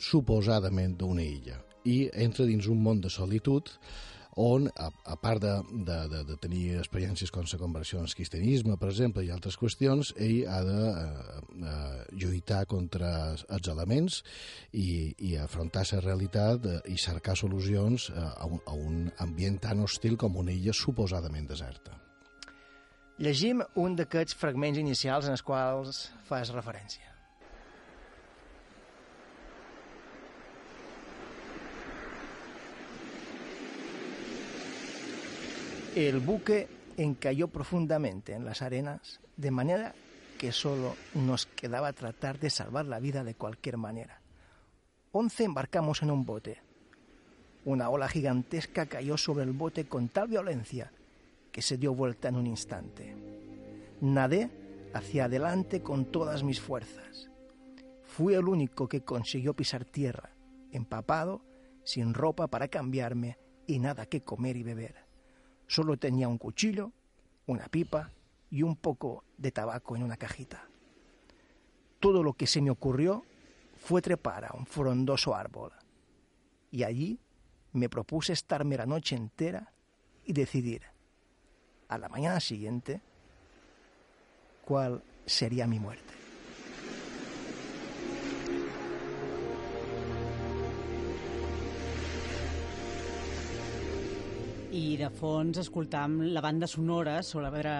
suposadament 0.03 0.97
d'una 0.99 1.23
illa 1.23 1.61
i 1.87 2.09
entra 2.19 2.47
dins 2.49 2.67
un 2.67 2.81
món 2.83 2.99
de 3.03 3.11
solitud 3.15 3.71
on, 4.43 4.67
a, 4.75 4.89
a 5.13 5.15
part 5.21 5.39
de, 5.45 5.53
de, 5.87 5.99
de, 6.09 6.23
de 6.25 6.37
tenir 6.43 6.79
experiències 6.81 7.31
com 7.31 7.45
la 7.47 7.59
conversió 7.61 8.01
en 8.01 8.09
cristianisme, 8.09 8.79
per 8.81 8.89
exemple, 8.89 9.23
i 9.23 9.31
altres 9.31 9.59
qüestions, 9.61 10.15
ell 10.17 10.49
ha 10.49 10.63
de 10.65 10.79
eh, 10.89 11.37
eh, 11.53 12.01
lluitar 12.25 12.65
contra 12.67 13.13
els 13.37 13.69
elements 13.69 14.23
i, 14.73 15.13
i 15.19 15.37
afrontar 15.37 15.85
la 15.93 16.01
realitat 16.01 16.67
eh, 16.67 16.81
i 16.91 16.97
cercar 16.97 17.37
solucions 17.37 18.09
eh, 18.11 18.19
a, 18.19 18.49
un, 18.49 18.65
a 18.67 18.75
un 18.75 19.07
ambient 19.21 19.61
tan 19.69 19.85
hostil 19.85 20.17
com 20.17 20.43
una 20.43 20.51
illa 20.51 20.75
suposadament 20.75 21.47
deserta. 21.53 21.95
Llegim 23.23 23.63
un 23.79 23.95
d'aquests 23.95 24.35
fragments 24.35 24.81
inicials 24.81 25.29
en 25.29 25.37
els 25.37 25.45
quals 25.47 26.09
fas 26.27 26.51
referència. 26.51 27.12
El 35.95 36.21
buque 36.21 36.69
encalló 36.97 37.49
profundamente 37.49 38.33
en 38.33 38.47
las 38.47 38.63
arenas, 38.63 39.21
de 39.37 39.51
manera 39.51 39.95
que 40.39 40.51
solo 40.51 40.97
nos 41.15 41.45
quedaba 41.45 41.93
tratar 41.93 42.39
de 42.39 42.49
salvar 42.49 42.87
la 42.87 42.99
vida 42.99 43.25
de 43.25 43.35
cualquier 43.35 43.77
manera. 43.77 44.23
Once 45.13 45.45
embarcamos 45.45 46.03
en 46.03 46.11
un 46.11 46.25
bote. 46.25 46.63
Una 47.67 47.91
ola 47.91 48.09
gigantesca 48.09 48.87
cayó 48.87 49.19
sobre 49.19 49.45
el 49.45 49.53
bote 49.53 49.85
con 49.85 50.09
tal 50.09 50.29
violencia 50.29 50.91
que 51.53 51.61
se 51.61 51.77
dio 51.77 51.95
vuelta 51.95 52.29
en 52.29 52.37
un 52.37 52.47
instante. 52.47 53.15
Nadé 54.01 54.49
hacia 54.95 55.27
adelante 55.27 55.83
con 55.83 56.07
todas 56.07 56.43
mis 56.43 56.59
fuerzas. 56.59 57.29
Fui 58.05 58.33
el 58.33 58.49
único 58.49 58.89
que 58.89 59.03
consiguió 59.03 59.53
pisar 59.53 59.85
tierra, 59.85 60.31
empapado, 60.71 61.43
sin 61.85 62.15
ropa 62.15 62.47
para 62.47 62.69
cambiarme 62.69 63.37
y 63.67 63.79
nada 63.79 64.07
que 64.07 64.23
comer 64.23 64.57
y 64.57 64.63
beber. 64.63 65.12
Solo 65.67 65.97
tenía 65.97 66.29
un 66.29 66.39
cuchillo, 66.39 66.93
una 67.47 67.67
pipa 67.67 68.11
y 68.51 68.63
un 68.63 68.77
poco 68.77 69.25
de 69.39 69.51
tabaco 69.51 69.97
en 69.97 70.03
una 70.03 70.17
cajita. 70.17 70.69
Todo 72.01 72.23
lo 72.23 72.35
que 72.35 72.47
se 72.47 72.61
me 72.61 72.71
ocurrió 72.71 73.25
fue 73.77 74.03
trepar 74.03 74.45
a 74.45 74.53
un 74.55 74.67
frondoso 74.67 75.35
árbol. 75.35 75.73
Y 76.71 76.85
allí 76.85 77.19
me 77.73 77.89
propuse 77.89 78.33
estarme 78.33 78.77
la 78.77 78.87
noche 78.87 79.17
entera 79.17 79.73
y 80.25 80.33
decidir 80.33 80.83
a 81.89 81.99
la 81.99 82.09
mañana 82.09 82.41
siguiente 82.41 83.01
cuál 84.65 85.03
sería 85.27 85.67
mi 85.67 85.79
muerte. 85.79 86.22
I 94.73 94.97
de 94.97 95.11
fons 95.13 95.59
escoltam 95.61 96.15
la 96.33 96.41
banda 96.41 96.65
sonora 96.67 97.19
sobre 97.23 97.73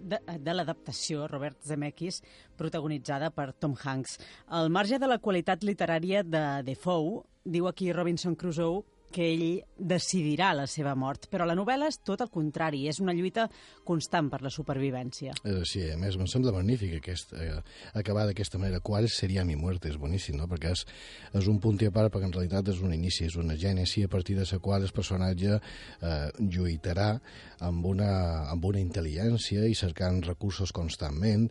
de, 0.00 0.16
de 0.40 0.52
l'adaptació 0.54 1.26
Robert 1.28 1.58
Zemeckis, 1.60 2.22
protagonitzada 2.56 3.28
per 3.36 3.50
Tom 3.52 3.74
Hanks. 3.76 4.16
Al 4.56 4.72
marge 4.72 4.96
de 4.96 5.10
la 5.10 5.18
qualitat 5.20 5.66
literària 5.68 6.22
de 6.24 6.42
Defoe, 6.64 7.20
diu 7.44 7.68
aquí 7.68 7.90
Robinson 7.92 8.32
Crusoe, 8.32 8.80
que 9.12 9.26
ell 9.32 9.44
decidirà 9.78 10.52
la 10.56 10.66
seva 10.70 10.94
mort. 10.98 11.28
Però 11.32 11.46
la 11.48 11.56
novel·la 11.58 11.88
és 11.90 12.00
tot 12.06 12.22
el 12.24 12.30
contrari, 12.32 12.86
és 12.90 13.00
una 13.02 13.14
lluita 13.16 13.48
constant 13.88 14.28
per 14.32 14.40
la 14.44 14.52
supervivència. 14.52 15.34
És 15.42 15.58
així, 15.62 15.84
a 15.92 15.98
més, 16.00 16.18
em 16.18 16.28
sembla 16.30 16.54
magnífic 16.56 16.98
aquest, 16.98 17.34
eh, 17.38 17.58
acabar 17.98 18.26
d'aquesta 18.28 18.60
manera. 18.60 18.80
Qual 18.84 19.08
seria 19.08 19.44
mi 19.44 19.56
muerte? 19.56 19.88
És 19.88 19.98
boníssim, 20.00 20.36
no? 20.36 20.48
Perquè 20.50 20.72
és, 20.76 20.84
és 21.40 21.48
un 21.48 21.60
punt 21.60 21.80
i 21.82 21.88
a 21.88 21.94
part, 21.94 22.12
perquè 22.12 22.28
en 22.28 22.34
realitat 22.36 22.72
és 22.74 22.82
un 22.84 22.94
inici, 22.94 23.26
és 23.26 23.36
una 23.40 23.56
gènesi 23.56 24.04
a 24.04 24.08
partir 24.12 24.36
de 24.38 24.46
la 24.50 24.58
qual 24.58 24.82
el 24.82 24.94
personatge 24.94 25.58
eh, 25.58 26.30
lluitarà 26.38 27.12
amb 27.60 27.86
una, 27.86 28.10
amb 28.50 28.64
una 28.64 28.80
intel·ligència 28.82 29.66
i 29.68 29.74
cercant 29.78 30.22
recursos 30.26 30.72
constantment. 30.72 31.48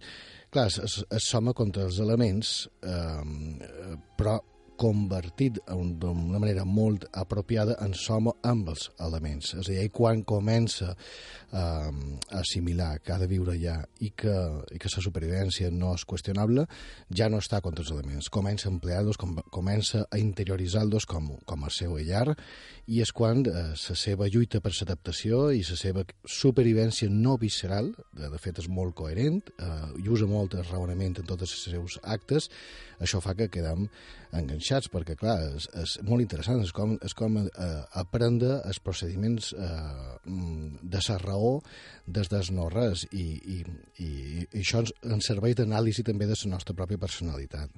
Clar, 0.53 0.67
es, 0.67 1.01
es 1.03 1.25
soma 1.27 1.53
contra 1.53 1.83
els 1.87 1.99
elements, 1.99 2.69
eh, 2.83 3.97
però 4.17 4.37
convertit 4.79 5.59
d'una 5.67 6.39
manera 6.39 6.65
molt 6.65 7.07
apropiada 7.17 7.77
en 7.83 7.93
som 7.97 8.29
amb 8.29 8.71
els 8.73 8.87
elements. 9.03 9.53
És 9.57 9.69
a 9.69 9.73
dir, 9.73 9.89
quan 9.91 10.23
comença 10.27 10.93
eh, 10.93 11.57
a 11.57 12.39
assimilar 12.39 12.99
que 13.03 13.13
ha 13.13 13.19
de 13.21 13.27
viure 13.27 13.55
allà 13.55 13.79
i 13.99 14.11
que, 14.11 14.35
i 14.73 14.79
que 14.79 14.91
la 14.93 15.03
supervivència 15.03 15.71
no 15.73 15.93
és 15.97 16.05
qüestionable, 16.07 16.67
ja 17.09 17.29
no 17.29 17.41
està 17.43 17.61
contra 17.65 17.83
els 17.85 17.91
elements. 17.93 18.29
Comença 18.33 18.69
a 18.69 18.73
emplear-los, 18.73 19.19
com, 19.19 19.37
comença 19.53 20.05
a 20.09 20.21
interioritzar-los 20.21 21.07
com, 21.09 21.33
com 21.45 21.67
el 21.67 21.73
seu 21.73 21.97
llar 21.97 22.35
i 22.87 23.01
és 23.03 23.11
quan 23.11 23.43
eh, 23.43 23.63
la 23.75 23.97
seva 23.99 24.29
lluita 24.31 24.61
per 24.63 24.71
l'adaptació 24.71 25.49
i 25.51 25.63
la 25.67 25.79
seva 25.79 26.05
supervivència 26.23 27.11
no 27.11 27.35
visceral, 27.41 27.91
de, 28.15 28.29
de 28.31 28.39
fet 28.41 28.61
és 28.63 28.69
molt 28.71 28.95
coherent, 28.95 29.41
eh, 29.59 29.87
i 30.03 30.07
usa 30.07 30.29
molt 30.29 30.55
el 30.55 30.67
raonament 30.69 31.19
en 31.19 31.27
tots 31.27 31.47
els 31.47 31.57
seus 31.67 31.99
actes, 32.03 32.47
això 33.03 33.21
fa 33.23 33.35
que 33.37 33.49
quedem 33.53 33.85
enganxats, 34.37 34.89
perquè, 34.93 35.15
clar, 35.19 35.37
és, 35.55 35.67
és 35.79 35.95
molt 36.07 36.23
interessant, 36.23 36.61
és 36.63 36.73
com, 36.75 36.97
és 37.05 37.15
com 37.17 37.39
eh, 37.43 37.67
aprendre 38.01 38.59
els 38.67 38.81
procediments 38.83 39.53
eh, 39.53 39.69
de 40.25 41.03
la 41.09 41.17
raó 41.23 41.57
des 42.05 42.31
del 42.33 42.53
no-res, 42.57 43.07
i, 43.11 43.27
i, 43.57 43.59
i, 44.03 44.11
i 44.45 44.61
això 44.61 44.83
ens, 44.83 44.93
ens 45.05 45.31
serveix 45.33 45.57
d'anàlisi 45.59 46.05
també 46.07 46.29
de 46.29 46.37
la 46.37 46.53
nostra 46.55 46.75
pròpia 46.77 47.01
personalitat. 47.01 47.71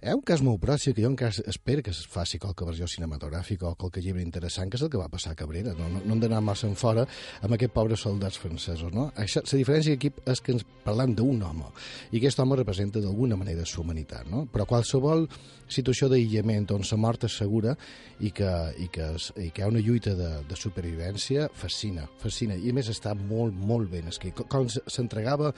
Hi 0.00 0.08
ha 0.08 0.14
un 0.16 0.22
cas 0.24 0.40
molt 0.40 0.62
pròxim 0.62 0.94
que 0.96 1.02
jo 1.04 1.08
encara 1.10 1.42
espero 1.50 1.82
que 1.84 1.92
es 1.92 1.98
faci 2.08 2.38
qualque 2.40 2.64
versió 2.64 2.86
cinematogràfica 2.88 3.66
o 3.68 3.74
qualque 3.76 4.00
llibre 4.00 4.22
interessant, 4.24 4.70
que 4.72 4.78
és 4.78 4.84
el 4.86 4.88
que 4.88 4.96
va 4.96 5.10
passar 5.12 5.34
a 5.34 5.36
Cabrera. 5.36 5.74
No, 5.76 5.90
no, 5.92 6.00
no 6.00 6.14
hem 6.14 6.22
d'anar 6.22 6.38
massa 6.40 6.64
en 6.70 6.72
fora 6.72 7.04
amb 7.42 7.52
aquests 7.52 7.74
pobres 7.74 8.00
soldats 8.06 8.40
francesos. 8.40 8.94
No? 8.96 9.10
Això, 9.20 9.42
la 9.44 9.58
diferència 9.60 9.98
aquí 9.98 10.08
és 10.32 10.40
que 10.40 10.54
ens 10.56 10.64
parlam 10.86 11.12
d'un 11.12 11.44
home, 11.44 11.68
i 12.08 12.16
aquest 12.16 12.40
home 12.40 12.56
representa 12.56 13.02
d'alguna 13.04 13.36
manera 13.36 13.60
la 13.60 13.82
humanitat. 13.84 14.24
No? 14.32 14.46
Però 14.48 14.64
qualsevol 14.64 15.26
situació 15.70 16.08
d'aïllament 16.08 16.70
on 16.72 16.88
la 16.88 16.98
mort 16.98 17.28
és 17.28 17.36
segura 17.36 17.76
i 18.24 18.32
que, 18.32 18.50
i 18.80 18.88
que, 18.88 19.10
i 19.36 19.50
que 19.52 19.60
hi 19.60 19.66
ha 19.66 19.68
una 19.68 19.84
lluita 19.84 20.16
de, 20.16 20.30
de 20.48 20.56
supervivència 20.56 21.50
fascina, 21.52 22.08
fascina. 22.24 22.56
I 22.56 22.72
a 22.72 22.78
més 22.80 22.88
està 22.88 23.12
molt, 23.14 23.52
molt 23.52 23.92
ben 23.92 24.08
escrit. 24.08 24.40
Com 24.48 24.64
s'entregava 24.70 25.52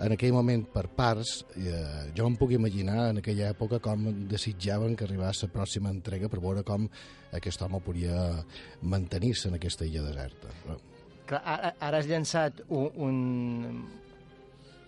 en 0.00 0.14
aquell 0.14 0.32
moment 0.32 0.62
per 0.72 0.86
parts, 0.94 1.40
eh, 1.58 2.12
jo 2.16 2.30
em 2.30 2.38
puc 2.40 2.54
imaginar 2.56 3.10
en 3.10 3.20
aquella 3.20 3.50
època 3.50 3.79
com 3.84 4.06
desitjaven 4.30 4.96
que 4.96 5.04
arribés 5.06 5.42
la 5.44 5.50
pròxima 5.52 5.90
entrega 5.92 6.28
per 6.28 6.40
veure 6.40 6.62
com 6.66 6.86
aquest 7.36 7.62
home 7.62 7.80
podia 7.84 8.44
mantenir-se 8.82 9.48
en 9.48 9.58
aquesta 9.58 9.86
illa 9.88 10.02
deserta. 10.06 10.52
Clar, 11.26 11.42
ara, 11.44 11.74
ara 11.78 11.98
has 12.00 12.08
llançat 12.10 12.62
un, 12.68 12.90
un, 12.96 13.84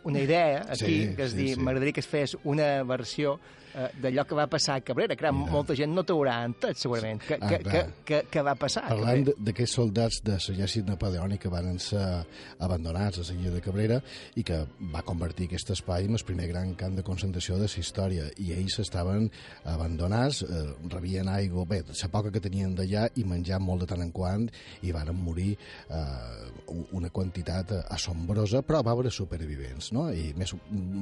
una 0.05 0.20
idea 0.20 0.64
aquí, 0.68 0.78
Sí, 0.84 1.14
que 1.16 1.26
és 1.28 1.34
sí, 1.34 1.38
dir, 1.38 1.51
sí. 1.55 1.61
m'agradaria 1.61 1.95
que 1.95 2.03
es 2.03 2.09
fes 2.11 2.36
una 2.45 2.82
versió 2.82 3.38
eh, 3.75 3.89
d'allò 4.03 4.25
que 4.29 4.35
va 4.39 4.47
passar 4.51 4.77
a 4.79 4.85
Cabrera. 4.85 5.16
Clar, 5.18 5.33
molta 5.33 5.75
gent 5.79 5.93
no 5.95 6.05
t'haurà 6.07 6.39
entès, 6.47 6.79
segurament, 6.85 7.20
que, 7.27 7.39
Ah, 7.43 7.49
que, 7.49 7.59
que, 7.64 7.83
que, 8.05 8.23
que 8.31 8.43
va 8.43 8.55
passar. 8.55 8.85
a 8.87 8.95
Parlant 8.95 9.25
d'aquests 9.39 9.75
soldats 9.81 10.20
de 10.25 10.37
l'exèrcit 10.37 10.87
napoleònic 10.87 11.41
que 11.43 11.51
van 11.53 11.79
ser 11.83 12.05
abandonats 12.62 13.18
a 13.18 13.27
la 13.27 13.39
illa 13.39 13.51
de 13.55 13.61
Cabrera 13.64 14.01
i 14.37 14.45
que 14.47 14.61
va 14.93 15.03
convertir 15.03 15.49
aquest 15.49 15.73
espai 15.75 16.07
en 16.07 16.14
el 16.18 16.25
primer 16.27 16.49
gran 16.51 16.75
camp 16.79 16.95
de 16.97 17.03
concentració 17.07 17.57
de 17.59 17.66
la 17.66 17.81
història 17.83 18.29
i 18.39 18.53
ells 18.53 18.79
estaven 18.83 19.31
abandonats, 19.64 20.43
eh, 20.43 20.62
rebien 20.93 21.29
aigua, 21.29 21.64
bé, 21.68 21.83
la 21.89 22.09
poca 22.12 22.31
que 22.31 22.41
tenien 22.41 22.75
d'allà 22.77 23.09
i 23.16 23.25
menjar 23.25 23.61
molt 23.61 23.83
de 23.85 23.91
tant 23.93 24.03
en 24.05 24.12
quant 24.12 24.49
i 24.83 24.93
varen 24.93 25.16
morir 25.16 25.57
eh, 25.91 26.51
una 26.93 27.11
quantitat 27.11 27.73
assombrosa, 27.89 28.62
però 28.62 28.83
va 28.85 28.93
haver 28.93 29.11
supervivents, 29.12 29.93
no? 29.97 30.09
I 30.12 30.33
més, 30.39 30.55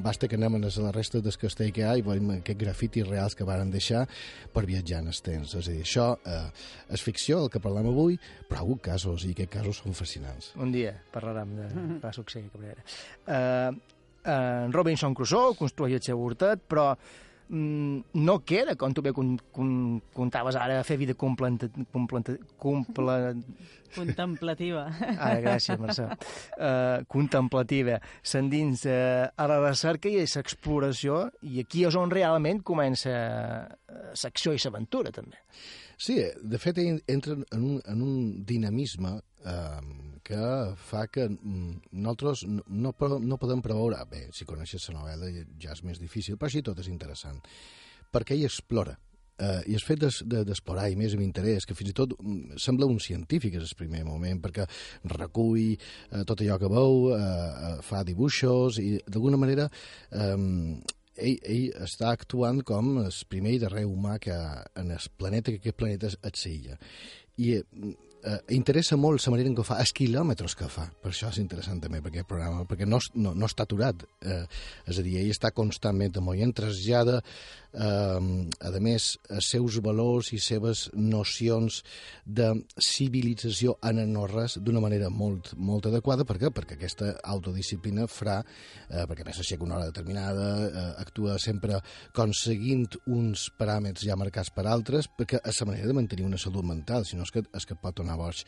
basta 0.03 0.27
que 0.27 0.37
anem 0.39 0.55
a 0.55 0.63
les 0.65 0.77
restes 0.95 1.23
del 1.23 1.37
castell 1.41 1.71
que 1.73 1.81
hi 1.83 1.87
ha 1.87 1.97
i 1.97 2.05
veiem 2.05 2.31
aquests 2.37 2.60
grafitis 2.61 3.07
reals 3.07 3.35
que 3.37 3.47
varen 3.47 3.71
deixar 3.73 4.05
per 4.53 4.65
viatjar 4.69 5.01
en 5.01 5.11
els 5.11 5.21
temps. 5.25 5.55
És 5.57 5.67
a 5.67 5.71
dir, 5.71 5.81
això 5.85 6.07
eh, 6.25 6.43
és 6.93 7.05
ficció, 7.05 7.41
el 7.45 7.51
que 7.53 7.63
parlem 7.63 7.89
avui, 7.91 8.19
però 8.47 8.59
hi 8.59 8.61
ha 8.61 8.65
hagut 8.67 8.83
casos, 8.91 9.25
i 9.25 9.33
aquests 9.35 9.55
casos 9.57 9.81
són 9.83 9.97
fascinants. 9.97 10.51
Un 10.61 10.73
dia 10.75 10.93
parlarem 11.13 11.55
de 11.57 11.71
va 12.03 12.13
succeir 12.15 12.47
Cabrera. 12.51 12.85
Uh, 13.25 13.73
uh, 14.25 14.71
Robinson 14.73 15.15
Crusoe 15.17 15.57
construeix 15.59 15.99
el 15.99 16.05
seu 16.05 16.21
hortet, 16.21 16.63
però 16.69 16.91
no 17.51 18.37
queda, 18.47 18.77
com 18.79 18.93
tu 18.95 19.01
bé 19.03 19.11
con, 19.13 19.33
con, 19.51 19.99
contaves 20.15 20.55
ara, 20.55 20.79
a 20.79 20.85
fer 20.87 20.95
vida 21.01 21.13
complenta, 21.19 21.67
complenta, 21.91 22.37
comple, 22.57 23.17
Contemplativa. 23.91 24.85
Ara, 25.19 25.41
gràcies, 25.43 25.75
Mercè. 25.75 26.05
Uh, 26.55 27.01
contemplativa. 27.11 27.97
S'endins 28.23 28.85
uh, 28.87 29.25
a 29.35 29.47
la 29.51 29.57
recerca 29.65 30.07
i 30.07 30.15
a 30.21 30.23
l'exploració, 30.23 31.25
i 31.43 31.59
aquí 31.59 31.83
és 31.89 31.97
on 31.99 32.07
realment 32.13 32.61
comença 32.63 33.11
l'acció 34.23 34.53
i 34.55 34.61
l'aventura, 34.63 35.11
també. 35.11 35.43
Sí, 35.99 36.15
de 36.39 36.57
fet, 36.57 36.79
en- 36.79 37.01
entra 37.11 37.35
en 37.51 37.65
un, 37.73 37.81
en 37.83 38.01
un 38.01 38.15
dinamisme 38.47 39.17
eh, 39.43 39.81
que 40.23 40.41
fa 40.89 41.05
que 41.11 41.27
mm, 41.29 41.93
nosaltres 41.99 42.45
no, 42.49 42.63
no, 42.67 42.91
po- 42.97 43.19
no 43.19 43.37
podem 43.41 43.61
preveure... 43.65 44.01
Bé, 44.11 44.27
si 44.35 44.47
coneixes 44.49 44.89
la 44.89 44.99
novel·la 44.99 45.31
ja 45.61 45.75
és 45.75 45.83
més 45.87 46.01
difícil, 46.01 46.37
però 46.37 46.49
així 46.51 46.63
tot 46.65 46.79
és 46.81 46.89
interessant. 46.91 47.39
Perquè 48.11 48.35
ell 48.35 48.47
explora. 48.49 48.97
Eh, 49.41 49.71
I 49.71 49.75
el 49.77 49.81
fet 49.81 50.03
d'explorar 50.29 50.89
i 50.91 50.97
més 50.99 51.15
amb 51.15 51.23
interès, 51.25 51.65
que 51.65 51.73
fins 51.77 51.93
i 51.93 51.97
tot 51.97 52.13
mm, 52.19 52.59
sembla 52.61 52.89
un 52.91 52.99
científic 53.01 53.55
en 53.57 53.65
el 53.65 53.75
primer 53.79 54.03
moment, 54.05 54.41
perquè 54.43 54.67
recull 55.15 55.61
eh, 55.73 56.23
tot 56.29 56.43
allò 56.43 56.59
que 56.61 56.69
veu, 56.69 56.97
eh, 57.15 57.19
eh, 57.19 57.75
fa 57.87 58.03
dibuixos 58.05 58.77
i 58.83 58.97
d'alguna 59.07 59.39
manera 59.41 59.65
eh, 60.11 60.37
ell, 61.15 61.39
ell 61.41 61.83
està 61.87 62.11
actuant 62.11 62.61
com 62.67 62.93
el 63.01 63.11
primer 63.31 63.55
i 63.55 63.63
darrer 63.63 63.87
humà 63.89 64.19
que 64.21 64.35
en 64.77 64.93
el 64.93 65.09
planeta, 65.17 65.51
que 65.55 65.61
aquest 65.63 65.79
planeta 65.79 66.11
és 66.11 66.19
és 66.21 66.45
la 66.45 66.53
illa. 66.53 66.77
I 67.41 67.55
eh, 68.23 68.37
interessa 68.55 68.97
molt 68.99 69.23
la 69.25 69.33
manera 69.33 69.49
en 69.49 69.55
què 69.57 69.65
fa, 69.65 69.79
els 69.83 69.93
quilòmetres 69.97 70.55
que 70.57 70.69
fa. 70.71 70.87
Per 71.01 71.11
això 71.11 71.31
és 71.31 71.39
interessant 71.41 71.81
també 71.83 72.01
per 72.01 72.11
aquest 72.11 72.29
programa, 72.29 72.65
perquè 72.69 72.87
no, 72.87 72.99
no, 73.15 73.33
no 73.37 73.49
està 73.49 73.65
aturat. 73.67 74.05
Eh, 74.21 74.43
és 74.91 74.99
a 74.99 75.05
dir, 75.05 75.17
ell 75.21 75.33
està 75.33 75.53
constantment 75.55 76.17
en 76.17 76.25
moviment, 76.25 76.53
trasllada, 76.55 77.21
eh, 77.73 78.49
a 78.67 78.81
més, 78.83 79.07
els 79.29 79.49
seus 79.53 79.79
valors 79.83 80.31
i 80.35 80.39
seves 80.41 80.87
nocions 80.93 81.81
de 82.25 82.51
civilització 82.81 83.77
en 83.87 84.01
no-res 84.11 84.57
d'una 84.59 84.83
manera 84.83 85.09
molt, 85.09 85.53
molt 85.57 85.87
adequada. 85.89 86.25
Per 86.27 86.37
què? 86.41 86.51
Perquè 86.53 86.77
aquesta 86.77 87.13
autodisciplina 87.23 88.07
farà, 88.11 88.39
eh, 88.89 89.05
perquè 89.07 89.25
a 89.25 89.29
més 89.29 89.41
s'aixeca 89.41 89.67
una 89.67 89.77
hora 89.79 89.89
determinada, 89.91 90.47
eh, 90.67 90.87
actua 91.01 91.37
sempre 91.39 91.79
aconseguint 92.11 92.87
uns 93.07 93.49
paràmetres 93.57 94.05
ja 94.07 94.19
marcats 94.19 94.51
per 94.51 94.67
altres, 94.67 95.07
perquè 95.07 95.41
és 95.43 95.61
la 95.61 95.69
manera 95.71 95.87
de 95.87 95.97
mantenir 95.97 96.25
una 96.25 96.37
salut 96.37 96.65
mental, 96.65 97.05
si 97.05 97.15
no 97.15 97.23
és 97.23 97.31
que, 97.31 97.43
és 97.53 97.65
que 97.65 97.75
pot 97.75 97.95
donar 97.95 98.17
boig. 98.17 98.45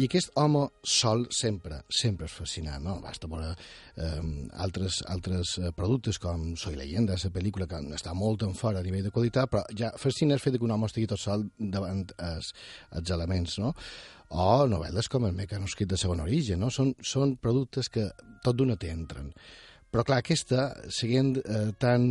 I 0.00 0.06
aquest 0.06 0.30
home 0.40 0.62
sol 0.88 1.26
sempre, 1.36 1.82
sempre 1.92 2.24
és 2.24 2.32
fascinant, 2.32 2.80
no? 2.80 2.94
Basta 3.04 3.28
veure 3.28 3.50
eh, 3.52 4.22
altres, 4.64 5.02
altres 5.12 5.58
eh, 5.60 5.72
productes 5.76 6.16
com 6.22 6.54
Soy 6.56 6.78
leyenda, 6.78 7.18
la 7.20 7.32
pel·lícula 7.34 7.68
que 7.68 7.80
està 7.92 8.14
molt 8.16 8.46
en 8.46 8.51
fora 8.58 8.80
a 8.80 8.86
nivell 8.86 9.06
de 9.08 9.14
qualitat, 9.14 9.50
però 9.50 9.62
ja 9.78 9.92
fascina 9.98 10.36
el 10.36 10.42
fet 10.42 10.58
que 10.58 10.66
un 10.66 10.74
home 10.74 10.88
estigui 10.90 11.10
tot 11.10 11.20
sol 11.20 11.46
davant 11.58 12.04
els, 12.18 12.52
els 12.98 13.14
elements, 13.16 13.58
no? 13.62 13.74
O 14.32 14.64
novel·les 14.68 15.10
com 15.12 15.26
el 15.28 15.36
mecanoscrit 15.36 15.90
de 15.90 15.98
segon 16.00 16.22
origen, 16.24 16.62
no? 16.64 16.70
Són, 16.72 16.94
són 17.04 17.36
productes 17.36 17.92
que 17.92 18.08
tot 18.44 18.56
d'una 18.56 18.78
t'entren. 18.80 19.28
Però 19.92 20.06
clar, 20.08 20.22
aquesta, 20.22 20.70
sent 20.88 21.34
eh, 21.42 21.66
tan 21.76 22.04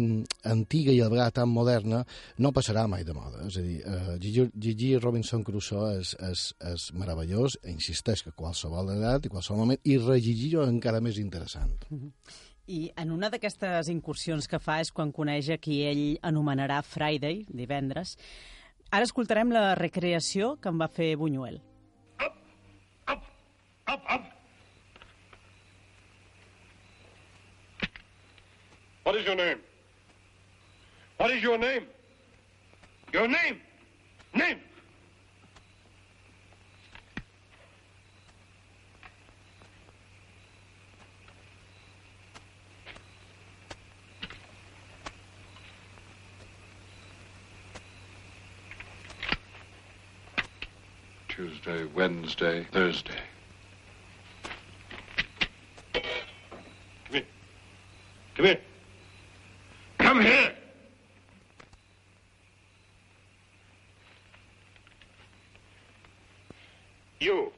antiga 0.46 0.94
i 0.94 1.00
a 1.02 1.08
la 1.08 1.14
vegada 1.16 1.34
tan 1.40 1.50
moderna, 1.50 2.04
no 2.38 2.52
passarà 2.54 2.84
mai 2.86 3.02
de 3.08 3.16
moda. 3.18 3.42
És 3.48 3.58
a 3.58 3.64
dir, 3.66 3.80
eh, 3.82 4.20
Gigi, 4.22 4.92
Robinson 5.02 5.42
Crusoe 5.48 5.96
és, 5.98 6.14
és, 6.30 6.46
és 6.70 6.86
meravellós, 6.94 7.58
e 7.64 7.74
insisteix 7.74 8.22
que 8.22 8.36
qualsevol 8.38 8.94
edat 8.94 9.26
i 9.26 9.34
qualsevol 9.34 9.64
moment, 9.64 9.82
i 9.82 9.98
és 9.98 10.54
encara 10.62 11.02
més 11.02 11.18
interessant. 11.18 11.74
I 12.72 12.92
en 12.96 13.10
una 13.12 13.28
d'aquestes 13.28 13.90
incursions 13.92 14.46
que 14.48 14.60
fa 14.64 14.78
és 14.80 14.94
quan 14.96 15.10
coneix 15.12 15.50
a 15.52 15.58
qui 15.60 15.82
ell 15.84 16.04
anomenarà 16.24 16.78
Friday, 16.88 17.42
divendres. 17.52 18.14
Ara 18.96 19.04
escoltarem 19.08 19.52
la 19.52 19.74
recreació 19.76 20.54
que 20.62 20.72
en 20.72 20.80
va 20.80 20.88
fer 20.88 21.10
Buñuel. 21.20 21.60
What 29.04 29.20
is 29.20 29.26
your 29.26 29.36
name? 29.36 29.60
What 31.18 31.32
is 31.32 31.44
your 31.44 31.58
name? 31.58 31.88
Your 33.12 33.28
name? 33.28 33.60
Name? 34.34 34.71
Tuesday, 51.64 51.86
Wednesday, 51.94 52.66
Thursday. 52.72 53.22
Come 55.94 57.14
here. 57.14 57.26
Come 58.36 58.46
here. 58.46 58.60
Come 60.00 60.22
here! 60.22 60.56
You, 67.20 67.52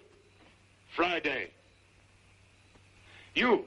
Friday. 0.94 1.52
You, 3.36 3.64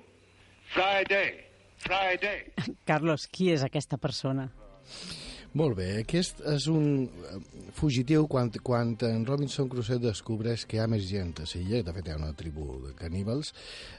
Friday. 0.75 1.47
Friday. 1.79 2.53
Carlos, 2.87 3.27
qui 3.27 3.51
és 3.53 3.63
aquesta 3.63 3.97
persona? 3.97 4.51
Ah. 4.53 5.26
Molt 5.57 5.79
bé, 5.79 5.87
aquest 6.03 6.43
és 6.53 6.67
un 6.69 7.07
eh, 7.07 7.37
fugitiu 7.77 8.27
quan, 8.29 8.51
quan 8.67 8.91
en 9.09 9.23
Robinson 9.25 9.71
Crusoe 9.73 10.03
descobreix 10.03 10.67
que 10.69 10.77
hi 10.77 10.83
ha 10.83 10.89
més 10.91 11.07
gent 11.09 11.33
a 11.41 11.47
l'illa, 11.49 11.81
de 11.87 11.95
fet 11.97 12.11
hi 12.11 12.13
ha 12.13 12.19
una 12.19 12.35
tribu 12.37 12.67
de 12.83 12.93
caníbals, 12.99 13.55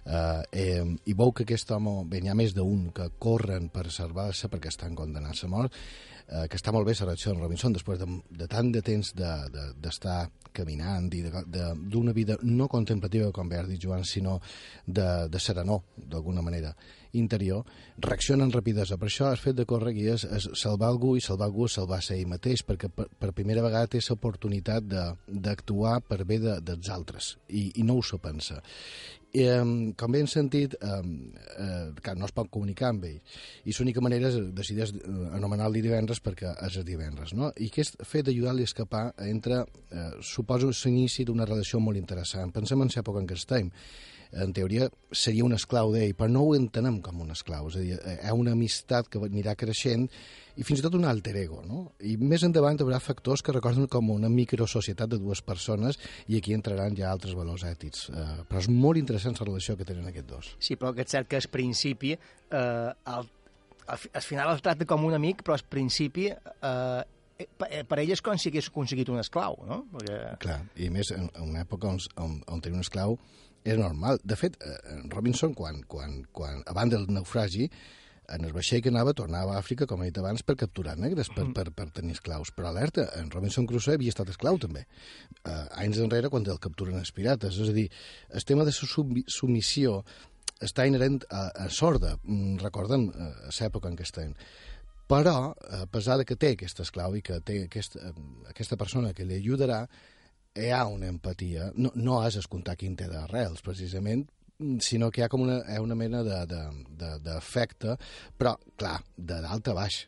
eh, 0.05 0.43
eh, 0.51 0.83
i 1.09 1.15
veu 1.17 1.33
que 1.33 1.47
aquest 1.47 1.73
home, 1.73 2.03
bé, 2.11 2.21
n'hi 2.21 2.29
ha 2.29 2.37
més 2.37 2.53
d'un 2.53 2.91
que 2.93 3.09
corren 3.17 3.71
per 3.73 3.87
salvar-se 3.95 4.51
perquè 4.53 4.69
estan 4.69 4.93
condenats 4.99 5.47
a 5.47 5.49
mort, 5.49 5.73
eh, 6.27 6.45
que 6.45 6.59
està 6.61 6.75
molt 6.75 6.85
bé 6.85 6.93
la 6.99 7.09
reacció 7.09 7.33
en 7.33 7.41
Robinson 7.41 7.73
després 7.73 8.03
de, 8.03 8.11
de 8.43 8.49
tant 8.51 8.69
de 8.75 8.85
temps 8.85 9.13
d'estar 9.17 10.19
de, 10.27 10.29
de, 10.29 10.46
caminant 10.57 11.09
i 11.13 11.23
d'una 11.23 12.13
vida 12.17 12.37
no 12.43 12.67
contemplativa, 12.71 13.31
com 13.35 13.49
bé 13.49 13.61
has 13.61 13.69
dit, 13.69 13.81
Joan, 13.81 14.05
sinó 14.05 14.39
de, 14.85 15.27
de 15.29 15.41
serenor, 15.41 15.83
d'alguna 15.97 16.41
manera 16.41 16.73
interior, 17.17 17.65
reaccionen 17.97 18.51
rapidesa. 18.51 18.97
Per 18.99 19.07
això 19.09 19.29
el 19.31 19.39
fet 19.41 19.57
de 19.57 19.65
córrer 19.69 19.93
i 19.97 20.07
és, 20.13 20.25
salvar 20.59 20.89
algú 20.91 21.15
i 21.17 21.23
salvar 21.23 21.47
algú 21.47 21.67
és 21.67 21.77
salvar-se 21.77 22.15
ell 22.17 22.29
mateix, 22.29 22.63
perquè 22.67 22.89
per, 22.93 23.07
per 23.07 23.33
primera 23.37 23.63
vegada 23.65 23.89
té 23.93 24.01
l'oportunitat 24.03 24.85
d'actuar 25.27 25.99
per 26.05 26.23
bé 26.25 26.39
de, 26.43 26.57
dels 26.61 26.91
altres, 26.93 27.35
i, 27.47 27.71
i 27.81 27.87
no 27.87 27.99
ho 27.99 28.19
pensa. 28.21 28.61
Um, 29.36 29.91
com 29.99 30.13
bé 30.13 30.21
hem 30.23 30.28
sentit, 30.32 30.78
um, 30.82 31.09
uh, 31.59 31.89
que 32.01 32.13
no 32.15 32.25
es 32.25 32.34
pot 32.34 32.47
comunicar 32.49 32.93
amb 32.93 33.03
ell, 33.09 33.17
i 33.67 33.75
l'única 33.75 34.01
manera 34.01 34.32
és 34.32 34.38
decidir 34.55 34.88
anomenar-li 35.36 35.84
divendres 35.84 36.21
perquè 36.23 36.53
és 36.65 36.78
el 36.80 36.86
divendres, 36.88 37.36
no? 37.36 37.51
I 37.59 37.67
aquest 37.67 37.99
fet 38.07 38.30
d'ajudar-li 38.30 38.63
a 38.63 38.71
escapar 38.71 39.03
entre, 39.28 39.59
uh, 39.67 40.09
suposo, 40.23 40.71
l'inici 40.71 41.28
d'una 41.28 41.45
relació 41.45 41.84
molt 41.84 41.99
interessant. 41.99 42.55
Pensem 42.55 42.82
en 42.82 42.93
l'època 42.93 43.21
en 43.21 43.28
què 43.28 43.38
estem 43.38 43.73
en 44.32 44.51
teoria 44.53 44.89
seria 45.11 45.45
un 45.45 45.55
esclau 45.55 45.93
d'ell, 45.93 46.15
però 46.17 46.32
no 46.32 46.43
ho 46.47 46.55
entenem 46.55 46.99
com 47.03 47.21
un 47.23 47.32
esclau, 47.36 47.69
és 47.69 47.78
a 47.78 47.84
dir, 47.84 47.95
hi 47.95 48.17
ha 48.28 48.36
una 48.36 48.55
amistat 48.57 49.07
que 49.11 49.21
anirà 49.23 49.55
creixent 49.59 50.07
i 50.57 50.65
fins 50.65 50.81
i 50.81 50.85
tot 50.85 50.95
un 50.97 51.05
alter 51.05 51.35
ego, 51.37 51.61
no? 51.65 51.83
I 52.01 52.15
més 52.17 52.43
endavant 52.47 52.79
hi 52.79 52.85
haurà 52.85 52.99
factors 53.03 53.43
que 53.45 53.53
recorden 53.55 53.87
com 53.93 54.09
una 54.13 54.29
microsocietat 54.33 55.11
de 55.13 55.19
dues 55.21 55.43
persones 55.45 55.99
i 56.27 56.39
aquí 56.39 56.55
entraran 56.57 56.97
ja 56.97 57.11
altres 57.11 57.37
valors 57.37 57.65
ètics. 57.67 58.07
Uh, 58.09 58.43
però 58.49 58.63
és 58.63 58.69
molt 58.71 58.99
interessant 59.01 59.37
la 59.37 59.45
relació 59.45 59.77
que 59.77 59.85
tenen 59.87 60.09
aquests 60.09 60.31
dos. 60.31 60.53
Sí, 60.59 60.79
però 60.79 60.93
que 60.97 61.05
és 61.05 61.13
cert 61.13 61.29
que 61.29 61.37
al 61.37 61.49
principi 61.53 62.15
eh, 62.15 62.57
al, 62.57 63.29
al, 63.87 64.07
al 64.13 64.25
final 64.25 64.51
el 64.55 64.63
tracta 64.65 64.87
com 64.89 65.05
un 65.05 65.15
amic, 65.17 65.43
però 65.45 65.57
al 65.57 65.65
principi 65.69 66.27
eh, 66.31 67.03
per, 67.45 67.69
per 67.87 67.99
ell 68.01 68.13
és 68.15 68.23
com 68.25 68.37
si 68.39 68.49
hagués 68.51 68.71
aconseguit 68.71 69.09
un 69.13 69.21
esclau, 69.21 69.59
no? 69.69 69.83
Perquè... 69.93 70.21
Clar, 70.43 70.61
i 70.81 70.89
més 70.93 71.11
en, 71.15 71.29
en 71.35 71.51
una 71.51 71.63
època 71.65 71.91
on, 71.91 72.01
on, 72.23 72.39
on 72.49 72.63
tenir 72.63 72.79
un 72.79 72.85
esclau 72.85 73.17
és 73.67 73.77
normal. 73.77 74.19
De 74.23 74.37
fet, 74.39 74.57
eh, 74.63 74.97
Robinson, 75.13 75.53
quan, 75.57 75.81
quan, 75.91 76.21
quan, 76.33 76.63
abans 76.71 76.95
del 76.95 77.07
naufragi, 77.13 77.67
en 78.28 78.43
el 78.43 78.53
vaixell 78.55 78.82
que 78.84 78.91
anava 78.91 79.13
tornava 79.15 79.55
a 79.55 79.61
Àfrica, 79.61 79.88
com 79.88 80.01
he 80.03 80.09
dit 80.09 80.19
abans, 80.19 80.43
per 80.43 80.57
capturar 80.59 80.97
negres, 80.99 81.30
per, 81.34 81.45
per, 81.55 81.69
per 81.75 81.88
tenir 81.95 82.17
esclaus. 82.17 82.51
Però 82.55 82.69
alerta, 82.69 83.07
en 83.19 83.30
Robinson 83.32 83.67
Crusoe 83.69 83.95
havia 83.95 84.11
estat 84.11 84.32
esclau 84.34 84.59
també, 84.59 84.84
eh, 85.43 85.53
anys 85.84 86.01
enrere 86.03 86.32
quan 86.34 86.47
el 86.47 86.59
capturen 86.63 86.99
els 86.99 87.13
pirates. 87.15 87.55
És 87.55 87.71
a 87.71 87.75
dir, 87.75 87.88
el 88.30 88.47
tema 88.47 88.67
de 88.67 88.73
la 88.75 89.23
submissió 89.32 90.01
està 90.63 90.88
inherent 90.89 91.21
a, 91.30 91.47
a 91.65 91.69
sorda, 91.69 92.17
mm, 92.23 92.57
recordem 92.65 93.07
a 93.13 93.30
eh, 93.30 93.55
l'època 93.61 93.91
en 93.91 93.97
què 93.97 94.07
estem. 94.07 94.36
Però, 95.07 95.53
a 95.55 95.86
pesar 95.88 96.17
de 96.19 96.25
que 96.28 96.36
té 96.36 96.51
aquest 96.53 96.82
esclau 96.84 97.15
i 97.15 97.23
que 97.23 97.39
té 97.39 97.61
aquesta, 97.63 98.11
aquesta 98.49 98.75
persona 98.75 99.13
que 99.15 99.23
li 99.23 99.38
ajudarà, 99.39 99.86
hi 100.57 100.71
ha 100.73 100.82
una 100.89 101.07
empatia. 101.07 101.71
No, 101.80 101.93
no 101.95 102.19
has 102.19 102.36
escoltar 102.41 102.75
quin 102.75 102.97
té 102.99 103.07
d'arrels, 103.07 103.63
precisament, 103.63 104.25
sinó 104.79 105.11
que 105.11 105.21
hi 105.21 105.25
ha 105.25 105.29
com 105.29 105.43
una, 105.45 105.59
una 105.81 105.95
mena 105.95 106.23
d'efecte, 106.23 107.87
de, 107.87 107.95
de, 107.95 108.33
però, 108.37 108.55
clar, 108.77 108.99
de 109.15 109.41
dalt 109.43 109.69
a 109.69 109.75
baix. 109.77 110.03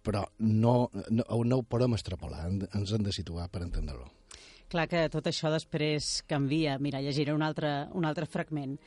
Però 0.00 0.24
no, 0.38 0.90
no, 1.12 1.24
no 1.44 1.58
ho 1.60 1.64
podem 1.68 1.92
extrapolar, 1.92 2.46
ens 2.48 2.92
hem 2.96 3.04
de 3.04 3.12
situar 3.12 3.50
per 3.52 3.60
entendre-ho. 3.66 4.06
Clar 4.70 4.86
que 4.88 5.02
tot 5.12 5.26
això 5.26 5.50
després 5.52 6.22
canvia. 6.30 6.78
Mira, 6.78 7.02
llegiré 7.02 7.34
un 7.34 7.42
altre, 7.42 7.88
un 7.92 8.06
altre 8.06 8.24
fragment. 8.30 8.78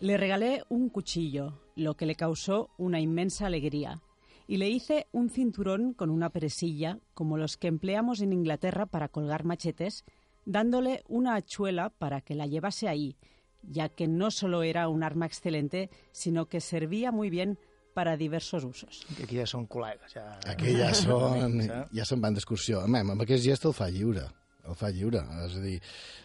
Le 0.00 0.16
regalé 0.18 0.62
un 0.68 0.88
cuchillo, 0.90 1.52
lo 1.76 1.94
que 1.94 2.06
le 2.06 2.16
causó 2.16 2.70
una 2.78 3.00
inmensa 3.00 3.46
alegría, 3.46 4.00
y 4.46 4.56
le 4.56 4.68
hice 4.68 5.06
un 5.12 5.30
cinturón 5.30 5.94
con 5.94 6.10
una 6.10 6.30
peresilla, 6.30 6.98
como 7.14 7.38
los 7.38 7.56
que 7.56 7.68
empleamos 7.68 8.20
en 8.20 8.32
Inglaterra 8.32 8.86
para 8.86 9.08
colgar 9.08 9.44
machetes, 9.44 10.04
dándole 10.44 11.04
una 11.06 11.36
hachuela 11.36 11.90
para 11.90 12.20
que 12.20 12.34
la 12.34 12.46
llevase 12.46 12.88
ahí, 12.88 13.16
ya 13.62 13.88
que 13.88 14.08
no 14.08 14.30
solo 14.30 14.62
era 14.62 14.88
un 14.88 15.02
arma 15.02 15.26
excelente, 15.26 15.90
sino 16.12 16.46
que 16.46 16.60
servía 16.60 17.12
muy 17.12 17.30
bien 17.30 17.58
para 17.94 18.16
diversos 18.16 18.64
usos. 18.64 19.04
Aquí 19.22 19.36
ja 19.36 19.46
són 19.50 19.66
col·legues. 19.66 20.14
Ja... 20.14 20.38
Aquí 20.48 20.76
ja 20.78 20.92
són... 20.94 21.58
ja 21.92 22.04
se'n 22.06 22.22
van 22.22 22.36
d'excursió. 22.36 22.84
Home, 22.86 23.02
amb 23.02 23.26
aquest 23.26 23.44
gest 23.44 23.66
el 23.66 23.74
fa 23.74 23.90
lliure 23.90 24.28
el 24.68 24.76
fa 24.78 24.90
lliure. 24.94 25.22
És 25.46 25.56
a 25.56 25.62
dir, 25.62 25.76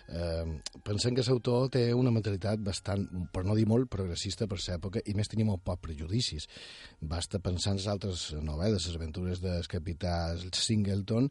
eh, 0.08 0.46
pensem 0.86 1.16
que 1.16 1.26
l'autor 1.28 1.70
té 1.74 1.86
una 1.94 2.14
mentalitat 2.14 2.62
bastant, 2.64 3.06
per 3.34 3.46
no 3.46 3.56
dir 3.58 3.66
molt, 3.70 3.90
progressista 3.92 4.48
per 4.48 4.60
l'època, 4.62 5.04
i 5.06 5.16
més 5.18 5.32
tenia 5.32 5.48
molt 5.48 5.64
poc 5.66 5.82
prejudicis. 5.88 6.48
Basta 7.02 7.40
pensar 7.40 7.74
en 7.74 7.82
les 7.82 7.88
altres 7.92 8.26
novel·les, 8.42 8.88
les 8.88 8.96
aventures 8.96 9.42
del 9.42 9.68
capità 9.68 10.36
Singleton, 10.38 11.30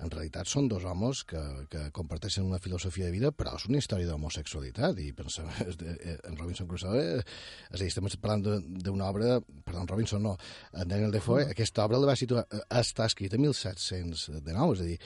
en 0.00 0.12
realitat 0.12 0.48
són 0.48 0.68
dos 0.70 0.84
homes 0.88 1.22
que, 1.28 1.40
que 1.72 1.86
comparteixen 1.96 2.46
una 2.46 2.60
filosofia 2.62 3.08
de 3.08 3.14
vida, 3.14 3.32
però 3.36 3.54
és 3.58 3.66
una 3.68 3.80
història 3.80 4.08
d'homosexualitat, 4.08 5.00
i 5.02 5.10
pensem, 5.16 5.48
eh, 5.60 6.16
en 6.28 6.38
Robinson 6.38 6.68
Crusoe, 6.70 7.02
eh, 7.18 7.24
és 7.70 7.78
a 7.78 7.82
dir, 7.82 7.90
estem 7.90 8.08
parlant 8.20 8.46
d'una 8.86 9.10
obra, 9.10 9.38
perdó, 9.66 9.84
Robinson 9.90 10.24
no, 10.24 10.36
en 10.72 10.88
Daniel 10.88 11.12
Defoe, 11.14 11.50
aquesta 11.50 11.84
obra 11.86 12.00
la 12.00 12.12
va 12.12 12.18
situar, 12.18 12.46
eh, 12.48 12.64
està 12.80 13.08
escrita 13.10 13.38
en 13.38 13.46
1709, 13.48 14.78
és 14.78 14.84
a 14.84 14.88
dir, 14.88 14.98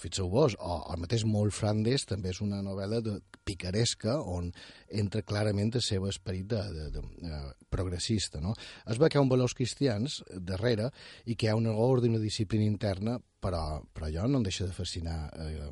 fixeu 0.00 0.30
vos, 0.32 0.56
o 0.58 0.80
el 0.94 1.02
mateix 1.04 1.26
Molt 1.28 1.54
Flandes 1.56 2.06
també 2.08 2.32
és 2.32 2.40
una 2.44 2.62
novel·la 2.64 3.02
de, 3.04 3.18
picaresca 3.50 4.18
on 4.20 4.50
entra 4.90 5.22
clarament 5.26 5.74
el 5.74 5.84
seu 5.84 6.06
esperit 6.10 6.46
de, 6.50 6.60
de, 6.74 6.86
de, 6.94 7.02
de 7.24 7.40
progressista. 7.70 8.40
No? 8.42 8.54
Es 8.86 9.00
veu 9.00 9.08
que 9.08 9.18
hi 9.18 9.20
ha 9.20 9.24
un 9.24 9.32
valors 9.32 9.56
cristians 9.56 10.20
darrere 10.30 10.90
i 11.26 11.36
que 11.36 11.48
hi 11.48 11.50
ha 11.52 11.58
una 11.58 11.74
ordre 11.74 12.08
i 12.08 12.14
una 12.14 12.22
disciplina 12.22 12.66
interna, 12.66 13.18
però, 13.40 13.80
però 13.94 14.10
jo 14.12 14.26
no 14.28 14.40
em 14.40 14.44
deixa 14.44 14.66
de 14.68 14.74
fascinar 14.76 15.16
eh, 15.32 15.68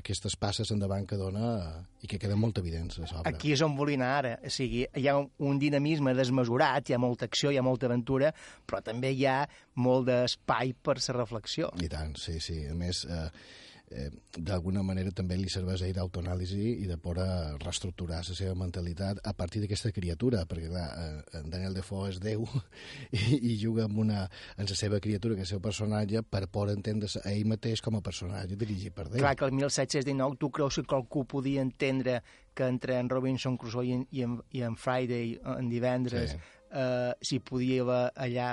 aquestes 0.00 0.34
passes 0.40 0.72
endavant 0.74 1.06
que 1.06 1.18
dona 1.20 1.50
eh, 1.54 1.82
i 2.04 2.10
que 2.10 2.18
queden 2.18 2.40
molt 2.42 2.58
evidents 2.58 2.98
a 2.98 3.04
l'obra. 3.04 3.30
Aquí 3.30 3.54
és 3.54 3.62
on 3.64 3.76
volia 3.78 4.00
anar 4.00 4.12
ara. 4.18 4.32
O 4.42 4.52
sigui, 4.52 4.82
hi 4.84 5.08
ha 5.08 5.18
un, 5.20 5.28
un 5.46 5.60
dinamisme 5.62 6.16
desmesurat, 6.18 6.90
hi 6.90 6.96
ha 6.96 7.02
molta 7.02 7.28
acció, 7.30 7.52
hi 7.52 7.60
ha 7.60 7.66
molta 7.66 7.86
aventura, 7.90 8.32
però 8.66 8.82
també 8.84 9.14
hi 9.14 9.28
ha 9.30 9.44
molt 9.78 10.08
d'espai 10.10 10.74
per 10.82 10.98
la 10.98 11.20
reflexió. 11.20 11.70
I 11.84 11.92
tant, 11.92 12.16
sí, 12.18 12.40
sí. 12.42 12.64
A 12.66 12.74
més, 12.74 13.04
eh, 13.06 13.28
eh, 13.90 14.10
d'alguna 14.36 14.82
manera 14.82 15.12
també 15.14 15.36
li 15.38 15.50
serveix 15.52 15.82
a 15.82 15.88
ell 15.88 15.96
d'autoanàlisi 15.98 16.70
i 16.82 16.88
de 16.88 16.96
poder 17.00 17.26
reestructurar 17.62 18.22
la 18.24 18.36
seva 18.36 18.54
mentalitat 18.58 19.20
a 19.24 19.34
partir 19.36 19.62
d'aquesta 19.62 19.92
criatura, 19.92 20.44
perquè 20.48 20.70
clar, 20.70 20.86
eh, 20.98 21.40
en 21.40 21.50
Daniel 21.52 21.76
Defoe 21.76 22.10
és 22.12 22.20
Déu 22.22 22.46
i, 23.12 23.38
i 23.52 23.56
juga 23.60 23.88
amb 23.88 24.00
una, 24.04 24.24
en 24.56 24.70
la 24.70 24.78
seva 24.78 25.00
criatura, 25.04 25.36
que 25.36 25.44
és 25.44 25.52
el 25.52 25.58
seu 25.58 25.64
personatge, 25.64 26.22
per 26.22 26.46
poder 26.48 26.78
entendre 26.78 27.10
a 27.22 27.30
ell 27.32 27.46
mateix 27.50 27.82
com 27.84 27.98
a 27.98 28.02
personatge 28.04 28.58
dirigit 28.60 28.94
per 28.94 29.08
Déu. 29.10 29.20
Clar 29.22 29.36
que 29.38 29.48
el 29.48 29.56
1719 29.60 30.40
tu 30.40 30.50
creus 30.50 30.80
que 30.80 30.88
qualcú 30.94 31.26
podia 31.28 31.62
entendre 31.62 32.22
que 32.54 32.66
entre 32.70 32.98
en 32.98 33.08
Robinson 33.10 33.56
Crusoe 33.58 33.88
i 33.88 33.96
en, 33.96 34.04
i 34.10 34.22
en, 34.22 34.38
i 34.54 34.62
en 34.62 34.76
Friday, 34.78 35.34
en 35.58 35.68
divendres, 35.68 36.36
sí. 36.36 36.54
eh, 36.70 37.10
s'hi 37.20 37.40
podia 37.42 37.82
haver 37.82 38.04
allà 38.14 38.52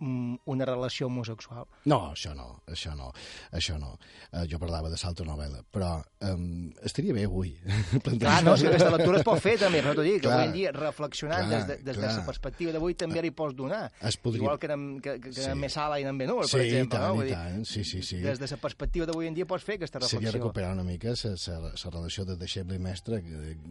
una 0.00 0.64
relació 0.64 1.06
homosexual. 1.06 1.66
No, 1.90 2.00
això 2.14 2.32
no, 2.36 2.62
això 2.70 2.94
no, 2.96 3.10
això 3.56 3.76
no. 3.80 3.94
Uh, 4.30 4.44
jo 4.50 4.60
parlava 4.62 4.90
de 4.90 4.98
salto 5.00 5.26
novel·la, 5.28 5.62
però 5.72 5.92
um, 6.30 6.70
estaria 6.86 7.14
bé 7.16 7.26
avui. 7.28 7.52
Clar, 8.20 8.40
no, 8.46 8.56
si 8.56 8.68
aquesta 8.68 8.90
lectura 8.94 9.20
es 9.20 9.26
pot 9.26 9.40
fer 9.42 9.56
també, 9.60 9.82
però 9.84 9.94
t'ho 9.98 10.06
dic, 10.06 10.22
clar, 10.24 10.38
avui 10.38 10.50
en 10.50 10.56
dia 10.56 10.72
reflexionant 10.76 11.46
clar, 11.48 11.60
des 11.60 11.68
de, 11.68 11.78
des 11.90 12.00
de 12.00 12.06
la 12.06 12.24
perspectiva 12.26 12.74
d'avui 12.76 12.96
també 12.98 13.22
li 13.24 13.32
pots 13.36 13.56
donar. 13.56 13.86
Es 14.06 14.18
podria... 14.20 14.44
Igual 14.44 14.60
que 14.62 14.70
anem, 14.70 14.86
que, 15.04 15.16
que, 15.20 15.34
que 15.34 15.46
sí. 15.46 15.54
més 15.58 15.76
sala 15.76 16.00
i 16.00 16.06
anem 16.06 16.24
Benur, 16.24 16.42
sí, 16.46 16.56
per 16.56 16.64
exemple. 16.64 17.00
Tant, 17.00 17.16
no? 17.16 17.26
i 17.26 17.34
tant, 17.34 17.64
sí, 17.68 17.84
sí, 17.84 18.02
sí. 18.06 18.20
Des 18.24 18.40
de 18.40 18.50
la 18.50 18.60
perspectiva 18.60 19.08
d'avui 19.10 19.30
en 19.30 19.36
dia 19.36 19.48
pots 19.48 19.66
fer 19.66 19.78
aquesta 19.78 20.00
reflexió. 20.02 20.20
Seria 20.20 20.36
recuperar 20.36 20.74
una 20.76 20.86
mica 20.86 21.14
la 21.20 21.90
relació 21.90 22.24
de 22.28 22.36
deixeble 22.40 22.76
i 22.76 22.82
mestre 22.82 23.20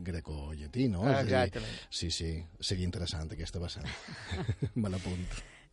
greco-llatí, 0.10 0.90
no? 0.92 1.06
Ah, 1.08 1.22
exactament. 1.22 1.78
Dir, 1.78 1.88
sí, 2.02 2.12
sí, 2.14 2.34
seria 2.60 2.88
interessant 2.90 3.32
aquesta 3.36 3.62
vessant. 3.64 3.88
Me 4.82 4.92
l'apunt. 4.92 5.26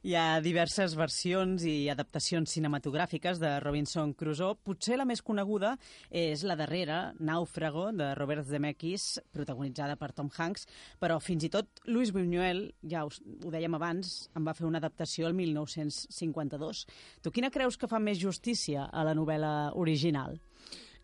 Hi 0.05 0.13
ha 0.15 0.41
diverses 0.45 0.93
versions 0.95 1.65
i 1.65 1.89
adaptacions 1.89 2.53
cinematogràfiques 2.53 3.41
de 3.41 3.49
Robinson 3.65 4.13
Crusoe. 4.15 4.59
Potser 4.69 4.99
la 5.01 5.07
més 5.09 5.23
coneguda 5.25 5.73
és 6.11 6.45
la 6.45 6.57
darrera, 6.61 7.15
Náufrago, 7.19 7.89
de 7.97 8.13
Robert 8.19 8.45
Zemeckis, 8.47 9.07
protagonitzada 9.33 9.97
per 9.97 10.13
Tom 10.13 10.29
Hanks, 10.37 10.69
però 11.01 11.17
fins 11.19 11.49
i 11.49 11.51
tot 11.51 11.81
Luis 11.89 12.13
Buñuel, 12.13 12.67
ja 12.85 13.07
us, 13.09 13.23
ho 13.25 13.51
dèiem 13.51 13.75
abans, 13.81 14.29
en 14.37 14.45
va 14.47 14.55
fer 14.55 14.69
una 14.69 14.79
adaptació 14.85 15.31
el 15.31 15.35
1952. 15.41 16.85
Tu 17.25 17.33
quina 17.33 17.51
creus 17.51 17.81
que 17.81 17.89
fa 17.91 17.99
més 17.99 18.21
justícia 18.21 18.91
a 18.93 19.07
la 19.07 19.17
novel·la 19.17 19.73
original? 19.81 20.37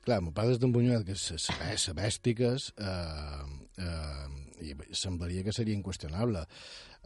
Clar, 0.02 0.18
me 0.18 0.32
parles 0.34 0.58
d'en 0.58 0.72
Buñuel, 0.74 1.04
que 1.06 1.14
és 1.14 1.48
sabèstiques, 1.78 2.72
eh, 2.74 3.44
eh, 3.78 4.30
i 4.62 4.72
semblaria 4.98 5.44
que 5.46 5.54
seria 5.54 5.76
inqüestionable. 5.78 6.42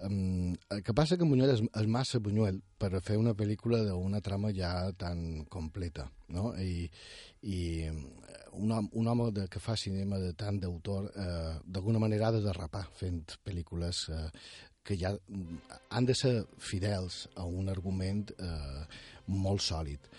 Um, 0.04 0.54
el 0.68 0.82
que 0.84 0.92
passa 0.92 1.16
que 1.16 1.24
Buñuel 1.28 1.54
és, 1.54 1.62
és 1.80 1.86
massa 1.88 2.20
Buñuel 2.20 2.58
per 2.80 2.90
fer 3.04 3.16
una 3.16 3.32
pel·lícula 3.36 3.82
d'una 3.84 4.20
trama 4.20 4.50
ja 4.52 4.92
tan 4.96 5.44
completa, 5.52 6.04
no? 6.32 6.50
I, 6.60 6.84
i 7.48 7.58
un, 7.88 8.72
home, 8.72 8.90
un 8.92 9.08
home 9.08 9.30
de, 9.32 9.46
que 9.52 9.60
fa 9.60 9.76
cinema 9.80 10.20
de 10.20 10.34
tant 10.36 10.60
d'autor, 10.60 11.10
eh, 11.16 11.52
d'alguna 11.64 12.00
manera 12.00 12.28
ha 12.28 12.36
de 12.36 12.44
derrapar 12.44 12.86
fent 12.96 13.38
pel·lícules 13.44 14.06
eh, 14.12 14.26
que 14.86 14.96
ja 15.00 15.12
han 15.90 16.08
de 16.08 16.14
ser 16.14 16.34
fidels 16.56 17.26
a 17.34 17.44
un 17.44 17.68
argument 17.72 18.28
eh, 18.36 18.84
molt 19.32 19.64
sòlid. 19.64 20.12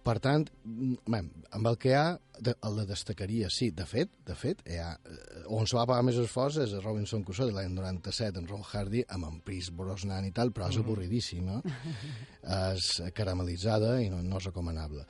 Per 0.00 0.14
tant, 0.24 0.46
bé, 0.64 1.18
amb 1.56 1.68
el 1.68 1.76
que 1.80 1.90
hi 1.90 1.96
ha, 1.98 2.04
de, 2.40 2.54
el 2.64 2.78
de 2.80 2.86
destacaria, 2.88 3.50
sí, 3.52 3.68
de 3.76 3.84
fet, 3.84 4.14
de 4.26 4.36
fet, 4.38 4.62
hi 4.64 4.78
ha, 4.80 4.94
eh, 4.96 5.42
on 5.52 5.68
se 5.68 5.76
va 5.76 5.84
pagar 5.88 6.06
més 6.08 6.16
esforç 6.22 6.56
és 6.64 6.72
a 6.72 6.80
Robinson 6.80 7.24
Crusoe 7.26 7.50
de 7.50 7.56
l'any 7.58 7.74
97, 7.76 8.40
en 8.40 8.48
Ron 8.48 8.64
Hardy, 8.64 9.04
amb 9.12 9.28
en 9.28 9.38
Pierce 9.44 9.74
Brosnan 9.76 10.24
i 10.24 10.32
tal, 10.36 10.54
però 10.56 10.70
és 10.72 10.80
avorridíssima, 10.80 11.60
és 12.72 12.90
caramelitzada 13.16 13.98
i 14.00 14.08
no, 14.12 14.22
no 14.24 14.40
és 14.40 14.48
recomanable 14.48 15.04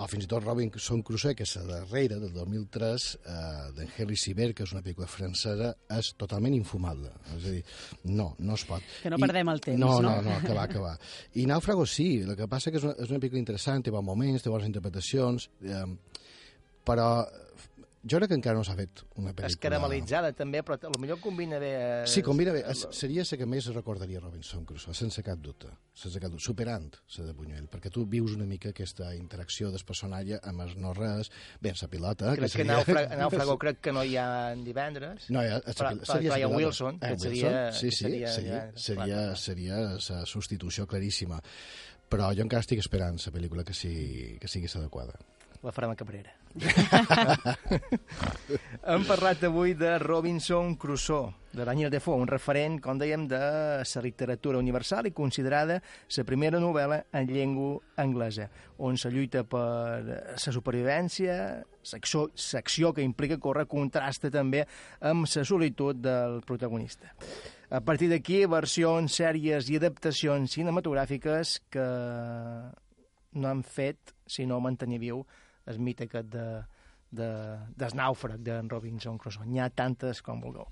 o 0.00 0.06
fins 0.10 0.24
i 0.24 0.30
tot 0.30 0.44
Robinson 0.44 1.02
Crusoe, 1.06 1.34
que 1.36 1.44
és 1.46 1.54
la 1.60 1.66
darrera, 1.82 2.18
del 2.22 2.32
2003, 2.34 3.06
eh, 3.20 3.40
d'en 3.76 3.90
Henry 3.96 4.16
Siver, 4.20 4.50
que 4.56 4.64
és 4.66 4.72
una 4.74 4.82
pel·lícula 4.84 5.08
francesa, 5.10 5.72
és 5.96 6.12
totalment 6.20 6.56
infumable. 6.56 7.12
És 7.36 7.44
a 7.44 7.54
dir, 7.56 7.62
no, 8.08 8.30
no 8.38 8.56
es 8.56 8.64
pot. 8.68 8.86
Que 9.02 9.12
no 9.12 9.20
I, 9.20 9.26
perdem 9.26 9.52
el 9.52 9.62
temps, 9.66 9.80
no? 9.80 9.98
No, 10.00 10.16
no, 10.20 10.30
no, 10.30 10.38
que 10.46 10.56
va, 10.56 10.66
que 10.70 10.82
va. 10.82 10.94
I 11.40 11.46
Nàufrago 11.50 11.86
sí, 11.88 12.08
el 12.24 12.36
que 12.38 12.48
passa 12.50 12.72
que 12.72 12.80
és 12.80 12.88
una, 12.88 12.96
és 12.96 13.12
una 13.12 13.20
pel·lícula 13.20 13.42
interessant, 13.42 13.84
té 13.84 13.94
bons 13.94 14.06
moments, 14.06 14.44
té 14.44 14.52
bones 14.52 14.70
interpretacions, 14.70 15.50
eh, 15.66 15.84
però 16.86 17.10
jo 18.02 18.16
crec 18.16 18.30
que 18.30 18.36
encara 18.38 18.56
no 18.56 18.64
s'ha 18.64 18.74
fet 18.78 19.02
una 19.20 19.34
pel·lícula... 19.34 19.50
És 19.50 19.58
caramelitzada, 19.60 20.30
també, 20.36 20.62
però 20.64 20.78
potser 20.80 21.16
combina 21.20 21.58
bé... 21.60 21.70
Eh, 21.76 22.06
Sí, 22.08 22.22
combina 22.24 22.54
bé. 22.54 22.62
Es, 22.72 22.86
seria 22.96 23.26
la 23.28 23.38
que 23.40 23.48
més 23.48 23.68
recordaria 23.74 24.22
Robinson 24.22 24.64
Crusoe, 24.64 24.94
sense 24.96 25.20
cap 25.26 25.40
dubte. 25.44 25.68
Sense 25.92 26.22
cap 26.22 26.32
dubte. 26.32 26.44
Superant 26.46 26.88
la 27.18 27.26
de 27.28 27.34
Buñuel, 27.36 27.66
perquè 27.72 27.92
tu 27.92 28.06
vius 28.08 28.32
una 28.38 28.46
mica 28.48 28.72
aquesta 28.72 29.10
interacció 29.16 29.68
del 29.74 29.84
personatge 29.84 30.40
amb 30.48 30.64
els 30.64 30.76
no 30.80 30.94
res, 30.96 31.28
bé, 31.60 31.74
la 31.76 31.90
pilota... 31.92 32.32
Crec 32.38 32.46
que, 32.46 32.52
seria... 32.54 32.64
que 32.64 32.94
Nàufrago, 32.96 33.20
Nàufrago 33.20 33.58
crec 33.66 33.82
que 33.84 33.94
no 33.96 34.04
hi 34.04 34.16
ha 34.16 34.28
divendres. 34.56 35.28
No, 35.28 35.44
ha, 35.44 35.60
però, 35.68 35.92
seria 36.00 36.32
però 36.32 36.38
hi 36.40 36.46
ha 36.46 36.52
Wilson, 36.54 37.02
que 37.04 37.12
eh, 37.12 37.20
seria... 37.26 37.52
Sí, 37.76 37.90
sí, 37.90 38.06
seria, 38.06 38.32
seria, 38.32 38.62
seria, 38.76 39.24
seria 39.36 39.82
la 39.98 40.22
substitució 40.24 40.88
claríssima. 40.88 41.42
Però 42.10 42.32
jo 42.34 42.42
encara 42.42 42.64
estic 42.64 42.80
esperant 42.80 43.20
la 43.20 43.34
pel·lícula 43.34 43.62
que 43.62 43.76
sigui, 43.76 44.38
que 44.40 44.48
sigui 44.50 44.72
adequada 44.72 45.20
la 45.62 45.72
farem 45.72 45.90
a 45.92 45.96
Cabrera. 45.96 46.32
Hem 48.90 49.04
parlat 49.06 49.38
avui 49.46 49.76
de 49.78 49.92
Robinson 50.02 50.74
Crusoe, 50.74 51.30
de 51.52 51.64
Daniel 51.64 51.90
Defoe, 51.92 52.18
un 52.18 52.26
referent, 52.26 52.80
com 52.82 52.98
dèiem, 52.98 53.28
de 53.30 53.38
la 53.38 54.02
literatura 54.02 54.58
universal 54.58 55.06
i 55.06 55.12
considerada 55.14 55.78
la 55.80 56.24
primera 56.26 56.58
novel·la 56.58 57.04
en 57.14 57.30
llengua 57.30 57.78
anglesa, 58.02 58.48
on 58.78 58.96
se 58.98 59.10
lluita 59.14 59.44
per 59.46 60.34
la 60.34 60.54
supervivència, 60.56 61.62
l'acció 61.86 62.92
que 62.94 63.02
implica 63.06 63.38
córrer 63.38 63.66
contrasta 63.70 64.30
també 64.30 64.66
amb 65.00 65.26
la 65.30 65.44
solitud 65.44 65.96
del 66.02 66.40
protagonista. 66.46 67.14
A 67.70 67.80
partir 67.80 68.10
d'aquí, 68.10 68.46
versions, 68.50 69.14
sèries 69.14 69.70
i 69.70 69.76
adaptacions 69.78 70.50
cinematogràfiques 70.58 71.60
que 71.70 71.86
no 73.38 73.46
han 73.46 73.62
fet 73.62 74.10
sinó 74.26 74.58
mantenir 74.58 74.98
viu 74.98 75.22
el 75.66 75.78
mite 75.78 76.06
aquest 76.08 76.30
de, 76.32 76.46
de, 77.10 77.30
del 77.76 77.94
nàufrag 77.98 78.40
d'en 78.44 78.68
Robinson 78.70 79.18
Crusoe. 79.18 79.46
N'hi 79.46 79.60
ha 79.60 79.70
tantes 79.70 80.22
com 80.24 80.40
vulgueu. 80.42 80.68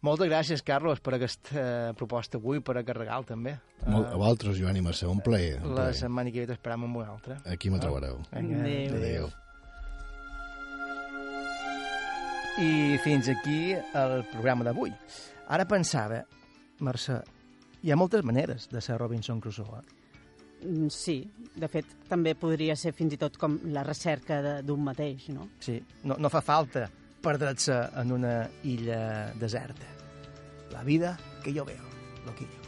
Moltes 0.00 0.30
gràcies, 0.30 0.62
Carlos, 0.64 1.02
per 1.04 1.12
aquesta 1.18 1.92
proposta 1.96 2.38
avui, 2.40 2.62
per 2.64 2.78
aquest 2.80 2.96
regal, 2.96 3.26
també. 3.28 3.52
Molt, 3.84 4.06
a 4.08 4.16
vosaltres, 4.16 4.56
Joan 4.56 4.78
i 4.80 4.84
Mercè, 4.84 5.04
un 5.10 5.20
plaer. 5.20 5.58
Un 5.60 5.74
la 5.76 5.90
setmana 5.96 6.32
que 6.32 6.40
ve 6.40 6.48
t'esperam 6.48 6.86
amb 6.86 7.02
una 7.02 7.10
altra. 7.12 7.36
Aquí 7.52 7.68
me 7.68 7.80
trobareu. 7.82 8.22
Vinga, 8.32 8.62
Adéu. 8.64 8.96
Adéu. 8.96 9.28
I 12.64 12.96
fins 13.04 13.28
aquí 13.28 13.74
el 13.76 14.24
programa 14.32 14.64
d'avui. 14.64 14.92
Ara 15.52 15.68
pensava, 15.68 16.24
Mercè, 16.80 17.20
hi 17.84 17.92
ha 17.92 18.00
moltes 18.00 18.24
maneres 18.24 18.70
de 18.72 18.80
ser 18.80 18.96
Robinson 18.96 19.40
Crusoe. 19.40 19.84
Eh? 19.84 19.99
Mm, 20.62 20.88
Sí, 20.90 21.30
de 21.54 21.68
fet, 21.68 21.86
també 22.08 22.34
podria 22.34 22.74
ser 22.76 22.92
fins 22.92 23.12
i 23.14 23.16
tot 23.16 23.36
com 23.38 23.58
la 23.72 23.82
recerca 23.82 24.40
de- 24.42 24.62
d'un 24.62 24.82
mateix, 24.84 25.28
no? 25.30 25.48
Sí, 25.58 25.82
no, 26.04 26.16
no 26.18 26.28
fa 26.30 26.40
falta 26.40 26.88
perdre's 27.22 27.68
en 27.68 28.12
una 28.12 28.48
illa 28.64 29.32
deserta. 29.34 29.86
La 30.72 30.82
vida 30.82 31.18
que 31.42 31.52
yo 31.52 31.64
veo, 31.64 31.82
loquillo. 32.26 32.58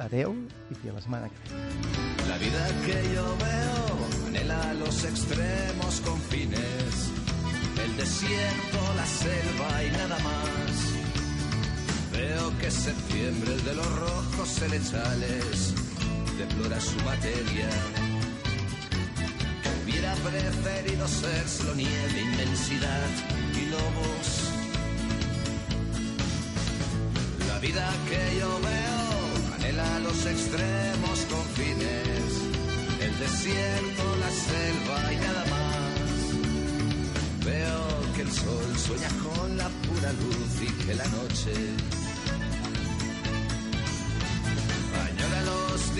Adeu 0.00 0.32
i 0.70 0.74
fins 0.74 0.94
la 0.94 1.00
setmana 1.02 1.28
que 1.28 1.36
ve. 1.36 2.28
La 2.28 2.38
vida 2.38 2.66
que 2.86 3.14
yo 3.14 3.36
veo 3.36 4.26
anhela 4.28 4.74
los 4.74 5.04
extremos 5.04 6.00
confines, 6.00 7.10
el 7.84 7.96
desierto, 7.98 8.78
la 8.96 9.04
selva 9.06 9.84
y 9.84 9.90
nada 9.90 10.18
más. 10.20 10.72
Veo 12.12 12.58
que 12.58 12.70
septiembre 12.70 13.56
de 13.58 13.74
los 13.74 13.98
rojos 13.98 14.48
celestiales 14.48 15.74
deplora 16.40 16.80
su 16.80 16.96
materia. 17.04 17.68
Hubiera 19.82 20.14
preferido 20.14 21.06
ser 21.06 21.46
solo 21.46 21.74
nieve, 21.74 22.20
inmensidad 22.32 23.08
y 23.60 23.62
lobos. 23.74 24.26
La 27.48 27.58
vida 27.58 27.86
que 28.08 28.22
yo 28.40 28.50
veo 28.70 29.54
anhela 29.54 29.98
los 30.00 30.18
extremos 30.24 31.16
confines, 31.34 32.30
el 33.06 33.18
desierto, 33.18 34.04
la 34.24 34.30
selva 34.46 35.12
y 35.12 35.16
nada 35.26 35.44
más. 35.54 36.20
Veo 37.44 37.82
que 38.14 38.22
el 38.22 38.32
sol 38.32 38.70
sueña 38.86 39.10
con 39.26 39.56
la 39.58 39.68
pura 39.68 40.12
luz 40.22 40.52
y 40.62 40.70
que 40.84 40.94
la 40.94 41.08
noche 41.18 41.52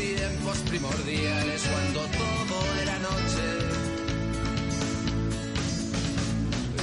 tiempos 0.01 0.59
primordiales 0.71 1.63
cuando 1.73 2.01
todo 2.23 2.57
era 2.83 2.97
noche. 3.11 3.49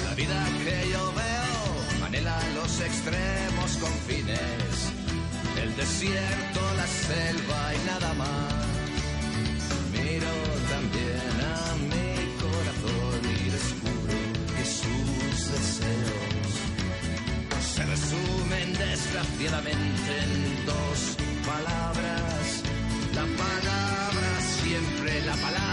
La 0.06 0.14
vida 0.22 0.40
que 0.64 0.78
yo 0.94 1.04
veo 1.24 2.06
anhela 2.06 2.38
los 2.56 2.72
extremos 2.90 3.70
confines, 3.86 4.76
el 5.64 5.76
desierto, 5.76 6.62
la 6.82 6.88
selva 7.08 7.62
y 7.78 7.80
nada 7.92 8.14
más. 8.14 8.54
Miro 9.94 10.36
también 10.74 11.36
a 11.56 11.62
mi 11.92 12.10
corazón 12.44 13.20
y 13.36 13.50
descubro 13.58 14.18
que 14.56 14.66
sus 14.80 15.38
deseos 15.56 16.52
se 17.74 17.84
resumen 17.94 18.68
desgraciadamente 18.74 20.12
en 20.24 20.66
dos 20.66 21.00
palabras. 21.48 22.27
La 23.18 23.26
palabra 23.26 24.42
siempre, 24.42 25.22
la 25.26 25.34
palabra 25.38 25.67